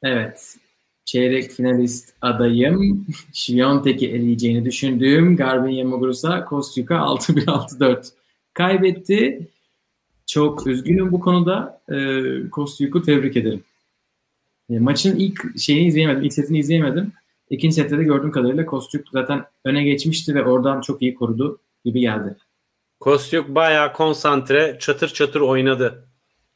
Evet. 0.02 0.56
Çeyrek 1.04 1.50
finalist 1.50 2.14
adayım. 2.20 3.06
Şiyontek'i 3.32 4.08
eleyeceğini 4.08 4.64
düşündüğüm 4.64 5.36
Garbin 5.36 5.70
Yamagurus'a 5.70 6.44
Kostyuka 6.44 6.94
6-1-6-4 6.94 8.08
kaybetti. 8.54 9.48
Çok 10.26 10.66
üzgünüm 10.66 11.12
bu 11.12 11.20
konuda. 11.20 11.80
E, 11.88 12.20
Kostyuk'u 12.50 13.02
tebrik 13.02 13.36
ederim. 13.36 13.64
E, 14.70 14.78
maçın 14.78 15.16
ilk 15.16 15.58
şeyini 15.58 15.86
izleyemedim. 15.86 16.22
İlk 16.22 16.32
setini 16.32 16.58
izleyemedim. 16.58 17.12
İkinci 17.50 17.74
sette 17.74 17.98
de 17.98 18.04
gördüğüm 18.04 18.30
kadarıyla 18.30 18.66
Kostyuk 18.66 19.06
zaten 19.12 19.44
öne 19.64 19.84
geçmişti 19.84 20.34
ve 20.34 20.44
oradan 20.44 20.80
çok 20.80 21.02
iyi 21.02 21.14
korudu 21.14 21.58
gibi 21.84 22.00
geldi. 22.00 22.36
Kostyuk 23.00 23.48
bayağı 23.48 23.92
konsantre, 23.92 24.76
çatır 24.80 25.08
çatır 25.08 25.40
oynadı. 25.40 26.08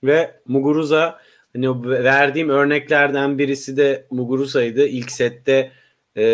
Ve 0.05 0.41
Muguruza 0.47 1.19
hani 1.53 1.89
verdiğim 1.89 2.49
örneklerden 2.49 3.39
birisi 3.39 3.77
de 3.77 4.07
Muguruza'ydı. 4.11 4.87
İlk 4.87 5.11
sette 5.11 5.73
e, 6.17 6.25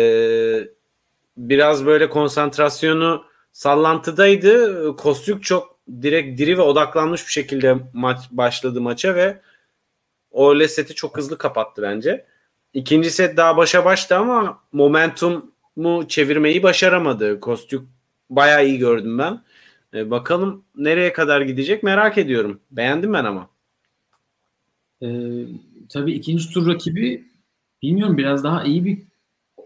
biraz 1.37 1.85
böyle 1.85 2.09
konsantrasyonu 2.09 3.25
sallantıdaydı. 3.51 4.95
Kostyuk 4.95 5.43
çok 5.43 5.79
direkt 6.01 6.39
diri 6.39 6.57
ve 6.57 6.61
odaklanmış 6.61 7.27
bir 7.27 7.31
şekilde 7.31 7.75
maç 7.93 8.17
başladı 8.31 8.81
maça 8.81 9.15
ve 9.15 9.41
o 10.31 10.67
seti 10.67 10.95
çok 10.95 11.17
hızlı 11.17 11.37
kapattı 11.37 11.81
bence. 11.81 12.25
İkinci 12.73 13.11
set 13.11 13.37
daha 13.37 13.57
başa 13.57 13.85
başta 13.85 14.17
ama 14.17 14.63
momentumu 14.71 16.07
çevirmeyi 16.07 16.63
başaramadı. 16.63 17.39
Kostyuk 17.39 17.87
bayağı 18.29 18.65
iyi 18.65 18.77
gördüm 18.77 19.17
ben. 19.17 19.43
Ee, 19.93 20.11
bakalım 20.11 20.65
nereye 20.75 21.13
kadar 21.13 21.41
gidecek 21.41 21.83
merak 21.83 22.17
ediyorum. 22.17 22.59
Beğendim 22.71 23.13
ben 23.13 23.25
ama. 23.25 23.49
Ee, 25.05 25.45
tabii 25.89 26.13
ikinci 26.13 26.49
tur 26.49 26.67
rakibi 26.67 27.23
bilmiyorum 27.81 28.17
biraz 28.17 28.43
daha 28.43 28.63
iyi 28.63 28.85
bir 28.85 28.97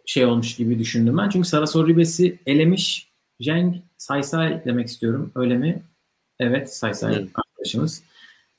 şey 0.06 0.26
olmuş 0.26 0.56
gibi 0.56 0.80
düşündüm 0.80 1.18
ben. 1.18 1.30
Çünkü 1.30 1.48
Sarasor 1.48 1.88
Ribes'i 1.88 2.40
elemiş. 2.46 3.10
Zheng 3.40 3.76
Saysay 3.98 4.66
demek 4.66 4.88
istiyorum. 4.88 5.32
Öyle 5.36 5.58
mi? 5.58 5.82
Evet 6.40 6.74
Saysay 6.74 7.16
evet. 7.16 7.30
arkadaşımız. 7.36 8.04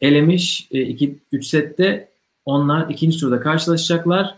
Elemiş. 0.01 0.69
2 0.71 1.07
e, 1.07 1.15
3 1.33 1.47
sette 1.47 2.09
onlar 2.45 2.89
ikinci 2.89 3.19
turda 3.19 3.41
karşılaşacaklar. 3.41 4.37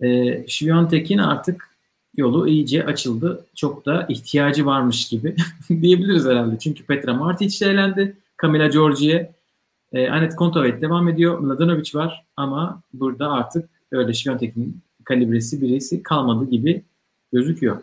E, 0.00 0.44
Şiviyontek'in 0.48 1.18
artık 1.18 1.68
yolu 2.16 2.48
iyice 2.48 2.86
açıldı. 2.86 3.44
Çok 3.54 3.86
da 3.86 4.06
ihtiyacı 4.08 4.66
varmış 4.66 5.08
gibi 5.08 5.36
diyebiliriz 5.68 6.24
herhalde. 6.24 6.58
Çünkü 6.58 6.84
Petra 6.86 7.14
Martic 7.14 7.66
elendi. 7.66 8.16
Kamila 8.36 8.66
Georgi'ye. 8.66 9.37
E, 9.92 10.08
Anet 10.10 10.36
Kontavet 10.36 10.82
devam 10.82 11.08
ediyor. 11.08 11.38
Mladenovic 11.38 11.90
var 11.94 12.24
ama 12.36 12.82
burada 12.92 13.30
artık 13.30 13.68
öyle 13.92 14.14
Şiviyontek'in 14.14 14.80
kalibresi 15.04 15.62
birisi 15.62 16.02
kalmadı 16.02 16.50
gibi 16.50 16.82
gözüküyor. 17.32 17.82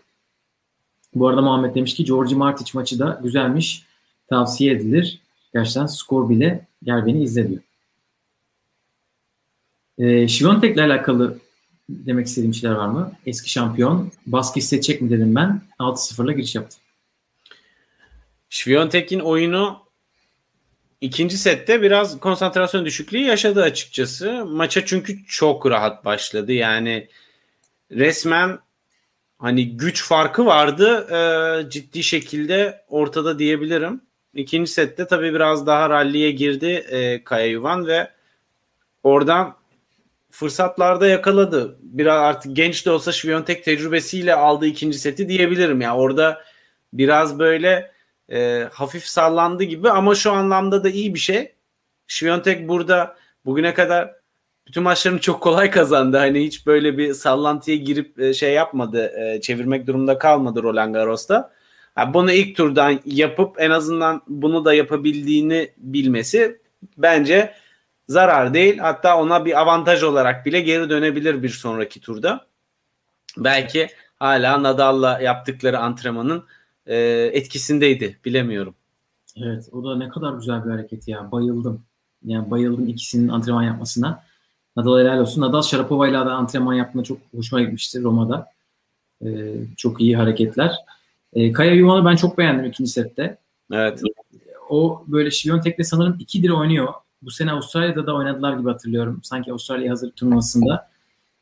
Bu 1.15 1.27
arada 1.27 1.41
Muhammed 1.41 1.75
demiş 1.75 1.93
ki 1.93 2.05
Georgi 2.05 2.35
Martic 2.35 2.71
maçı 2.73 2.99
da 2.99 3.19
güzelmiş. 3.23 3.85
Tavsiye 4.29 4.73
edilir. 4.73 5.21
Gerçekten 5.53 5.85
skor 5.85 6.29
bile 6.29 6.67
gel 6.83 7.05
beni 7.05 7.23
izle 7.23 7.49
diyor. 7.49 7.61
E, 9.97 10.27
Şivontek'le 10.27 10.77
alakalı 10.77 11.39
demek 11.89 12.27
istediğim 12.27 12.53
şeyler 12.53 12.75
var 12.75 12.87
mı? 12.87 13.11
Eski 13.25 13.49
şampiyon. 13.49 14.11
Baskı 14.25 14.59
hissedecek 14.59 15.01
mi 15.01 15.09
dedim 15.09 15.35
ben. 15.35 15.61
6-0'la 15.79 16.31
giriş 16.31 16.55
yaptı. 16.55 16.77
Şviyontek'in 18.49 19.19
oyunu 19.19 19.84
ikinci 21.01 21.37
sette 21.37 21.81
biraz 21.81 22.19
konsantrasyon 22.19 22.85
düşüklüğü 22.85 23.19
yaşadı 23.19 23.63
açıkçası. 23.63 24.45
Maça 24.45 24.85
çünkü 24.85 25.25
çok 25.25 25.65
rahat 25.65 26.05
başladı. 26.05 26.51
Yani 26.53 27.07
resmen 27.91 28.59
hani 29.39 29.77
güç 29.77 30.03
farkı 30.03 30.45
vardı 30.45 31.07
e, 31.11 31.69
ciddi 31.69 32.03
şekilde 32.03 32.85
ortada 32.89 33.39
diyebilirim. 33.39 34.01
İkinci 34.33 34.71
sette 34.71 35.07
tabii 35.07 35.33
biraz 35.33 35.67
daha 35.67 35.89
ralliye 35.89 36.31
girdi 36.31 36.65
e, 36.65 37.23
Kaya 37.23 37.45
Yuvan 37.45 37.87
ve 37.87 38.11
oradan 39.03 39.55
fırsatlarda 40.31 41.07
yakaladı. 41.07 41.77
Biraz 41.81 42.21
artık 42.21 42.55
genç 42.55 42.85
de 42.85 42.91
olsa 42.91 43.11
Şviyontek 43.11 43.63
tecrübesiyle 43.63 44.35
aldığı 44.35 44.65
ikinci 44.65 44.99
seti 44.99 45.29
diyebilirim. 45.29 45.81
Yani 45.81 45.97
orada 45.97 46.43
biraz 46.93 47.39
böyle 47.39 47.91
e, 48.31 48.69
hafif 48.71 49.05
sallandı 49.05 49.63
gibi 49.63 49.89
ama 49.89 50.15
şu 50.15 50.31
anlamda 50.31 50.83
da 50.83 50.89
iyi 50.89 51.13
bir 51.13 51.19
şey. 51.19 51.55
Şviyontek 52.07 52.67
burada 52.67 53.15
bugüne 53.45 53.73
kadar 53.73 54.15
bütün 54.67 54.83
maçlarını 54.83 55.19
çok 55.19 55.41
kolay 55.41 55.71
kazandı. 55.71 56.17
Hani 56.17 56.45
hiç 56.45 56.67
böyle 56.67 56.97
bir 56.97 57.13
sallantıya 57.13 57.77
girip 57.77 58.19
e, 58.19 58.33
şey 58.33 58.53
yapmadı. 58.53 59.11
E, 59.19 59.41
çevirmek 59.41 59.87
durumunda 59.87 60.17
kalmadı 60.17 60.63
Roland 60.63 60.93
Garros'ta. 60.93 61.51
Yani 61.97 62.13
bunu 62.13 62.31
ilk 62.31 62.57
turdan 62.57 62.99
yapıp 63.05 63.61
en 63.61 63.69
azından 63.69 64.21
bunu 64.27 64.65
da 64.65 64.73
yapabildiğini 64.73 65.71
bilmesi 65.77 66.61
bence 66.97 67.53
zarar 68.09 68.53
değil. 68.53 68.77
Hatta 68.77 69.17
ona 69.17 69.45
bir 69.45 69.59
avantaj 69.61 70.03
olarak 70.03 70.45
bile 70.45 70.61
geri 70.61 70.89
dönebilir 70.89 71.43
bir 71.43 71.49
sonraki 71.49 72.01
turda. 72.01 72.47
Belki 73.37 73.89
hala 74.15 74.63
Nadal'la 74.63 75.19
yaptıkları 75.19 75.79
antrenmanın 75.79 76.45
e, 76.85 76.95
etkisindeydi. 77.33 78.17
Bilemiyorum. 78.25 78.75
Evet 79.37 79.69
o 79.71 79.83
da 79.83 79.95
ne 79.97 80.09
kadar 80.09 80.33
güzel 80.33 80.65
bir 80.65 80.69
hareket 80.69 81.07
ya. 81.07 81.31
Bayıldım. 81.31 81.81
Yani 82.25 82.51
bayıldım 82.51 82.87
ikisinin 82.87 83.27
antrenman 83.27 83.63
yapmasına. 83.63 84.23
Nadal 84.75 84.99
helal 84.99 85.19
olsun. 85.19 85.41
Nadal 85.41 85.61
Sharapova'yla 85.61 86.25
da 86.25 86.33
antrenman 86.33 86.73
yapma 86.73 87.03
çok 87.03 87.17
hoşuma 87.35 87.61
gitmişti 87.61 88.03
Roma'da. 88.03 88.47
Ee, 89.25 89.55
çok 89.77 90.01
iyi 90.01 90.17
hareketler. 90.17 90.75
Ee, 91.33 91.51
Kaya 91.51 91.73
Yuvan'ı 91.73 92.05
ben 92.05 92.15
çok 92.15 92.37
beğendim 92.37 92.65
ikinci 92.65 92.91
sette. 92.91 93.37
Evet. 93.71 94.01
O 94.69 95.03
böyle 95.07 95.31
Şivyon 95.31 95.61
Tek'le 95.61 95.83
sanırım 95.85 96.17
ikidir 96.19 96.49
oynuyor 96.49 96.93
bu 97.25 97.31
sene 97.31 97.51
Avustralya'da 97.51 98.07
da 98.07 98.15
oynadılar 98.15 98.57
gibi 98.57 98.69
hatırlıyorum. 98.69 99.19
Sanki 99.23 99.51
Avustralya 99.51 99.91
hazır 99.91 100.11
turnuvasında. 100.11 100.89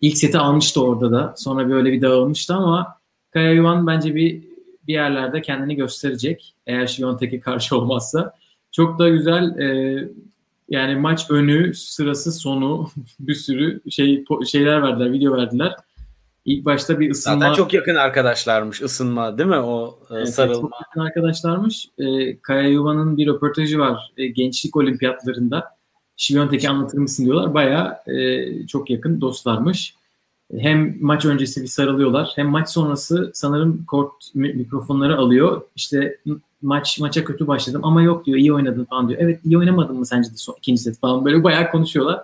İlk 0.01 0.17
seti 0.17 0.37
almıştı 0.37 0.83
orada 0.83 1.11
da. 1.11 1.33
Sonra 1.37 1.69
böyle 1.69 1.91
bir 1.91 2.01
dağılmıştı 2.01 2.53
ama 2.53 2.97
Kaya 3.31 3.51
Yuvan 3.51 3.87
bence 3.87 4.15
bir 4.15 4.43
bir 4.87 4.93
yerlerde 4.93 5.41
kendini 5.41 5.75
gösterecek. 5.75 6.55
Eğer 6.67 6.87
Şivontek'e 6.87 7.39
karşı 7.39 7.77
olmazsa. 7.77 8.35
Çok 8.71 8.99
da 8.99 9.09
güzel 9.09 9.59
e, 9.59 9.99
yani 10.69 10.95
maç 10.95 11.31
önü, 11.31 11.73
sırası, 11.73 12.31
sonu 12.31 12.89
bir 13.19 13.35
sürü 13.35 13.81
şey 13.89 14.25
şeyler 14.47 14.83
verdiler, 14.83 15.11
video 15.11 15.37
verdiler. 15.37 15.75
İlk 16.45 16.65
başta 16.65 16.99
bir 16.99 17.11
ısınma. 17.11 17.39
Zaten 17.39 17.53
çok 17.53 17.73
yakın 17.73 17.95
arkadaşlarmış 17.95 18.81
ısınma 18.81 19.37
değil 19.37 19.49
mi 19.49 19.55
o 19.55 19.99
e, 20.09 20.15
evet, 20.15 20.33
sarılma? 20.33 20.69
Çok 20.69 20.81
yakın 20.81 20.99
arkadaşlarmış. 20.99 21.89
E, 21.97 22.37
Kaya 22.37 22.67
Yuva'nın 22.67 23.17
bir 23.17 23.27
röportajı 23.27 23.79
var 23.79 24.11
e, 24.17 24.27
gençlik 24.27 24.75
olimpiyatlarında. 24.75 25.75
Şiviyontek'i 26.17 26.69
anlatır 26.69 26.97
mısın 26.97 27.25
diyorlar. 27.25 27.53
Baya 27.53 28.03
e, 28.07 28.67
çok 28.67 28.89
yakın 28.89 29.21
dostlarmış. 29.21 29.95
Hem 30.57 30.97
maç 31.01 31.25
öncesi 31.25 31.61
bir 31.61 31.67
sarılıyorlar 31.67 32.31
hem 32.35 32.47
maç 32.47 32.69
sonrası 32.69 33.31
sanırım 33.33 33.85
kort 33.85 34.35
mikrofonları 34.35 35.17
alıyor. 35.17 35.61
İşte 35.75 36.17
maç 36.61 36.99
maça 36.99 37.23
kötü 37.23 37.47
başladım 37.47 37.81
ama 37.83 38.01
yok 38.01 38.25
diyor 38.25 38.37
iyi 38.37 38.53
oynadın 38.53 38.85
falan 38.85 39.09
diyor. 39.09 39.19
Evet 39.23 39.39
iyi 39.45 39.57
oynamadın 39.57 39.97
mı 39.97 40.05
sence 40.05 40.31
de 40.31 40.35
son, 40.35 40.55
ikinci 40.57 40.81
set 40.81 40.99
falan 40.99 41.25
böyle 41.25 41.43
bayağı 41.43 41.71
konuşuyorlar. 41.71 42.21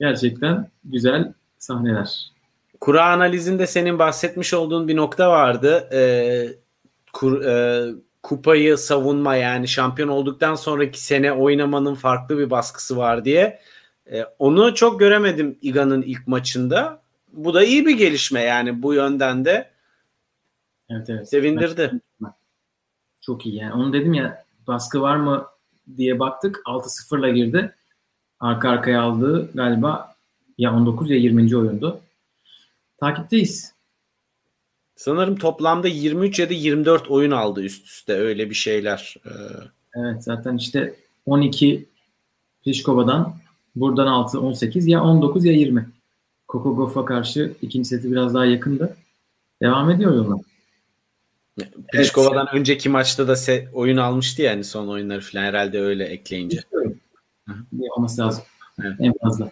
Gerçekten 0.00 0.68
güzel 0.84 1.32
sahneler. 1.58 2.32
Kura 2.80 3.12
analizinde 3.12 3.66
senin 3.66 3.98
bahsetmiş 3.98 4.54
olduğun 4.54 4.88
bir 4.88 4.96
nokta 4.96 5.30
vardı. 5.30 5.88
Ee, 5.92 6.48
kur, 7.12 7.42
e, 7.44 7.86
kupayı 8.22 8.78
savunma 8.78 9.36
yani 9.36 9.68
şampiyon 9.68 10.08
olduktan 10.08 10.54
sonraki 10.54 11.04
sene 11.04 11.32
oynamanın 11.32 11.94
farklı 11.94 12.38
bir 12.38 12.50
baskısı 12.50 12.96
var 12.96 13.24
diye. 13.24 13.60
Ee, 14.12 14.24
onu 14.38 14.74
çok 14.74 15.00
göremedim 15.00 15.58
Iga'nın 15.62 16.02
ilk 16.02 16.26
maçında. 16.28 17.02
Bu 17.32 17.54
da 17.54 17.64
iyi 17.64 17.86
bir 17.86 17.98
gelişme 17.98 18.40
yani 18.40 18.82
bu 18.82 18.94
yönden 18.94 19.44
de. 19.44 19.70
Evet 20.90 21.10
evet. 21.10 21.28
Sevindirdi. 21.28 22.00
Çok 23.20 23.46
iyi 23.46 23.56
yani. 23.56 23.72
Onu 23.72 23.92
dedim 23.92 24.14
ya 24.14 24.44
baskı 24.66 25.00
var 25.00 25.16
mı 25.16 25.46
diye 25.96 26.18
baktık. 26.18 26.62
6-0'la 26.64 27.28
girdi. 27.28 27.74
Arka 28.40 28.70
arkaya 28.70 29.02
aldığı 29.02 29.52
galiba 29.54 30.14
ya 30.58 30.74
19 30.74 31.10
ya 31.10 31.16
20. 31.16 31.56
oyundu. 31.56 32.00
Takipteyiz. 33.00 33.74
Sanırım 34.96 35.36
toplamda 35.36 35.88
23 35.88 36.38
ya 36.38 36.50
da 36.50 36.54
24 36.54 37.10
oyun 37.10 37.30
aldı 37.30 37.62
üst 37.62 37.86
üste 37.86 38.12
öyle 38.12 38.50
bir 38.50 38.54
şeyler. 38.54 39.16
Ee, 39.26 39.30
evet 39.94 40.24
zaten 40.24 40.56
işte 40.56 40.94
12 41.26 41.88
Pliškova'dan 42.64 43.34
buradan 43.76 44.06
6 44.06 44.40
18 44.40 44.86
ya 44.86 45.02
19 45.02 45.44
ya 45.44 45.52
20. 45.52 45.88
Coco 46.48 46.76
Goff'a 46.76 47.04
karşı 47.04 47.52
ikinci 47.62 47.88
seti 47.88 48.12
biraz 48.12 48.34
daha 48.34 48.44
yakındı. 48.44 48.96
Devam 49.62 49.90
ediyor 49.90 50.14
yoluna. 50.14 50.40
Pliškova'dan 51.92 52.46
evet. 52.46 52.60
önceki 52.60 52.88
maçta 52.88 53.28
da 53.28 53.32
se- 53.32 53.72
oyun 53.72 53.96
almıştı 53.96 54.42
yani 54.42 54.64
son 54.64 54.88
oyunları 54.88 55.20
falan 55.20 55.44
herhalde 55.44 55.80
öyle 55.80 56.04
ekleyince. 56.04 56.60
Olması 57.96 58.20
lazım. 58.20 58.44
Evet. 58.84 58.96
En 59.00 59.12
fazla. 59.22 59.50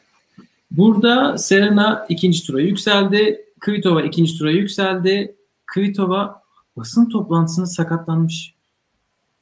Burada 0.71 1.39
Serena 1.39 2.07
ikinci 2.09 2.47
tura 2.47 2.61
yükseldi. 2.61 3.45
Kvitova 3.61 4.03
ikinci 4.03 4.39
tura 4.39 4.51
yükseldi. 4.51 5.37
Kvitova 5.67 6.43
basın 6.77 7.09
toplantısında 7.09 7.67
sakatlanmış. 7.67 8.55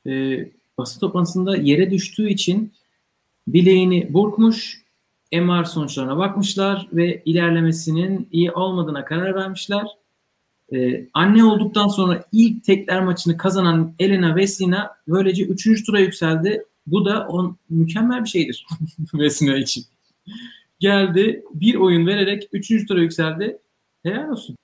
Ee, 0.07 0.49
basın 0.79 1.01
toplantısında 1.01 1.57
yere 1.57 1.91
düştüğü 1.91 2.29
için 2.29 2.73
bileğini 3.49 4.15
burkmuş. 4.15 4.84
MR 5.33 5.65
sonuçlarına 5.65 6.19
bakmışlar 6.19 6.89
ve 6.93 7.23
ilerlemesinin 7.25 8.29
iyi 8.33 8.53
olmadığına 8.53 9.05
karar 9.05 9.35
vermişler. 9.35 9.87
Ee, 10.73 11.09
anne 11.15 11.45
olduktan 11.45 11.89
sonra 11.89 12.25
ilk 12.33 12.65
tekler 12.65 13.05
maçını 13.05 13.37
kazanan 13.37 13.95
Elena 13.99 14.37
Vesina 14.37 14.91
böylece 15.09 15.45
3. 15.45 15.87
tura 15.87 16.01
yükseldi. 16.01 16.65
Bu 16.87 17.05
da 17.05 17.27
on, 17.29 17.59
mükemmel 17.71 18.25
bir 18.25 18.29
şeydir 18.29 18.67
Vesino 19.15 19.57
için. 19.57 19.85
Geldi 20.81 21.45
bir 21.55 21.75
oyun 21.75 22.07
vererek 22.07 22.49
3. 22.53 22.87
tura 22.89 23.01
yükseldi. 23.01 23.59
Helal 24.03 24.29
olsun. 24.29 24.57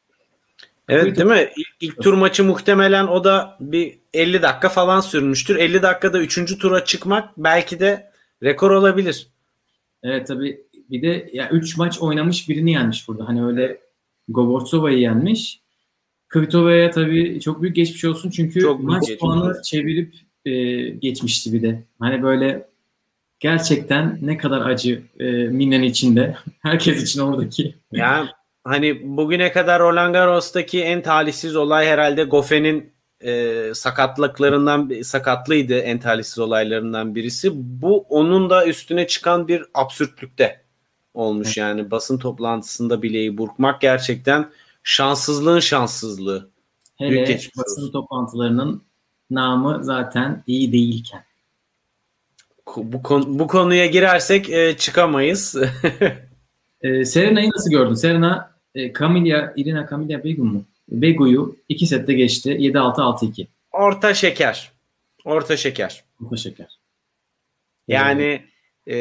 Evet 0.88 1.16
değil 1.16 1.28
mi? 1.28 1.48
İlk, 1.56 1.68
ilk 1.80 2.02
tur 2.02 2.14
maçı 2.14 2.44
muhtemelen 2.44 3.06
o 3.06 3.24
da 3.24 3.56
bir 3.60 3.98
50 4.14 4.42
dakika 4.42 4.68
falan 4.68 5.00
sürmüştür. 5.00 5.56
50 5.56 5.82
dakikada 5.82 6.18
3. 6.18 6.58
tura 6.58 6.84
çıkmak 6.84 7.38
belki 7.38 7.80
de 7.80 8.12
rekor 8.42 8.70
olabilir. 8.70 9.29
Evet 10.02 10.26
tabii 10.26 10.60
bir 10.90 11.02
de 11.02 11.30
ya 11.32 11.50
3 11.50 11.76
maç 11.76 12.00
oynamış 12.00 12.48
birini 12.48 12.72
yenmiş 12.72 13.08
burada. 13.08 13.28
Hani 13.28 13.44
öyle 13.44 13.80
Govortsova'yı 14.28 14.98
yenmiş. 14.98 15.60
Kvitova'ya 16.28 16.90
tabii 16.90 17.40
çok 17.40 17.62
büyük 17.62 17.76
geçmiş 17.76 18.04
olsun 18.04 18.30
çünkü 18.30 18.60
Çok 18.60 18.80
maç 18.80 19.18
puanı 19.20 19.62
çevirip 19.62 20.14
e, 20.44 20.52
geçmişti 20.88 21.52
bir 21.52 21.62
de. 21.62 21.82
Hani 21.98 22.22
böyle 22.22 22.68
gerçekten 23.40 24.18
ne 24.22 24.36
kadar 24.36 24.60
acı 24.60 25.02
e, 25.18 25.24
Mine'nin 25.32 25.82
içinde. 25.82 26.36
Herkes 26.62 27.02
için 27.02 27.20
oradaki. 27.20 27.74
Yani 27.92 28.28
hani 28.64 29.16
bugüne 29.16 29.52
kadar 29.52 29.80
Roland 29.80 30.14
Garros'taki 30.14 30.82
en 30.82 31.02
talihsiz 31.02 31.56
olay 31.56 31.86
herhalde 31.86 32.24
Goffen'in 32.24 32.92
e, 33.20 33.74
sakatlıklarından 33.74 35.02
sakatlıydı 35.02 35.78
en 35.78 36.00
talihsiz 36.00 36.38
olaylarından 36.38 37.14
birisi. 37.14 37.50
Bu 37.54 38.06
onun 38.08 38.50
da 38.50 38.66
üstüne 38.66 39.06
çıkan 39.06 39.48
bir 39.48 39.64
absürtlükte 39.74 40.60
olmuş 41.14 41.56
yani 41.56 41.90
basın 41.90 42.18
toplantısında 42.18 43.02
bileği 43.02 43.38
burkmak 43.38 43.80
gerçekten 43.80 44.50
şanssızlığın 44.82 45.60
şanssızlığı. 45.60 46.50
Büyük 47.00 47.12
Hele 47.12 47.24
geçmiş 47.24 47.56
basın 47.56 47.92
toplantılarının 47.92 48.82
namı 49.30 49.84
zaten 49.84 50.42
iyi 50.46 50.72
değilken. 50.72 51.24
Bu, 52.76 53.02
konu, 53.02 53.38
bu 53.38 53.46
konuya 53.46 53.86
girersek 53.86 54.50
e, 54.50 54.76
çıkamayız. 54.76 55.56
E, 56.82 57.04
Serena'yı 57.04 57.50
nasıl 57.50 57.70
gördün? 57.70 57.94
Serena 57.94 58.54
e, 58.74 58.92
Camilla, 58.92 59.52
Irina 59.56 59.86
Camilla 59.90 60.24
Begu 60.24 60.44
mu? 60.44 60.64
Begu'yu 60.90 61.56
iki 61.68 61.86
sette 61.86 62.12
geçti. 62.12 62.50
7-6-6-2. 62.50 63.46
Orta 63.72 64.14
şeker. 64.14 64.72
Orta 65.24 65.56
şeker. 65.56 66.04
Mutlu 66.18 66.38
şeker. 66.38 66.78
Yani 67.88 68.42
e, 68.88 68.96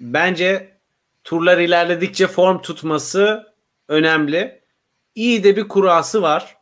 bence 0.00 0.78
turlar 1.24 1.58
ilerledikçe 1.58 2.26
form 2.26 2.62
tutması 2.62 3.46
önemli. 3.88 4.60
İyi 5.14 5.44
de 5.44 5.56
bir 5.56 5.68
kurası 5.68 6.22
var. 6.22 6.56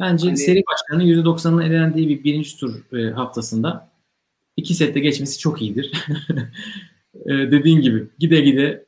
Bence 0.00 0.26
Hani- 0.26 0.36
seri 0.36 0.62
başkanının 0.72 1.04
%90'ının 1.04 1.62
elendiği 1.62 2.08
bir 2.08 2.24
birinci 2.24 2.56
tur 2.56 2.98
e, 2.98 3.10
haftasında 3.10 3.90
iki 4.56 4.74
sette 4.74 5.00
geçmesi 5.00 5.38
çok 5.38 5.62
iyidir. 5.62 5.92
e, 7.26 7.30
dediğin 7.30 7.80
gibi 7.80 8.06
gide 8.18 8.40
gide 8.40 8.87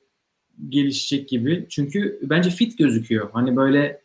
gelişecek 0.69 1.29
gibi. 1.29 1.67
Çünkü 1.71 2.19
bence 2.23 2.51
fit 2.51 2.79
gözüküyor. 2.79 3.31
Hani 3.33 3.57
böyle 3.57 4.01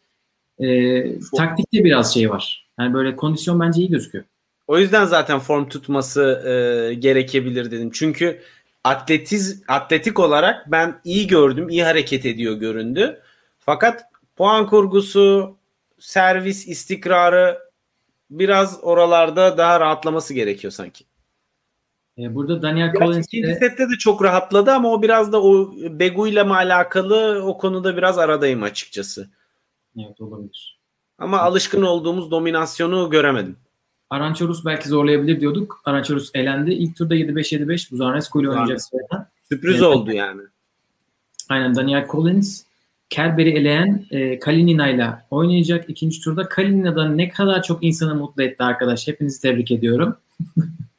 e, 0.60 1.20
taktikte 1.20 1.84
biraz 1.84 2.14
şey 2.14 2.30
var. 2.30 2.68
Yani 2.80 2.94
böyle 2.94 3.16
kondisyon 3.16 3.60
bence 3.60 3.82
iyi 3.82 3.90
gözüküyor. 3.90 4.26
O 4.68 4.80
yüzden 4.80 5.06
zaten 5.06 5.40
form 5.40 5.70
tutması 5.70 6.22
e, 6.46 6.94
gerekebilir 6.94 7.72
dedim. 7.72 7.90
Çünkü 7.94 8.42
atletiz 8.84 9.64
atletik 9.68 10.20
olarak 10.20 10.72
ben 10.72 11.02
iyi 11.04 11.28
gördüm, 11.28 11.70
iyi 11.70 11.84
hareket 11.84 12.26
ediyor 12.26 12.56
göründü. 12.56 13.22
Fakat 13.60 14.04
puan 14.36 14.68
kurgusu, 14.68 15.58
servis 16.00 16.68
istikrarı 16.68 17.60
biraz 18.30 18.80
oralarda 18.82 19.58
daha 19.58 19.80
rahatlaması 19.80 20.34
gerekiyor 20.34 20.74
sanki. 20.74 21.06
E, 22.18 22.36
burada 22.36 22.62
Daniel 22.62 22.94
Collins 22.94 23.28
ikinci 23.28 23.48
de 23.48 23.56
sette 23.56 23.90
de 23.90 23.94
çok 24.00 24.24
rahatladı 24.24 24.72
ama 24.72 24.92
o 24.92 25.02
biraz 25.02 25.32
da 25.32 25.44
o 25.44 25.74
Begu 25.90 26.28
ile 26.28 26.44
mi 26.44 26.54
alakalı 26.54 27.44
o 27.46 27.58
konuda 27.58 27.98
biraz 27.98 28.18
aradayım 28.18 28.64
açıkçası. 28.64 29.30
evet, 29.98 30.22
olabilir. 30.22 30.80
Ama 31.18 31.40
alışkın 31.40 31.82
olduğumuz 31.82 32.32
dominasyonu 32.32 33.10
göremedim. 33.10 33.56
Arançorus 34.10 34.66
belki 34.66 34.90
zorlayabilir 34.90 35.40
diyorduk. 35.40 35.82
Arançorus 35.86 36.32
elendi. 36.34 36.72
İlk 36.72 36.96
turda 36.96 37.16
7-5-7-5. 37.16 37.92
Buzarnescu 37.92 38.42
ile 38.42 38.50
oynayacak. 38.50 38.82
Sürpriz 39.50 39.74
Evet. 39.74 39.84
oldu 39.84 40.12
yani. 40.12 40.42
Aynen 41.50 41.76
Daniel 41.76 42.08
Collins 42.08 42.64
Kerber'i 43.10 43.50
eleyen 43.50 44.06
e, 44.12 44.40
Kalinina 44.40 44.90
ile 44.90 45.10
oynayacak 45.32 45.90
ikinci 45.90 46.22
turda. 46.22 46.50
Kalinina'da 46.50 47.10
ne 47.10 47.30
kadar 47.30 47.64
çok 47.64 47.84
insanı 47.84 48.16
mutlu 48.16 48.44
etti 48.44 48.64
arkadaş. 48.64 49.08
Hepinizi 49.08 49.42
tebrik 49.42 49.72
ediyorum. 49.72 50.18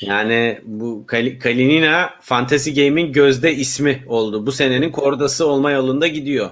Yani 0.00 0.60
bu 0.64 1.04
Kal- 1.06 1.38
Kalinina 1.38 2.10
Fantasy 2.20 2.70
Game'in 2.70 3.12
gözde 3.12 3.54
ismi 3.54 4.04
oldu. 4.06 4.46
Bu 4.46 4.52
senenin 4.52 4.90
kordası 4.90 5.46
olma 5.46 5.70
yolunda 5.70 6.06
gidiyor. 6.06 6.50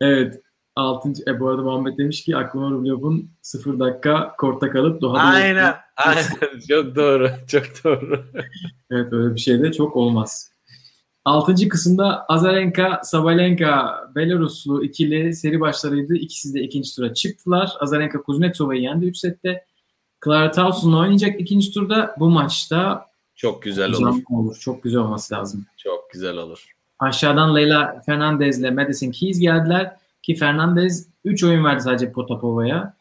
Evet. 0.00 0.40
Altıncı, 0.76 1.22
e, 1.26 1.40
bu 1.40 1.48
arada 1.48 1.62
Muhammed 1.62 1.98
demiş 1.98 2.24
ki 2.24 2.36
aklıma 2.36 2.70
Rublev'un 2.70 3.30
0 3.42 3.78
dakika 3.80 4.34
kortta 4.38 4.70
kalıp 4.70 5.00
Doha'da 5.00 5.22
Aynen. 5.22 5.74
Aynen. 5.96 6.24
çok 6.68 6.96
doğru. 6.96 7.30
Çok 7.48 7.64
doğru. 7.84 8.24
Evet 8.92 9.12
öyle 9.12 9.34
bir 9.34 9.40
şey 9.40 9.62
de 9.62 9.72
çok 9.72 9.96
olmaz. 9.96 10.50
Altıncı 11.24 11.68
kısımda 11.68 12.24
Azarenka, 12.28 13.00
Sabalenka, 13.04 14.00
Belaruslu 14.14 14.84
ikili 14.84 15.34
seri 15.34 15.60
başlarıydı. 15.60 16.14
İkisi 16.14 16.54
de 16.54 16.60
ikinci 16.60 16.96
tura 16.96 17.14
çıktılar. 17.14 17.70
Azarenka 17.80 18.22
Kuznetsova'yı 18.22 18.80
yendi 18.80 19.06
3 19.06 19.16
sette. 19.18 19.64
Clara 20.24 20.50
Tausson'la 20.50 20.98
oynayacak 20.98 21.40
ikinci 21.40 21.72
turda. 21.72 22.14
Bu 22.18 22.30
maçta 22.30 23.06
Çok 23.36 23.62
güzel 23.62 23.92
olur. 23.92 24.22
olur. 24.30 24.56
Çok 24.60 24.82
güzel 24.82 25.00
olması 25.00 25.34
lazım. 25.34 25.66
Çok 25.76 26.10
güzel 26.10 26.36
olur. 26.36 26.72
Aşağıdan 26.98 27.56
Leyla 27.56 28.02
Fernandez 28.06 28.60
ile 28.60 28.70
Madison 28.70 29.10
Keys 29.10 29.40
geldiler. 29.40 29.92
Ki 30.22 30.34
Fernandez 30.34 31.08
3 31.24 31.44
oyun 31.44 31.64
verdi 31.64 31.82
sadece 31.82 32.12
Potapova'ya. 32.12 32.94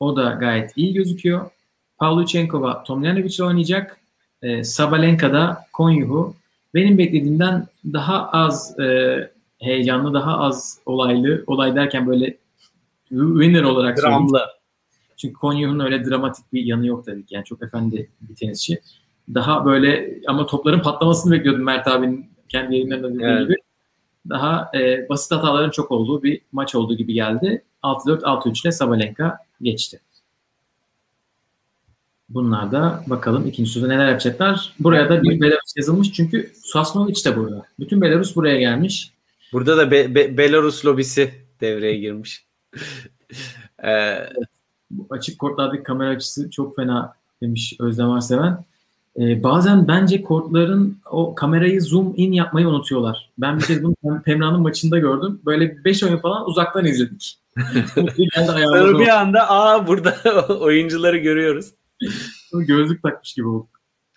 O 0.00 0.16
da 0.16 0.30
gayet 0.30 0.72
iyi 0.76 0.94
gözüküyor. 0.94 1.50
Pavlyuchenkova 1.98 2.82
Tomljanovic 2.82 3.34
ile 3.34 3.44
oynayacak. 3.44 4.00
E, 4.42 4.64
Sabalenka 4.64 5.32
da 5.32 5.66
Konyuhu. 5.72 6.34
Benim 6.74 6.98
beklediğimden 6.98 7.66
daha 7.92 8.28
az 8.30 8.78
e, 8.80 9.30
heyecanlı, 9.60 10.14
daha 10.14 10.38
az 10.38 10.78
olaylı. 10.86 11.44
Olay 11.46 11.74
derken 11.76 12.06
böyle 12.06 12.36
winner 13.08 13.62
olarak. 13.62 13.98
Dramlı. 14.02 14.40
Çünkü 15.16 15.34
Konyu'nun 15.34 15.80
öyle 15.80 16.04
dramatik 16.04 16.52
bir 16.52 16.64
yanı 16.64 16.86
yok 16.86 17.06
tabii 17.06 17.26
ki. 17.26 17.34
Yani 17.34 17.44
çok 17.44 17.62
efendi 17.62 18.10
bir 18.20 18.34
tenisçi. 18.34 18.80
Daha 19.34 19.64
böyle 19.64 20.20
ama 20.26 20.46
topların 20.46 20.80
patlamasını 20.80 21.32
bekliyordum 21.32 21.64
Mert 21.64 21.88
abinin 21.88 22.30
kendi 22.48 22.74
yayınlarında 22.74 23.14
dediği 23.14 23.24
Evet. 23.24 23.48
gibi. 23.48 23.56
Daha 24.28 24.70
e, 24.74 25.08
basit 25.08 25.32
hataların 25.32 25.70
çok 25.70 25.90
olduğu 25.90 26.22
bir 26.22 26.40
maç 26.52 26.74
olduğu 26.74 26.96
gibi 26.96 27.12
geldi. 27.12 27.64
6-4, 27.82 28.22
6-3 28.22 28.62
ile 28.64 28.72
Sabalenka 28.72 29.38
geçti. 29.62 30.00
Bunlar 32.28 32.72
da 32.72 33.04
bakalım 33.06 33.46
ikinci 33.46 33.74
turda 33.74 33.88
neler 33.88 34.08
yapacaklar. 34.08 34.74
Buraya 34.78 35.08
da 35.08 35.22
bir 35.22 35.40
Belarus 35.40 35.76
yazılmış 35.76 36.12
çünkü 36.12 36.52
Sasnovic 36.54 37.24
de 37.24 37.36
burada. 37.36 37.66
Bütün 37.80 38.00
Belarus 38.00 38.36
buraya 38.36 38.58
gelmiş. 38.58 39.12
Burada 39.52 39.76
da 39.76 39.90
Be- 39.90 40.14
Be- 40.14 40.38
Belarus 40.38 40.86
lobisi 40.86 41.34
devreye 41.60 41.96
girmiş. 41.98 42.46
Ee, 43.84 44.18
Bu 44.98 45.06
açık 45.10 45.38
kortlardaki 45.38 45.82
kamera 45.82 46.10
açısı 46.10 46.50
çok 46.50 46.76
fena 46.76 47.14
demiş 47.42 47.76
Özlem 47.80 48.10
Arseven. 48.10 48.64
Ee, 49.18 49.42
bazen 49.42 49.88
bence 49.88 50.22
kortların 50.22 50.98
o 51.10 51.34
kamerayı 51.34 51.82
zoom 51.82 52.14
in 52.16 52.32
yapmayı 52.32 52.68
unutuyorlar. 52.68 53.30
Ben 53.38 53.58
bir 53.58 53.64
kez 53.64 53.82
bunu 53.82 53.94
Pem- 54.04 54.22
Pemra'nın 54.24 54.60
maçında 54.60 54.98
gördüm. 54.98 55.40
Böyle 55.46 55.84
5 55.84 56.02
oyun 56.02 56.16
falan 56.16 56.48
uzaktan 56.48 56.84
izledik. 56.84 57.38
Sonra 58.34 58.98
bir 58.98 59.08
anda 59.08 59.50
aa 59.50 59.86
burada 59.86 60.16
oyuncuları 60.60 61.16
görüyoruz. 61.16 61.70
gözlük 62.52 63.02
takmış 63.02 63.34
gibi 63.34 63.46
oldu. 63.46 63.66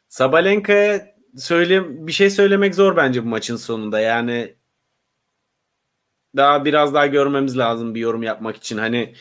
Sabalenka'ya 0.09 1.07
söyle 1.37 2.07
bir 2.07 2.11
şey 2.11 2.29
söylemek 2.29 2.75
zor 2.75 2.95
bence 2.95 3.23
bu 3.23 3.27
maçın 3.27 3.55
sonunda. 3.55 3.99
Yani 3.99 4.55
daha 6.35 6.65
biraz 6.65 6.93
daha 6.93 7.07
görmemiz 7.07 7.57
lazım 7.57 7.95
bir 7.95 7.99
yorum 7.99 8.23
yapmak 8.23 8.55
için. 8.55 8.77
Hani 8.77 9.13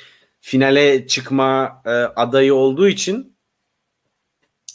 finale 0.46 1.06
çıkma 1.06 1.82
e, 1.84 1.90
adayı 1.90 2.54
olduğu 2.54 2.88
için 2.88 3.36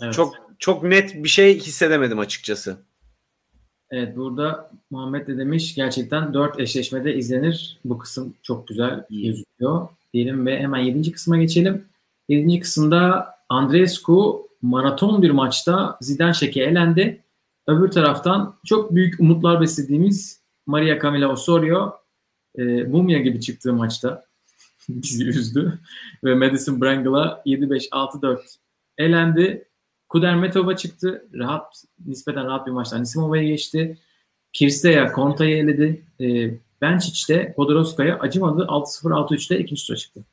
Evet. 0.01 0.13
çok 0.13 0.35
çok 0.59 0.83
net 0.83 1.23
bir 1.23 1.29
şey 1.29 1.59
hissedemedim 1.59 2.19
açıkçası. 2.19 2.77
Evet 3.91 4.15
burada 4.17 4.71
Muhammed 4.89 5.27
de 5.27 5.37
demiş 5.37 5.75
gerçekten 5.75 6.33
4 6.33 6.59
eşleşmede 6.59 7.15
izlenir. 7.15 7.79
Bu 7.85 7.97
kısım 7.97 8.33
çok 8.43 8.67
güzel 8.67 9.05
İyi. 9.09 9.25
gözüküyor. 9.25 9.87
Diyelim 10.13 10.45
ve 10.45 10.59
hemen 10.59 10.79
7. 10.79 11.11
kısma 11.11 11.37
geçelim. 11.37 11.85
7. 12.29 12.59
kısımda 12.59 13.35
Andreescu 13.49 14.47
maraton 14.61 15.21
bir 15.21 15.31
maçta 15.31 15.97
Zidane 16.01 16.33
Şek'e 16.33 16.63
elendi. 16.63 17.23
Öbür 17.67 17.91
taraftan 17.91 18.55
çok 18.65 18.95
büyük 18.95 19.19
umutlar 19.19 19.61
beslediğimiz 19.61 20.41
Maria 20.65 20.99
Camila 21.01 21.27
Osorio 21.27 21.95
e, 22.57 22.63
mumya 22.83 23.19
gibi 23.19 23.41
çıktığı 23.41 23.73
maçta 23.73 24.30
bizi 24.89 25.25
üzdü. 25.25 25.79
Ve 26.23 26.35
Madison 26.35 26.81
Brangle'a 26.81 27.43
7-5-6-4 27.45 28.39
elendi. 28.97 29.67
Kudermetova 30.09 30.75
çıktı. 30.75 31.25
Rahat, 31.33 31.83
nispeten 32.05 32.45
rahat 32.45 32.67
bir 32.67 32.71
maçtan 32.71 33.01
Nisimova'ya 33.01 33.43
geçti. 33.43 33.97
Kirsteya 34.53 35.11
Konta'yı 35.11 35.57
eledi. 35.57 36.05
E, 36.19 36.25
Benčić 36.81 37.29
de 37.29 37.53
Podoroska'ya 37.53 38.19
acımadı. 38.19 38.63
6-0 38.63 39.11
6-3'te 39.11 39.59
ikinci 39.59 39.87
tura 39.87 39.97
çıktı. 39.97 40.25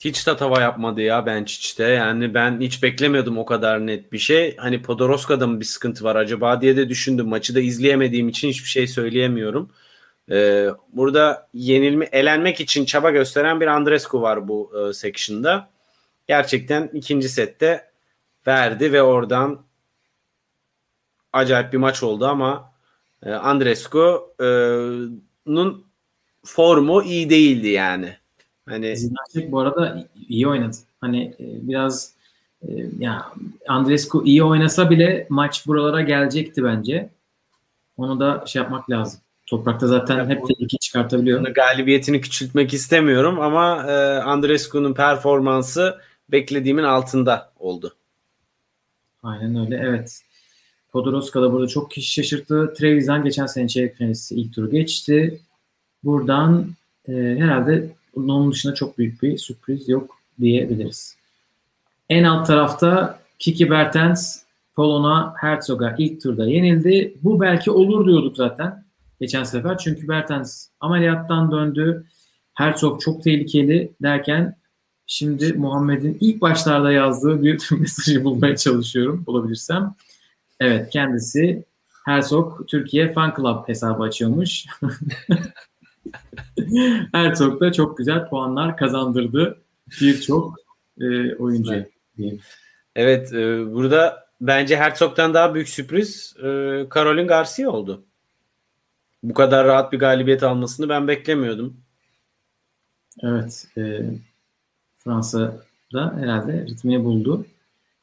Hiç 0.00 0.24
tatava 0.24 0.60
yapmadı 0.60 1.00
ya 1.00 1.18
Benčić'te. 1.18 1.84
Yani 1.84 2.34
ben 2.34 2.60
hiç 2.60 2.82
beklemiyordum 2.82 3.38
o 3.38 3.44
kadar 3.44 3.86
net 3.86 4.12
bir 4.12 4.18
şey. 4.18 4.56
Hani 4.56 4.82
Podoroska'da 4.82 5.46
mı 5.46 5.60
bir 5.60 5.64
sıkıntı 5.64 6.04
var 6.04 6.16
acaba 6.16 6.60
diye 6.60 6.76
de 6.76 6.88
düşündüm. 6.88 7.28
Maçı 7.28 7.54
da 7.54 7.60
izleyemediğim 7.60 8.28
için 8.28 8.48
hiçbir 8.48 8.68
şey 8.68 8.86
söyleyemiyorum. 8.86 9.70
Ee, 10.30 10.68
burada 10.92 11.48
yenilme, 11.54 12.08
elenmek 12.12 12.60
için 12.60 12.84
çaba 12.84 13.10
gösteren 13.10 13.60
bir 13.60 13.66
Andrescu 13.66 14.22
var 14.22 14.48
bu 14.48 14.72
e, 14.78 14.92
section'da. 14.92 15.70
Gerçekten 16.26 16.90
ikinci 16.92 17.28
sette 17.28 17.90
verdi 18.46 18.92
ve 18.92 19.02
oradan 19.02 19.60
acayip 21.32 21.72
bir 21.72 21.78
maç 21.78 22.02
oldu 22.02 22.26
ama 22.26 22.72
e, 23.22 23.30
Andrescu'nun 23.30 25.84
formu 26.44 27.02
iyi 27.02 27.30
değildi 27.30 27.68
yani. 27.68 28.16
Hani 28.66 28.96
Zinacek 28.96 29.52
bu 29.52 29.60
arada 29.60 30.08
iyi 30.28 30.48
oynadı. 30.48 30.76
Hani 31.00 31.24
e, 31.24 31.68
biraz 31.68 32.14
e, 32.62 32.68
ya 32.98 33.32
Andrescu 33.68 34.24
iyi 34.24 34.44
oynasa 34.44 34.90
bile 34.90 35.26
maç 35.30 35.66
buralara 35.66 36.00
gelecekti 36.00 36.64
bence. 36.64 37.10
Onu 37.96 38.20
da 38.20 38.44
şey 38.46 38.62
yapmak 38.62 38.90
lazım. 38.90 39.20
Toprakta 39.46 39.86
zaten 39.86 40.16
ya, 40.16 40.28
hep 40.28 40.46
tehlike 40.46 40.78
çıkartabiliyor. 40.78 41.40
Galibiyetini 41.48 42.20
küçültmek 42.20 42.74
istemiyorum 42.74 43.40
ama 43.40 43.86
e, 43.90 43.92
Andrescu'nun 44.18 44.94
performansı 44.94 45.98
beklediğimin 46.28 46.82
altında 46.82 47.52
oldu. 47.58 47.94
Aynen 49.22 49.56
öyle 49.66 49.76
evet. 49.76 50.22
Podoroska 50.92 51.42
da 51.42 51.52
burada 51.52 51.66
çok 51.66 51.90
kişi 51.90 52.12
şaşırttı. 52.12 52.74
Trevisan 52.78 53.24
geçen 53.24 53.46
sene 53.46 53.68
çeyrek 53.68 53.94
finalisti 53.94 54.34
ilk 54.34 54.54
turu 54.54 54.70
geçti. 54.70 55.40
Buradan 56.04 56.66
e, 57.08 57.12
herhalde 57.12 57.90
onun 58.16 58.52
dışında 58.52 58.74
çok 58.74 58.98
büyük 58.98 59.22
bir 59.22 59.38
sürpriz 59.38 59.88
yok 59.88 60.18
diyebiliriz. 60.40 61.16
En 62.08 62.24
alt 62.24 62.46
tarafta 62.46 63.20
Kiki 63.38 63.70
Bertens 63.70 64.42
Polona 64.76 65.34
Herzog'a 65.40 65.94
ilk 65.98 66.22
turda 66.22 66.46
yenildi. 66.46 67.14
Bu 67.22 67.40
belki 67.40 67.70
olur 67.70 68.06
diyorduk 68.06 68.36
zaten 68.36 68.85
geçen 69.20 69.44
sefer. 69.44 69.78
Çünkü 69.78 70.08
Bertens 70.08 70.68
ameliyattan 70.80 71.52
döndü. 71.52 72.04
Herzog 72.54 73.00
çok 73.00 73.22
tehlikeli 73.22 73.92
derken 74.02 74.56
şimdi 75.06 75.52
Muhammed'in 75.52 76.18
ilk 76.20 76.40
başlarda 76.40 76.92
yazdığı 76.92 77.42
bir 77.42 77.68
mesajı 77.78 78.24
bulmaya 78.24 78.56
çalışıyorum 78.56 79.24
bulabilirsem. 79.26 79.94
Evet 80.60 80.90
kendisi 80.90 81.64
Herzog 82.04 82.68
Türkiye 82.68 83.12
Fan 83.12 83.34
Club 83.36 83.68
hesabı 83.68 84.02
açıyormuş. 84.02 84.64
Herzog 87.12 87.60
da 87.60 87.72
çok 87.72 87.98
güzel 87.98 88.28
puanlar 88.28 88.76
kazandırdı 88.76 89.58
birçok 90.00 90.56
e, 91.00 91.34
oyuncu. 91.34 91.84
Evet, 92.96 93.32
e, 93.32 93.74
burada 93.74 94.26
bence 94.40 94.76
Herzog'dan 94.76 95.34
daha 95.34 95.54
büyük 95.54 95.68
sürpriz 95.68 96.34
e, 96.38 96.42
Caroline 96.94 97.26
Garcia 97.26 97.70
oldu. 97.70 98.04
Bu 99.22 99.34
kadar 99.34 99.66
rahat 99.66 99.92
bir 99.92 99.98
galibiyet 99.98 100.42
almasını 100.42 100.88
ben 100.88 101.08
beklemiyordum. 101.08 101.76
Evet. 103.22 103.68
E, 103.78 104.00
Fransa'da 104.96 106.16
herhalde 106.20 106.66
ritmini 106.66 107.04
buldu. 107.04 107.46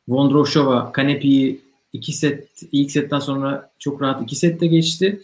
Vondroshova 0.08 0.92
Kanepi'yi 0.92 1.62
iki 1.94 2.14
set 2.14 2.48
ilk 2.72 2.92
setten 2.92 3.20
sonra 3.20 3.72
çok 3.80 4.02
rahat 4.02 4.22
iki 4.22 4.36
sette 4.36 4.68
geçti. 4.68 5.22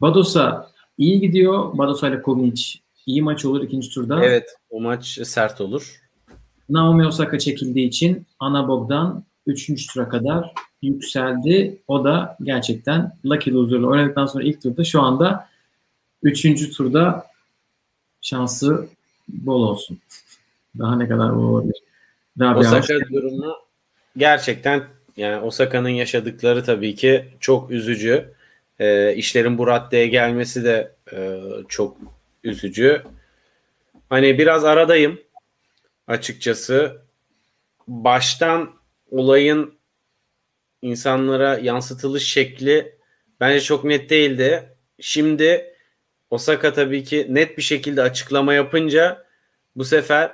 Badosa 0.00 0.70
iyi 0.98 1.20
gidiyor. 1.20 1.78
Badosa 1.78 2.08
ile 2.08 2.22
Kovnic 2.22 2.78
iyi 3.06 3.22
maç 3.22 3.44
olur 3.44 3.62
ikinci 3.62 3.90
turda. 3.90 4.24
Evet 4.24 4.56
o 4.70 4.80
maç 4.80 5.18
sert 5.24 5.60
olur. 5.60 6.00
Naomi 6.68 7.06
Osaka 7.06 7.38
çekildiği 7.38 7.88
için 7.88 8.26
Ana 8.38 8.68
Bogdan 8.68 9.24
3. 9.46 9.86
tura 9.92 10.08
kadar 10.08 10.54
yükseldi. 10.86 11.78
O 11.88 12.04
da 12.04 12.36
gerçekten 12.42 13.12
Lucky 13.26 13.56
Loser'la 13.56 13.86
oynadıktan 13.86 14.26
sonra 14.26 14.44
ilk 14.44 14.62
turda 14.62 14.84
şu 14.84 15.00
anda 15.00 15.48
3. 16.22 16.76
turda 16.76 17.26
şansı 18.20 18.88
bol 19.28 19.62
olsun. 19.62 19.98
Daha 20.78 20.96
ne 20.96 21.08
kadar 21.08 21.36
bol 21.36 21.42
olabilir. 21.42 21.76
Rabia 22.40 22.60
Osaka 22.60 22.94
durumu 23.12 23.56
gerçekten 24.16 24.84
yani 25.16 25.42
Osaka'nın 25.42 25.88
yaşadıkları 25.88 26.64
tabii 26.64 26.94
ki 26.94 27.24
çok 27.40 27.70
üzücü. 27.70 28.34
E, 28.78 29.14
işlerin 29.14 29.58
bu 29.58 29.66
raddeye 29.66 30.06
gelmesi 30.06 30.64
de 30.64 30.92
e, 31.12 31.40
çok 31.68 31.96
üzücü. 32.44 33.02
Hani 34.08 34.38
biraz 34.38 34.64
aradayım 34.64 35.20
açıkçası. 36.06 37.02
Baştan 37.88 38.70
olayın 39.10 39.74
insanlara 40.84 41.58
yansıtılış 41.58 42.24
şekli 42.24 42.98
bence 43.40 43.60
çok 43.60 43.84
net 43.84 44.10
değildi. 44.10 44.76
Şimdi 45.00 45.74
Osaka 46.30 46.72
tabii 46.72 47.04
ki 47.04 47.26
net 47.30 47.58
bir 47.58 47.62
şekilde 47.62 48.02
açıklama 48.02 48.54
yapınca 48.54 49.24
bu 49.76 49.84
sefer 49.84 50.32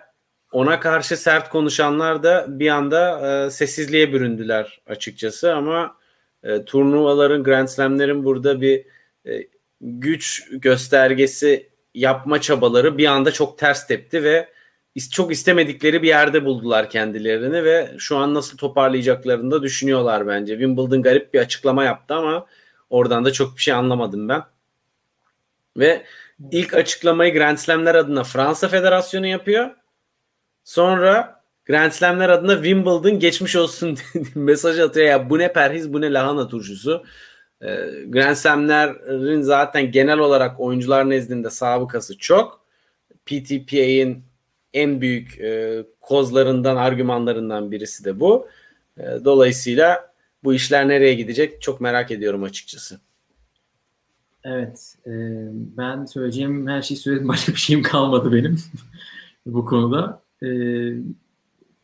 ona 0.52 0.80
karşı 0.80 1.16
sert 1.16 1.48
konuşanlar 1.48 2.22
da 2.22 2.46
bir 2.48 2.68
anda 2.68 3.20
e, 3.46 3.50
sessizliğe 3.50 4.12
büründüler 4.12 4.80
açıkçası 4.86 5.54
ama 5.54 5.96
e, 6.42 6.64
turnuvaların, 6.64 7.44
Grand 7.44 7.68
Slam'lerin 7.68 8.24
burada 8.24 8.60
bir 8.60 8.84
e, 9.26 9.46
güç 9.80 10.48
göstergesi 10.52 11.70
yapma 11.94 12.40
çabaları 12.40 12.98
bir 12.98 13.06
anda 13.06 13.32
çok 13.32 13.58
ters 13.58 13.86
tepti 13.86 14.24
ve 14.24 14.48
çok 15.10 15.32
istemedikleri 15.32 16.02
bir 16.02 16.08
yerde 16.08 16.44
buldular 16.44 16.90
kendilerini 16.90 17.64
ve 17.64 17.94
şu 17.98 18.16
an 18.16 18.34
nasıl 18.34 18.56
toparlayacaklarını 18.56 19.50
da 19.50 19.62
düşünüyorlar 19.62 20.26
bence. 20.26 20.52
Wimbledon 20.52 21.02
garip 21.02 21.34
bir 21.34 21.40
açıklama 21.40 21.84
yaptı 21.84 22.14
ama 22.14 22.46
oradan 22.90 23.24
da 23.24 23.32
çok 23.32 23.56
bir 23.56 23.62
şey 23.62 23.74
anlamadım 23.74 24.28
ben. 24.28 24.42
Ve 25.76 26.02
ilk 26.52 26.74
açıklamayı 26.74 27.34
Grand 27.34 27.56
Slam'ler 27.56 27.94
adına 27.94 28.24
Fransa 28.24 28.68
Federasyonu 28.68 29.26
yapıyor. 29.26 29.70
Sonra 30.64 31.42
Grand 31.66 31.92
Slam'ler 31.92 32.28
adına 32.28 32.54
Wimbledon 32.54 33.18
geçmiş 33.18 33.56
olsun 33.56 33.98
mesaj 34.34 34.78
atıyor. 34.78 35.06
Ya 35.06 35.30
bu 35.30 35.38
ne 35.38 35.52
perhiz 35.52 35.92
bu 35.92 36.00
ne 36.00 36.12
lahana 36.12 36.48
turşusu. 36.48 37.04
Ee, 37.62 37.66
Grand 38.06 38.34
Slam'lerin 38.34 39.42
zaten 39.42 39.92
genel 39.92 40.18
olarak 40.18 40.60
oyuncular 40.60 41.10
nezdinde 41.10 41.50
sabıkası 41.50 42.18
çok. 42.18 42.60
PTPA'in 43.26 44.29
en 44.74 45.00
büyük 45.00 45.40
e, 45.40 45.84
kozlarından, 46.00 46.76
argümanlarından 46.76 47.70
birisi 47.70 48.04
de 48.04 48.20
bu. 48.20 48.48
E, 48.98 49.02
dolayısıyla 49.24 50.12
bu 50.44 50.54
işler 50.54 50.88
nereye 50.88 51.14
gidecek 51.14 51.62
çok 51.62 51.80
merak 51.80 52.10
ediyorum 52.10 52.42
açıkçası. 52.42 53.00
Evet. 54.44 54.96
E, 55.06 55.10
ben 55.52 56.04
söyleyeceğim 56.04 56.66
her 56.66 56.82
şeyi 56.82 56.98
söyledim. 56.98 57.28
Başka 57.28 57.52
bir 57.52 57.58
şeyim 57.58 57.82
kalmadı 57.82 58.32
benim 58.32 58.58
bu 59.46 59.66
konuda. 59.66 60.22
E, 60.42 60.48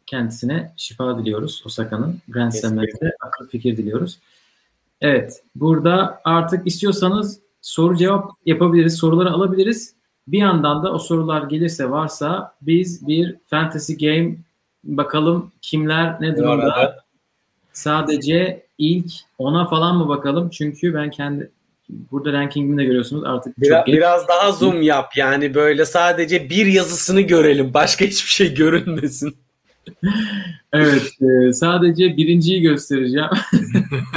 kendisine 0.06 0.74
şifa 0.76 1.18
diliyoruz 1.18 1.62
Osaka'nın. 1.66 2.20
Grand 2.28 2.52
Slam'lerde 2.52 3.16
akıl 3.20 3.48
fikir 3.48 3.76
diliyoruz. 3.76 4.18
Evet. 5.00 5.42
Burada 5.54 6.20
artık 6.24 6.66
istiyorsanız 6.66 7.40
soru 7.60 7.96
cevap 7.96 8.30
yapabiliriz. 8.46 8.96
Soruları 8.96 9.30
alabiliriz. 9.30 9.95
Bir 10.28 10.38
yandan 10.38 10.82
da 10.82 10.92
o 10.92 10.98
sorular 10.98 11.42
gelirse 11.42 11.90
varsa 11.90 12.54
biz 12.62 13.06
bir 13.06 13.36
fantasy 13.50 13.92
game 13.94 14.36
bakalım 14.84 15.52
kimler 15.62 16.16
ne 16.20 16.36
durumda. 16.36 17.04
Sadece 17.72 18.66
ilk 18.78 19.12
ona 19.38 19.66
falan 19.66 19.96
mı 19.96 20.08
bakalım? 20.08 20.50
Çünkü 20.50 20.94
ben 20.94 21.10
kendi 21.10 21.50
burada 21.88 22.32
rankingimi 22.32 22.78
de 22.78 22.84
görüyorsunuz 22.84 23.24
artık 23.24 23.60
biraz, 23.60 23.78
çok 23.78 23.94
biraz 23.94 24.28
daha 24.28 24.52
zoom 24.52 24.82
yap 24.82 25.16
yani 25.16 25.54
böyle 25.54 25.84
sadece 25.84 26.50
bir 26.50 26.66
yazısını 26.66 27.20
görelim 27.20 27.74
başka 27.74 28.04
hiçbir 28.04 28.30
şey 28.30 28.54
görünmesin. 28.54 29.36
evet 30.72 31.12
e, 31.20 31.52
sadece 31.52 32.16
birinciyi 32.16 32.60
göstereceğim. 32.60 33.30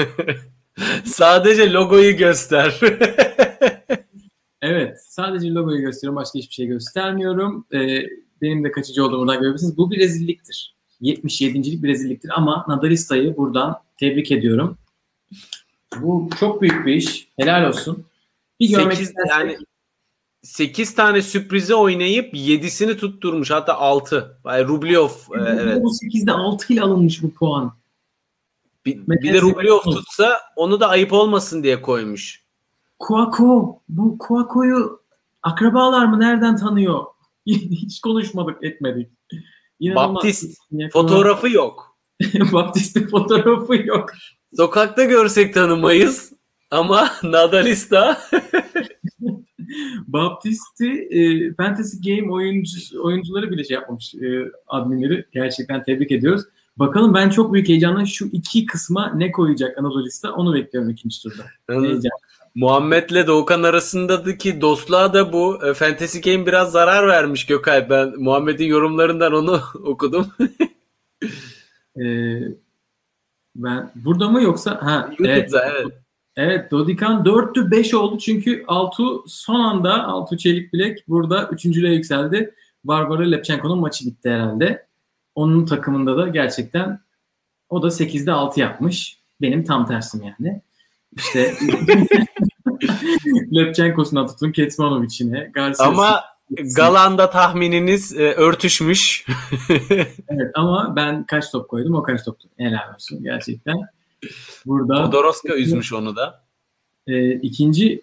sadece 1.05 1.73
logoyu 1.73 2.17
göster. 2.17 2.79
Sadece 5.07 5.49
logoyu 5.49 5.81
gösteriyorum. 5.81 6.15
Başka 6.15 6.39
hiçbir 6.39 6.53
şey 6.53 6.67
göstermiyorum. 6.67 7.65
Ee, 7.73 8.03
benim 8.41 8.63
de 8.63 8.71
kaçıcı 8.71 9.05
olduğumu 9.05 9.19
buradan 9.19 9.41
görebilirsiniz. 9.41 9.77
Bu 9.77 9.91
bir 9.91 9.99
rezilliktir. 9.99 10.75
77. 11.01 11.83
bir 11.83 11.87
rezilliktir 11.87 12.31
ama 12.35 12.65
Nadalista'yı 12.67 13.37
buradan 13.37 13.81
tebrik 13.97 14.31
ediyorum. 14.31 14.77
Bu 16.01 16.29
çok 16.39 16.61
büyük 16.61 16.85
bir 16.85 16.93
iş. 16.93 17.27
Helal 17.37 17.67
olsun. 17.67 18.05
Bir 18.59 18.69
görmek 18.69 18.97
8, 18.97 19.13
yani 19.29 19.57
8 20.43 20.95
tane 20.95 21.21
sürprizi 21.21 21.75
oynayıp 21.75 22.33
7'sini 22.33 22.97
tutturmuş. 22.97 23.51
Hatta 23.51 23.73
6. 23.73 24.37
Yani 24.45 24.67
Rublev 24.67 25.05
e, 25.05 25.49
evet. 25.49 25.83
Bu 25.83 25.89
8'de 25.89 26.31
6 26.31 26.73
ile 26.73 26.81
alınmış 26.81 27.23
bu 27.23 27.33
puan. 27.33 27.73
Bir, 28.85 29.07
bir 29.07 29.33
de 29.33 29.41
Rublev 29.41 29.79
tutsa 29.79 30.39
onu 30.55 30.79
da 30.79 30.89
ayıp 30.89 31.13
olmasın 31.13 31.63
diye 31.63 31.81
koymuş. 31.81 32.48
Kuako. 32.99 33.81
Bu 33.89 34.17
Kuako'yu 34.17 35.01
akrabalar 35.43 36.05
mı 36.05 36.19
nereden 36.19 36.55
tanıyor? 36.57 37.05
Hiç 37.45 38.01
konuşmadık 38.01 38.63
etmedik. 38.63 39.11
İnanılmaz. 39.79 40.15
Baptist 40.15 40.57
fotoğrafı 40.93 41.49
yok. 41.49 41.97
Baptist'in 42.51 43.07
fotoğrafı 43.07 43.75
yok. 43.75 44.09
Sokakta 44.55 45.03
görsek 45.03 45.53
tanımayız 45.53 46.33
ama 46.71 47.09
Nadalista 47.23 48.21
Baptist'i 50.07 50.89
e, 50.89 51.53
Fantasy 51.53 51.97
Game 51.97 52.31
oyuncu, 52.31 53.03
oyuncuları 53.03 53.51
bile 53.51 53.63
şey 53.63 53.75
yapmamış 53.75 54.15
e, 54.15 54.51
adminleri. 54.67 55.25
Gerçekten 55.31 55.83
tebrik 55.83 56.11
ediyoruz. 56.11 56.43
Bakalım 56.77 57.13
ben 57.13 57.29
çok 57.29 57.53
büyük 57.53 57.69
heyecanla 57.69 58.05
şu 58.05 58.25
iki 58.31 58.65
kısma 58.65 59.13
ne 59.15 59.31
koyacak 59.31 59.77
Anadolu'sta 59.77 60.33
onu 60.33 60.53
bekliyorum 60.53 60.89
ikinci 60.89 61.21
turda. 61.23 61.43
Heyecan. 61.69 62.11
Muhammed'le 62.59 63.27
Doğukan 63.27 63.63
arasındaki 63.63 64.61
dostluğa 64.61 65.13
da 65.13 65.33
bu 65.33 65.65
e, 65.65 65.73
Fantasy 65.73 66.19
Game 66.19 66.45
biraz 66.45 66.71
zarar 66.71 67.07
vermiş 67.07 67.45
Gökay. 67.45 67.89
Ben 67.89 68.13
Muhammed'in 68.17 68.65
yorumlarından 68.65 69.33
onu 69.33 69.61
okudum. 69.83 70.27
ee, 72.01 72.39
ben 73.55 73.91
burada 73.95 74.29
mı 74.29 74.43
yoksa 74.43 74.71
ha 74.81 75.11
evet. 75.19 75.51
evet. 75.53 75.87
Evet 76.35 76.71
Dodikan 76.71 77.23
4'tü 77.23 77.71
5 77.71 77.93
oldu 77.93 78.17
çünkü 78.17 78.63
Altu 78.67 79.23
son 79.27 79.59
anda 79.59 80.03
Altu 80.03 80.37
Çelik 80.37 80.73
Bilek 80.73 81.07
burada 81.07 81.49
üçüncülüğe 81.51 81.93
yükseldi. 81.93 82.55
Barbara 82.83 83.23
Lepchenko'nun 83.23 83.79
maçı 83.79 84.05
bitti 84.05 84.29
herhalde. 84.29 84.85
Onun 85.35 85.65
takımında 85.65 86.17
da 86.17 86.27
gerçekten 86.27 86.99
o 87.69 87.83
da 87.83 87.87
8'de 87.87 88.31
6 88.31 88.59
yapmış. 88.59 89.17
Benim 89.41 89.63
tam 89.63 89.87
tersim 89.87 90.21
yani. 90.23 90.61
İşte 91.17 91.53
Lepchenko'suna 93.55 94.25
tutun 94.25 94.51
Ketmanovic'ine. 94.51 95.51
Ama 95.79 96.23
Galan'da 96.75 97.29
tahmininiz 97.29 98.17
e, 98.17 98.33
örtüşmüş. 98.33 99.25
evet 100.29 100.51
ama 100.55 100.93
ben 100.95 101.23
kaç 101.23 101.51
top 101.51 101.69
koydum 101.69 101.95
o 101.95 102.03
kaç 102.03 102.23
top. 102.25 102.37
Helal 102.57 102.93
olsun 102.95 103.23
gerçekten. 103.23 103.77
Burada 104.65 105.05
Podoroska 105.05 105.55
üzmüş 105.55 105.93
onu 105.93 106.15
da. 106.15 106.43
E, 107.07 107.31
ikinci 107.33 108.01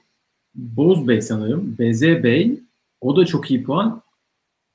Boz 0.54 1.08
Bey 1.08 1.22
sanırım. 1.22 1.76
BZ 1.78 2.02
Bey. 2.02 2.60
O 3.00 3.16
da 3.16 3.26
çok 3.26 3.50
iyi 3.50 3.64
puan. 3.64 4.02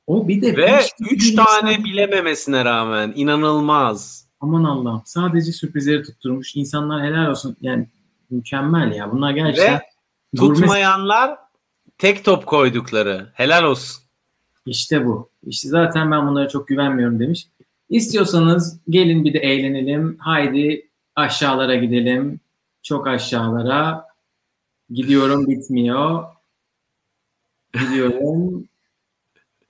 O 0.07 0.27
bir 0.27 0.41
de 0.41 0.57
Ve 0.57 0.79
3 1.11 1.35
tane 1.35 1.71
insan... 1.71 1.83
bilememesine 1.83 2.65
rağmen 2.65 3.13
inanılmaz. 3.15 4.27
Aman 4.39 4.63
Allah'ım. 4.63 5.01
Sadece 5.05 5.51
sürprizleri 5.51 6.03
tutturmuş. 6.03 6.55
İnsanlar 6.55 7.03
helal 7.03 7.31
olsun. 7.31 7.57
Yani 7.61 7.87
mükemmel 8.29 8.91
ya. 8.91 9.11
Bunlar 9.11 9.31
gerçekten 9.31 9.75
Ve 9.75 9.81
tutmayanlar 10.37 11.37
tek 11.97 12.25
top 12.25 12.45
koydukları. 12.45 13.29
Helal 13.33 13.63
olsun. 13.63 14.03
İşte 14.65 15.05
bu. 15.05 15.29
İşte 15.45 15.69
zaten 15.69 16.11
ben 16.11 16.27
bunlara 16.27 16.49
çok 16.49 16.67
güvenmiyorum 16.67 17.19
demiş. 17.19 17.47
İstiyorsanız 17.89 18.79
gelin 18.89 19.25
bir 19.25 19.33
de 19.33 19.39
eğlenelim. 19.39 20.17
Haydi 20.19 20.87
aşağılara 21.15 21.75
gidelim. 21.75 22.39
Çok 22.83 23.07
aşağılara. 23.07 24.05
Gidiyorum 24.89 25.47
bitmiyor. 25.47 26.23
Gidiyorum. 27.73 28.65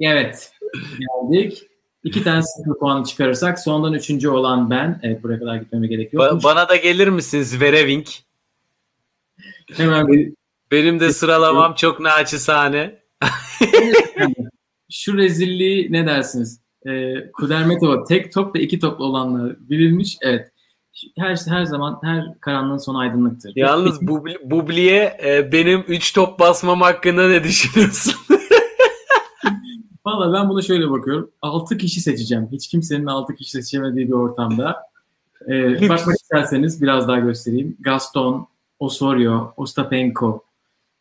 Evet. 0.03 0.51
Geldik. 0.99 1.63
İki 2.03 2.23
tane 2.23 2.43
sıfır 2.43 2.79
puan 2.79 3.03
çıkarırsak 3.03 3.59
sondan 3.59 3.93
üçüncü 3.93 4.29
olan 4.29 4.69
ben. 4.69 4.99
Evet 5.03 5.23
buraya 5.23 5.39
kadar 5.39 5.55
gitmeme 5.55 5.87
gerek 5.87 6.13
yok. 6.13 6.23
Ba- 6.23 6.43
bana 6.43 6.69
da 6.69 6.75
gelir 6.75 7.07
misin 7.07 7.43
Zverevink? 7.43 8.23
Hemen 9.73 10.07
bir... 10.07 10.33
Benim 10.71 10.99
de 10.99 11.11
sıralamam 11.11 11.73
çok 11.75 11.99
naçizane. 11.99 13.01
Şu 14.91 15.17
rezilliği 15.17 15.91
ne 15.91 16.07
dersiniz? 16.07 16.61
Ee, 16.87 17.31
Kudermetova 17.31 18.03
tek 18.03 18.33
top 18.33 18.55
ve 18.55 18.59
iki 18.61 18.79
toplu 18.79 19.05
olanlar 19.05 19.55
bilinmiş. 19.69 20.17
Evet 20.21 20.51
her 21.17 21.35
her 21.47 21.65
zaman 21.65 21.99
her 22.03 22.39
karanlığın 22.39 22.77
sonu 22.77 22.97
aydınlıktır. 22.97 23.53
Yalnız 23.55 24.07
Bubli, 24.07 24.37
Bubli'ye 24.43 25.17
e, 25.23 25.51
benim 25.51 25.83
3 25.87 26.13
top 26.13 26.39
basmam 26.39 26.81
hakkında 26.81 27.27
ne 27.27 27.43
düşünüyorsun? 27.43 28.13
Valla 30.05 30.33
ben 30.33 30.49
buna 30.49 30.61
şöyle 30.61 30.89
bakıyorum. 30.89 31.31
6 31.41 31.77
kişi 31.77 32.01
seçeceğim. 32.01 32.47
Hiç 32.51 32.67
kimsenin 32.67 33.05
6 33.05 33.35
kişi 33.35 33.51
seçemediği 33.51 34.07
bir 34.07 34.13
ortamda. 34.13 34.77
Ee, 35.49 35.89
bakmak 35.89 36.15
isterseniz 36.15 36.81
biraz 36.81 37.07
daha 37.07 37.19
göstereyim. 37.19 37.77
Gaston, 37.79 38.47
Osorio, 38.79 39.53
Ostapenko, 39.57 40.43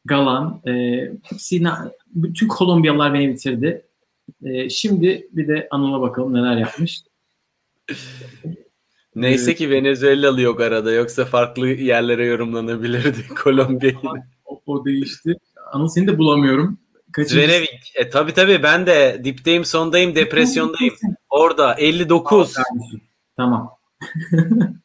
Galan. 0.05 0.63
E, 0.67 0.73
hepsi, 1.23 1.65
bütün 2.07 2.49
Kolombiyalılar 2.49 3.15
beni 3.15 3.29
bitirdi. 3.29 3.87
E, 4.45 4.69
şimdi 4.69 5.29
bir 5.33 5.49
de 5.49 5.69
Anıl'a 5.71 6.01
bakalım 6.01 6.35
neler 6.35 6.57
yapmış. 6.57 7.01
Neyse 9.15 9.55
ki 9.55 9.71
Venezuelalı 9.71 10.41
yok 10.41 10.61
arada 10.61 10.93
yoksa 10.93 11.25
farklı 11.25 11.69
yerlere 11.69 12.27
yorumlanabilirdi 12.27 13.29
Kolombiya. 13.43 13.93
O, 14.45 14.63
o 14.67 14.85
değişti. 14.85 15.37
Anıl 15.73 15.89
seni 15.89 16.07
de 16.07 16.19
bulamıyorum. 16.19 16.79
Kaçıncı? 17.13 17.35
Zverevic. 17.35 17.69
E, 17.95 18.11
tabii 18.11 18.35
tabii 18.35 18.63
ben 18.63 18.87
de 18.87 19.21
dipteyim 19.25 19.65
sondayım 19.65 20.15
depresyondayım. 20.15 20.95
Orada 21.31 21.75
59. 21.75 22.55
Tamam. 23.37 23.71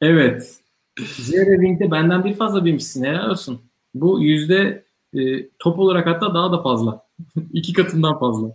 evet. 0.00 0.60
Zverevic'de 1.00 1.90
benden 1.90 2.24
bir 2.24 2.34
fazla 2.34 2.64
bilmişsin. 2.64 3.04
Helal 3.04 3.30
olsun. 3.30 3.62
Bu 3.94 4.22
yüzde 4.22 4.84
e, 5.14 5.48
top 5.58 5.78
olarak 5.78 6.06
hatta 6.06 6.34
daha 6.34 6.52
da 6.52 6.62
fazla. 6.62 7.06
İki 7.52 7.72
katından 7.72 8.18
fazla. 8.18 8.48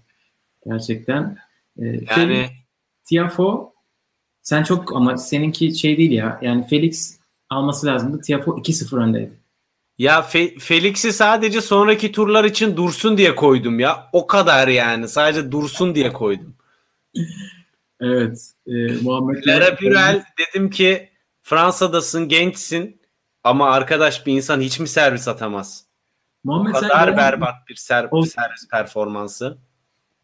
Gerçekten. 0.65 1.37
E, 1.81 1.85
yani 2.17 2.49
Tiafo 3.03 3.73
sen 4.41 4.63
çok 4.63 4.95
ama 4.95 5.17
seninki 5.17 5.75
şey 5.75 5.97
değil 5.97 6.11
ya. 6.11 6.39
Yani 6.41 6.67
Felix 6.67 7.19
alması 7.49 7.87
lazımdı. 7.87 8.21
Tiafo 8.21 8.57
2-0 8.57 9.03
öndeydi. 9.03 9.39
Ya 9.97 10.19
Fe- 10.19 10.59
Felix'i 10.59 11.13
sadece 11.13 11.61
sonraki 11.61 12.11
turlar 12.11 12.43
için 12.45 12.77
dursun 12.77 13.17
diye 13.17 13.35
koydum 13.35 13.79
ya. 13.79 14.09
O 14.13 14.27
kadar 14.27 14.67
yani. 14.67 15.07
Sadece 15.07 15.51
dursun 15.51 15.95
diye 15.95 16.13
koydum. 16.13 16.55
evet. 18.01 18.53
E, 18.67 18.73
Muhammed 19.01 19.47
Lara 19.47 19.75
Pürel 19.75 20.23
dedim 20.39 20.69
ki 20.69 21.09
Fransa'dasın, 21.41 22.29
gençsin 22.29 22.98
ama 23.43 23.65
arkadaş 23.65 24.25
bir 24.25 24.33
insan 24.33 24.61
hiç 24.61 24.79
mi 24.79 24.87
servis 24.87 25.27
atamaz? 25.27 25.85
Muhammed 26.43 26.75
o 26.75 26.79
kadar 26.79 27.17
berbat 27.17 27.55
bir 27.69 27.75
ser- 27.75 28.07
o... 28.11 28.25
servis 28.25 28.67
performansı. 28.71 29.57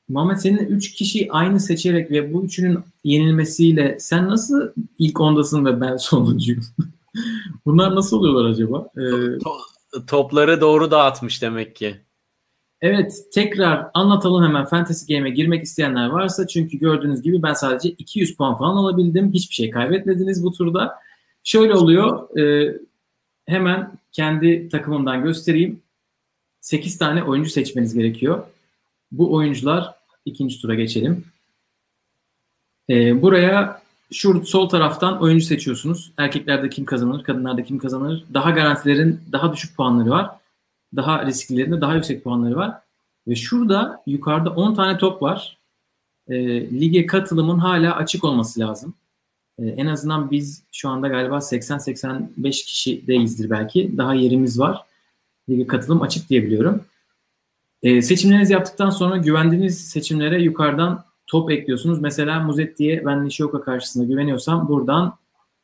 Muhammed 0.10 0.38
senin 0.38 0.58
üç 0.58 0.94
kişi 0.94 1.32
aynı 1.32 1.60
seçerek 1.60 2.12
ve 2.12 2.34
bu 2.34 2.46
üçünün 2.46 2.80
yenilmesiyle 3.04 3.98
sen 4.00 4.30
nasıl 4.30 4.70
ilk 5.00 5.22
ondasın 5.22 5.66
ve 5.66 5.82
ben 5.82 5.98
sonuncuyum? 5.98 6.64
Bunlar 7.66 7.96
nasıl 7.96 8.18
oluyorlar 8.18 8.50
acaba? 8.50 8.90
Ee, 8.98 9.00
to- 9.02 10.06
topları 10.08 10.62
doğru 10.62 10.92
dağıtmış 10.92 11.42
demek 11.42 11.76
ki. 11.76 11.96
Evet 12.82 13.14
tekrar 13.34 13.88
anlatalım 13.94 14.44
hemen 14.44 14.66
Fantasy 14.66 15.14
Game'e 15.14 15.30
girmek 15.30 15.64
isteyenler 15.64 16.08
varsa 16.08 16.48
çünkü 16.48 16.78
gördüğünüz 16.78 17.22
gibi 17.22 17.44
ben 17.44 17.54
sadece 17.54 17.90
200 17.90 18.36
puan 18.38 18.58
falan 18.58 18.76
alabildim. 18.76 19.34
Hiçbir 19.34 19.56
şey 19.56 19.70
kaybetmediniz 19.70 20.44
bu 20.44 20.52
turda. 20.52 20.96
Şöyle 21.44 21.74
oluyor 21.74 22.38
e, 22.40 22.74
hemen 23.46 23.92
kendi 24.12 24.70
takımımdan 24.70 25.24
göstereyim. 25.24 25.82
8 26.62 26.98
tane 26.98 27.24
oyuncu 27.24 27.50
seçmeniz 27.50 27.94
gerekiyor. 27.94 28.48
Bu 29.12 29.34
oyuncular 29.34 29.96
ikinci 30.26 30.62
tura 30.62 30.76
geçelim. 30.76 31.26
E, 32.90 33.22
buraya 33.22 33.82
şu 34.14 34.46
sol 34.46 34.70
taraftan 34.70 35.22
oyuncu 35.22 35.46
seçiyorsunuz. 35.46 36.12
Erkeklerde 36.18 36.70
kim 36.70 36.86
kazanır, 36.86 37.24
kadınlarda 37.24 37.64
kim 37.64 37.78
kazanır. 37.78 38.24
Daha 38.34 38.52
garantilerin 38.52 39.20
daha 39.32 39.54
düşük 39.54 39.78
puanları 39.78 40.10
var. 40.10 40.30
Daha 40.96 41.26
risklilerin 41.26 41.82
daha 41.82 41.96
yüksek 41.96 42.24
puanları 42.24 42.56
var. 42.56 42.78
Ve 43.28 43.36
şurada 43.36 44.04
yukarıda 44.06 44.50
10 44.50 44.76
tane 44.76 44.98
top 44.98 45.22
var. 45.22 45.58
E, 46.28 46.36
lige 46.80 47.06
katılımın 47.06 47.60
hala 47.60 47.96
açık 47.96 48.24
olması 48.24 48.60
lazım. 48.60 48.94
E, 49.60 49.66
en 49.66 49.86
azından 49.86 50.32
biz 50.32 50.64
şu 50.72 50.90
anda 50.90 51.08
galiba 51.08 51.36
80-85 51.36 52.66
kişi 52.66 53.08
deyizdir 53.08 53.50
belki. 53.50 53.98
Daha 53.98 54.14
yerimiz 54.14 54.60
var. 54.60 54.82
Lige 55.50 55.68
katılım 55.68 56.02
açık 56.02 56.30
diyebiliyorum. 56.30 56.84
E, 57.84 58.02
seçimlerinizi 58.02 58.54
yaptıktan 58.54 58.90
sonra 58.90 59.18
güvendiğiniz 59.18 59.88
seçimlere 59.90 60.42
yukarıdan 60.42 61.06
top 61.28 61.52
ekliyorsunuz. 61.52 62.02
Mesela 62.02 62.40
Muzetti'ye 62.40 63.06
ben 63.06 63.26
Nishioka 63.26 63.62
karşısında 63.62 64.04
güveniyorsam 64.04 64.68
buradan 64.68 65.18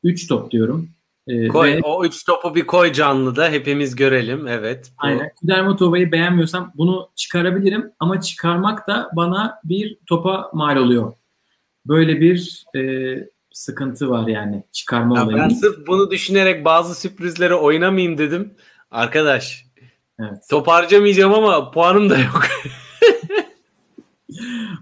3 0.03 0.27
top 0.27 0.51
diyorum. 0.51 0.89
Ee, 1.27 1.47
koy, 1.47 1.67
ve, 1.71 1.79
o 1.83 2.05
3 2.05 2.25
topu 2.25 2.55
bir 2.55 2.67
koy 2.67 2.93
canlı 2.93 3.35
da 3.35 3.49
hepimiz 3.49 3.95
görelim. 3.95 4.47
Evet. 4.47 4.91
Bu. 4.91 5.05
Aynen. 5.05 5.31
Kudermotova'yı 5.39 6.11
beğenmiyorsam 6.11 6.71
bunu 6.75 7.09
çıkarabilirim 7.15 7.91
ama 7.99 8.21
çıkarmak 8.21 8.87
da 8.87 9.09
bana 9.15 9.59
bir 9.63 9.97
topa 10.05 10.51
mal 10.53 10.77
oluyor. 10.77 11.13
Böyle 11.85 12.21
bir 12.21 12.65
e, 12.75 12.81
sıkıntı 13.53 14.09
var 14.09 14.27
yani 14.27 14.63
çıkarma 14.71 15.17
Ya 15.17 15.23
olayı. 15.25 15.37
ben 15.37 15.49
sırf 15.49 15.87
bunu 15.87 16.11
düşünerek 16.11 16.65
bazı 16.65 16.95
sürprizlere 16.95 17.55
oynamayayım 17.55 18.17
dedim. 18.17 18.53
Arkadaş 18.91 19.65
Evet. 20.19 20.37
top 20.49 20.67
harcamayacağım 20.67 21.33
ama 21.33 21.71
puanım 21.71 22.09
da 22.09 22.17
yok. 22.17 22.41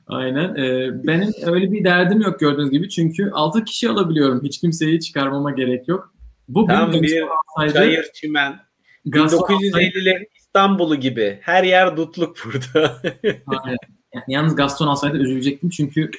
Aynen. 0.07 0.55
Ee, 0.55 0.89
benim 1.07 1.32
öyle 1.45 1.72
bir 1.72 1.84
derdim 1.84 2.22
yok 2.22 2.39
gördüğünüz 2.39 2.72
gibi. 2.72 2.89
Çünkü 2.89 3.32
6 3.34 3.63
kişi 3.63 3.89
alabiliyorum. 3.89 4.43
Hiç 4.43 4.59
kimseyi 4.59 4.99
çıkarmama 4.99 5.51
gerek 5.51 5.88
yok. 5.88 6.13
Bugün 6.47 6.74
Tam 6.76 6.93
bir 6.93 7.24
alsaydı, 7.55 7.74
Çayır 7.74 8.05
çimen. 8.13 8.59
Gaston 9.05 9.38
alsaydı- 9.38 9.78
1950'lerin 9.78 10.26
İstanbul'u 10.39 10.95
gibi. 10.95 11.39
Her 11.41 11.63
yer 11.63 11.97
dutluk 11.97 12.38
burada. 12.45 13.01
Aynen. 13.47 13.78
Yani 14.13 14.24
yalnız 14.28 14.55
Gaston 14.55 14.88
alsaydı 14.88 15.17
üzülecektim. 15.17 15.70
Çünkü 15.70 16.11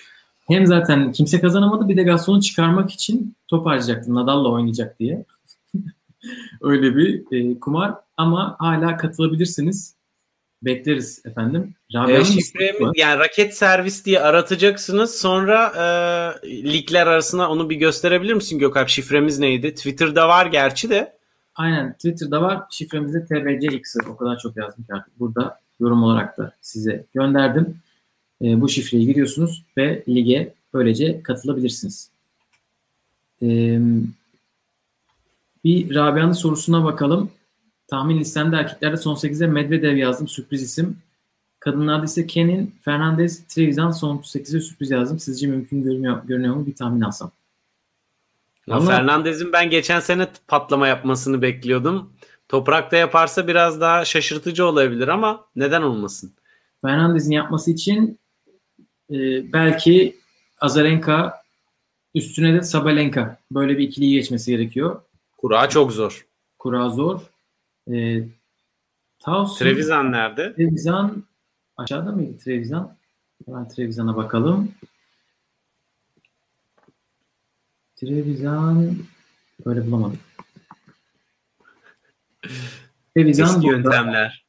hem 0.48 0.66
zaten 0.66 1.12
kimse 1.12 1.40
kazanamadı 1.40 1.88
bir 1.88 1.96
de 1.96 2.02
Gaston'u 2.02 2.40
çıkarmak 2.40 2.90
için 2.90 3.36
top 3.48 3.66
harcayacaktım. 3.66 4.14
Nadal'la 4.14 4.48
oynayacak 4.48 4.98
diye. 5.00 5.24
öyle 6.60 6.96
bir 6.96 7.24
e, 7.32 7.60
kumar. 7.60 7.94
Ama 8.16 8.56
hala 8.58 8.96
katılabilirsiniz. 8.96 9.94
Bekleriz 10.62 11.22
efendim. 11.26 11.74
Rabia'nın 11.94 12.20
e, 12.20 12.24
şifremi 12.24 12.90
yani 12.96 13.18
raket 13.18 13.56
servis 13.56 14.04
diye 14.04 14.20
aratacaksınız. 14.20 15.14
Sonra 15.14 15.72
e, 15.76 15.82
ligler 16.72 17.06
arasında 17.06 17.50
onu 17.50 17.70
bir 17.70 17.76
gösterebilir 17.76 18.34
misin 18.34 18.58
Gökalp? 18.58 18.88
Şifremiz 18.88 19.38
neydi? 19.38 19.74
Twitter'da 19.74 20.28
var 20.28 20.46
gerçi 20.46 20.90
de. 20.90 21.16
Aynen 21.54 21.92
Twitter'da 21.92 22.42
var. 22.42 22.62
Şifremizde 22.70 23.24
TBCX. 23.24 23.96
O 24.08 24.16
kadar 24.16 24.38
çok 24.38 24.56
yazdım 24.56 24.84
ki 24.84 24.94
artık. 24.94 25.20
Burada 25.20 25.60
yorum 25.80 26.02
olarak 26.02 26.38
da 26.38 26.52
size 26.60 27.04
gönderdim. 27.14 27.76
Ee, 28.42 28.60
bu 28.60 28.68
şifreyi 28.68 29.06
giriyorsunuz 29.06 29.64
ve 29.76 30.04
lige 30.08 30.54
böylece 30.74 31.22
katılabilirsiniz. 31.22 32.10
Ee, 33.42 33.80
bir 35.64 35.94
Rabia'nın 35.94 36.32
sorusuna 36.32 36.84
bakalım. 36.84 37.30
Tahmin 37.86 38.20
listemde 38.20 38.56
erkeklerde 38.56 38.96
son 38.96 39.14
8'e 39.14 39.46
Medvedev 39.46 39.96
yazdım. 39.96 40.28
Sürpriz 40.28 40.62
isim. 40.62 40.96
Kadınlarda 41.60 42.04
ise 42.04 42.26
Kenin, 42.26 42.74
Fernandez, 42.82 43.46
Trevisan 43.46 43.90
son 43.90 44.16
8'e 44.16 44.60
sürpriz 44.60 44.90
yazdım. 44.90 45.18
Sizce 45.18 45.46
mümkün 45.46 45.82
görünüyor, 45.82 46.24
görünüyor 46.24 46.54
mu? 46.54 46.66
Bir 46.66 46.74
tahmin 46.74 47.00
alsam. 47.00 47.30
Ya 48.66 48.76
Ama- 48.76 48.90
Fernandez'in 48.90 49.52
ben 49.52 49.70
geçen 49.70 50.00
sene 50.00 50.28
patlama 50.48 50.88
yapmasını 50.88 51.42
bekliyordum. 51.42 52.12
Toprakta 52.48 52.96
yaparsa 52.96 53.48
biraz 53.48 53.80
daha 53.80 54.04
şaşırtıcı 54.04 54.66
olabilir 54.66 55.08
ama 55.08 55.44
neden 55.56 55.82
olmasın? 55.82 56.32
Fernandez'in 56.82 57.32
yapması 57.32 57.70
için 57.70 58.19
e, 59.10 59.52
belki 59.52 60.16
Azarenka 60.60 61.42
üstüne 62.14 62.54
de 62.54 62.62
Sabalenka 62.62 63.38
böyle 63.50 63.78
bir 63.78 63.82
ikiliyi 63.82 64.12
geçmesi 64.12 64.50
gerekiyor. 64.50 65.02
Kura 65.38 65.68
çok 65.68 65.92
zor. 65.92 66.26
Kura 66.58 66.88
zor. 66.90 67.20
E, 67.92 68.22
Tauson, 69.18 69.64
Trevisan 69.64 70.12
nerede? 70.12 70.54
Trevisan 70.54 71.24
aşağıda 71.76 72.12
mıydı 72.12 72.38
Trevisan? 72.38 72.96
Hemen 73.46 73.68
Trevisan'a 73.68 74.16
bakalım. 74.16 74.72
Trevisan 77.96 78.96
böyle 79.66 79.86
bulamadım. 79.86 80.18
Trevisan 83.16 83.46
Eski 83.46 83.62
burada. 83.62 83.76
yöntemler. 83.76 84.44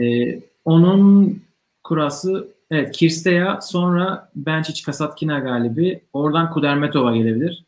Ee, 0.00 0.40
onun 0.64 1.42
kurası 1.84 2.48
evet 2.70 2.96
Kirsteya 2.96 3.60
sonra 3.60 4.30
Benčić 4.36 4.84
Kasatkina 4.84 5.38
galibi. 5.38 6.00
Oradan 6.12 6.50
Kudermetova 6.52 7.16
gelebilir. 7.16 7.64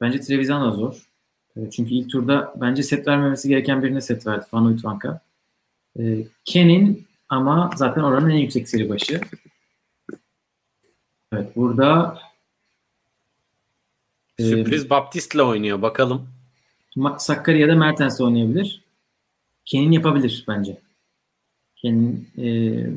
Bence 0.00 0.20
Trevisan 0.20 0.62
da 0.62 0.70
zor. 0.76 1.08
Ee, 1.56 1.70
çünkü 1.70 1.94
ilk 1.94 2.10
turda 2.10 2.54
bence 2.56 2.82
set 2.82 3.06
vermemesi 3.08 3.48
gereken 3.48 3.82
birine 3.82 4.00
set 4.00 4.26
verdi. 4.26 4.46
Van 4.52 4.64
Uytvanka. 4.64 5.20
Ee, 5.98 6.24
Kenin 6.44 7.06
ama 7.28 7.70
zaten 7.76 8.02
oranın 8.02 8.30
en 8.30 8.36
yüksek 8.36 8.68
seri 8.68 8.88
başı. 8.88 9.20
Evet 11.32 11.56
burada 11.56 12.18
e, 14.38 14.44
Sürpriz 14.44 14.90
Baptist'le 14.90 15.38
oynuyor 15.40 15.82
bakalım. 15.82 16.28
Ma- 16.96 17.18
Sakkari 17.18 17.60
ya 17.60 17.68
da 17.68 17.74
Mertens 17.74 18.20
oynayabilir. 18.20 18.82
Kenin 19.64 19.90
yapabilir 19.90 20.44
bence. 20.48 20.78
Kenin 21.82 22.28
e, 22.38 22.46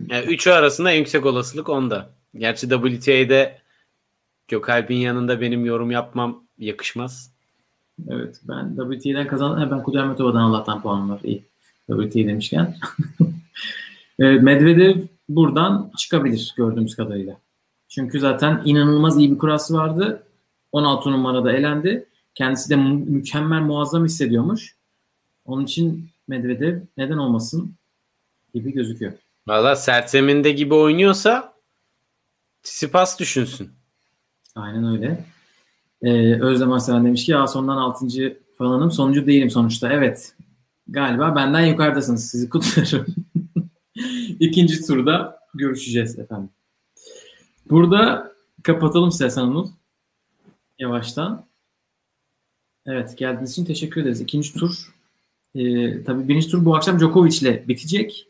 Yani 0.09 0.25
üçü 0.27 0.49
arasında 0.49 0.91
en 0.91 0.97
yüksek 0.97 1.25
olasılık 1.25 1.69
onda. 1.69 2.09
Gerçi 2.37 2.69
WTA'de 2.69 3.57
Gökalp'in 4.47 4.95
yanında 4.95 5.41
benim 5.41 5.65
yorum 5.65 5.91
yapmam 5.91 6.43
yakışmaz. 6.57 7.31
Evet 8.09 8.41
ben 8.43 8.75
WT'den 8.75 9.27
kazandım. 9.27 9.71
Ben 9.71 9.83
Kudermetova'dan 9.83 10.41
Allah'tan 10.41 10.81
puanım 10.81 11.09
var. 11.09 11.19
İyi. 11.23 11.43
WT 11.87 12.15
demişken. 12.15 12.75
evet, 14.19 14.41
Medvedev 14.41 14.97
buradan 15.29 15.91
çıkabilir 15.97 16.53
gördüğümüz 16.57 16.95
kadarıyla. 16.95 17.37
Çünkü 17.89 18.19
zaten 18.19 18.61
inanılmaz 18.65 19.19
iyi 19.19 19.31
bir 19.31 19.37
kurası 19.37 19.73
vardı. 19.73 20.23
16 20.71 21.11
numarada 21.11 21.53
elendi. 21.53 22.05
Kendisi 22.35 22.69
de 22.69 22.75
mü- 22.75 23.05
mükemmel 23.05 23.61
muazzam 23.61 24.05
hissediyormuş. 24.05 24.75
Onun 25.45 25.63
için 25.63 26.09
Medvedev 26.27 26.79
neden 26.97 27.17
olmasın 27.17 27.75
gibi 28.55 28.73
gözüküyor. 28.73 29.13
Valla 29.47 29.75
serseminde 29.75 30.51
gibi 30.51 30.73
oynuyorsa 30.73 31.55
Tsitsipas 32.63 33.19
düşünsün. 33.19 33.71
Aynen 34.55 34.85
öyle. 34.85 35.25
Ee, 36.01 36.41
Özlem 36.41 36.71
Arslan 36.71 37.05
demiş 37.05 37.25
ki 37.25 37.31
ya 37.31 37.47
sondan 37.47 37.77
6. 37.77 38.07
falanım 38.57 38.91
sonuncu 38.91 39.27
değilim 39.27 39.49
sonuçta. 39.49 39.93
Evet. 39.93 40.35
Galiba 40.87 41.35
benden 41.35 41.65
yukarıdasınız. 41.65 42.29
Sizi 42.29 42.49
kutlarım. 42.49 43.05
İkinci 44.39 44.87
turda 44.87 45.39
görüşeceğiz 45.53 46.19
efendim. 46.19 46.49
Burada 47.69 48.31
kapatalım 48.63 49.11
Sesen 49.11 49.41
Anıl. 49.41 49.69
Yavaştan. 50.79 51.45
Evet 52.85 53.17
geldiğiniz 53.17 53.51
için 53.51 53.65
teşekkür 53.65 54.01
ederiz. 54.01 54.21
İkinci 54.21 54.53
tur. 54.53 54.95
Ee, 55.55 56.03
tabii 56.03 56.27
birinci 56.27 56.49
tur 56.49 56.65
bu 56.65 56.75
akşam 56.75 56.99
Djokovic 56.99 57.37
ile 57.41 57.67
bitecek. 57.67 58.27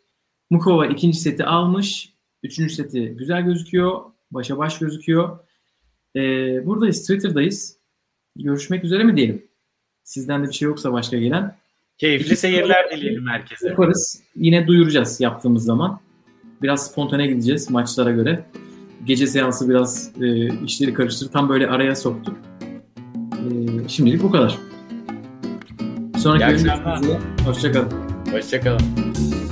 Mukova 0.56 0.86
ikinci 0.86 1.18
seti 1.18 1.46
almış. 1.46 2.14
Üçüncü 2.44 2.74
seti 2.74 3.06
güzel 3.18 3.42
gözüküyor. 3.42 4.02
Başa 4.32 4.58
baş 4.58 4.80
gözüküyor. 4.80 5.40
Ee, 6.16 6.66
buradayız. 6.66 7.02
Twitter'dayız. 7.02 7.78
Görüşmek 8.36 8.84
üzere 8.84 9.04
mi 9.04 9.16
diyelim? 9.16 9.46
Sizden 10.04 10.44
de 10.44 10.48
bir 10.48 10.54
şey 10.54 10.66
yoksa 10.66 10.94
başka 10.94 11.18
gelen. 11.18 11.56
Keyifli 11.98 12.38
seyirler 12.38 12.92
dileyelim 12.92 13.28
herkese. 13.28 13.70
Yaparız. 13.70 14.22
Yine 14.36 14.68
duyuracağız 14.68 15.22
yaptığımız 15.22 15.64
zaman. 15.64 16.00
Biraz 16.62 16.88
spontane 16.88 17.28
gideceğiz 17.28 17.70
maçlara 17.70 18.12
göre. 18.12 18.46
Gece 19.06 19.28
seansı 19.28 19.70
biraz 19.70 20.12
e, 20.22 20.48
işleri 20.64 20.94
karıştırdı. 20.94 21.32
Tam 21.32 21.50
böyle 21.50 21.68
araya 21.68 21.96
soktuk. 21.96 22.38
E, 23.34 23.90
şimdilik 23.90 24.24
bu 24.24 24.32
kadar. 24.32 24.58
Sonraki 26.18 26.54
bölümde. 26.54 27.20
Hoşçakalın. 27.46 27.92
Hoşçakalın. 28.32 29.45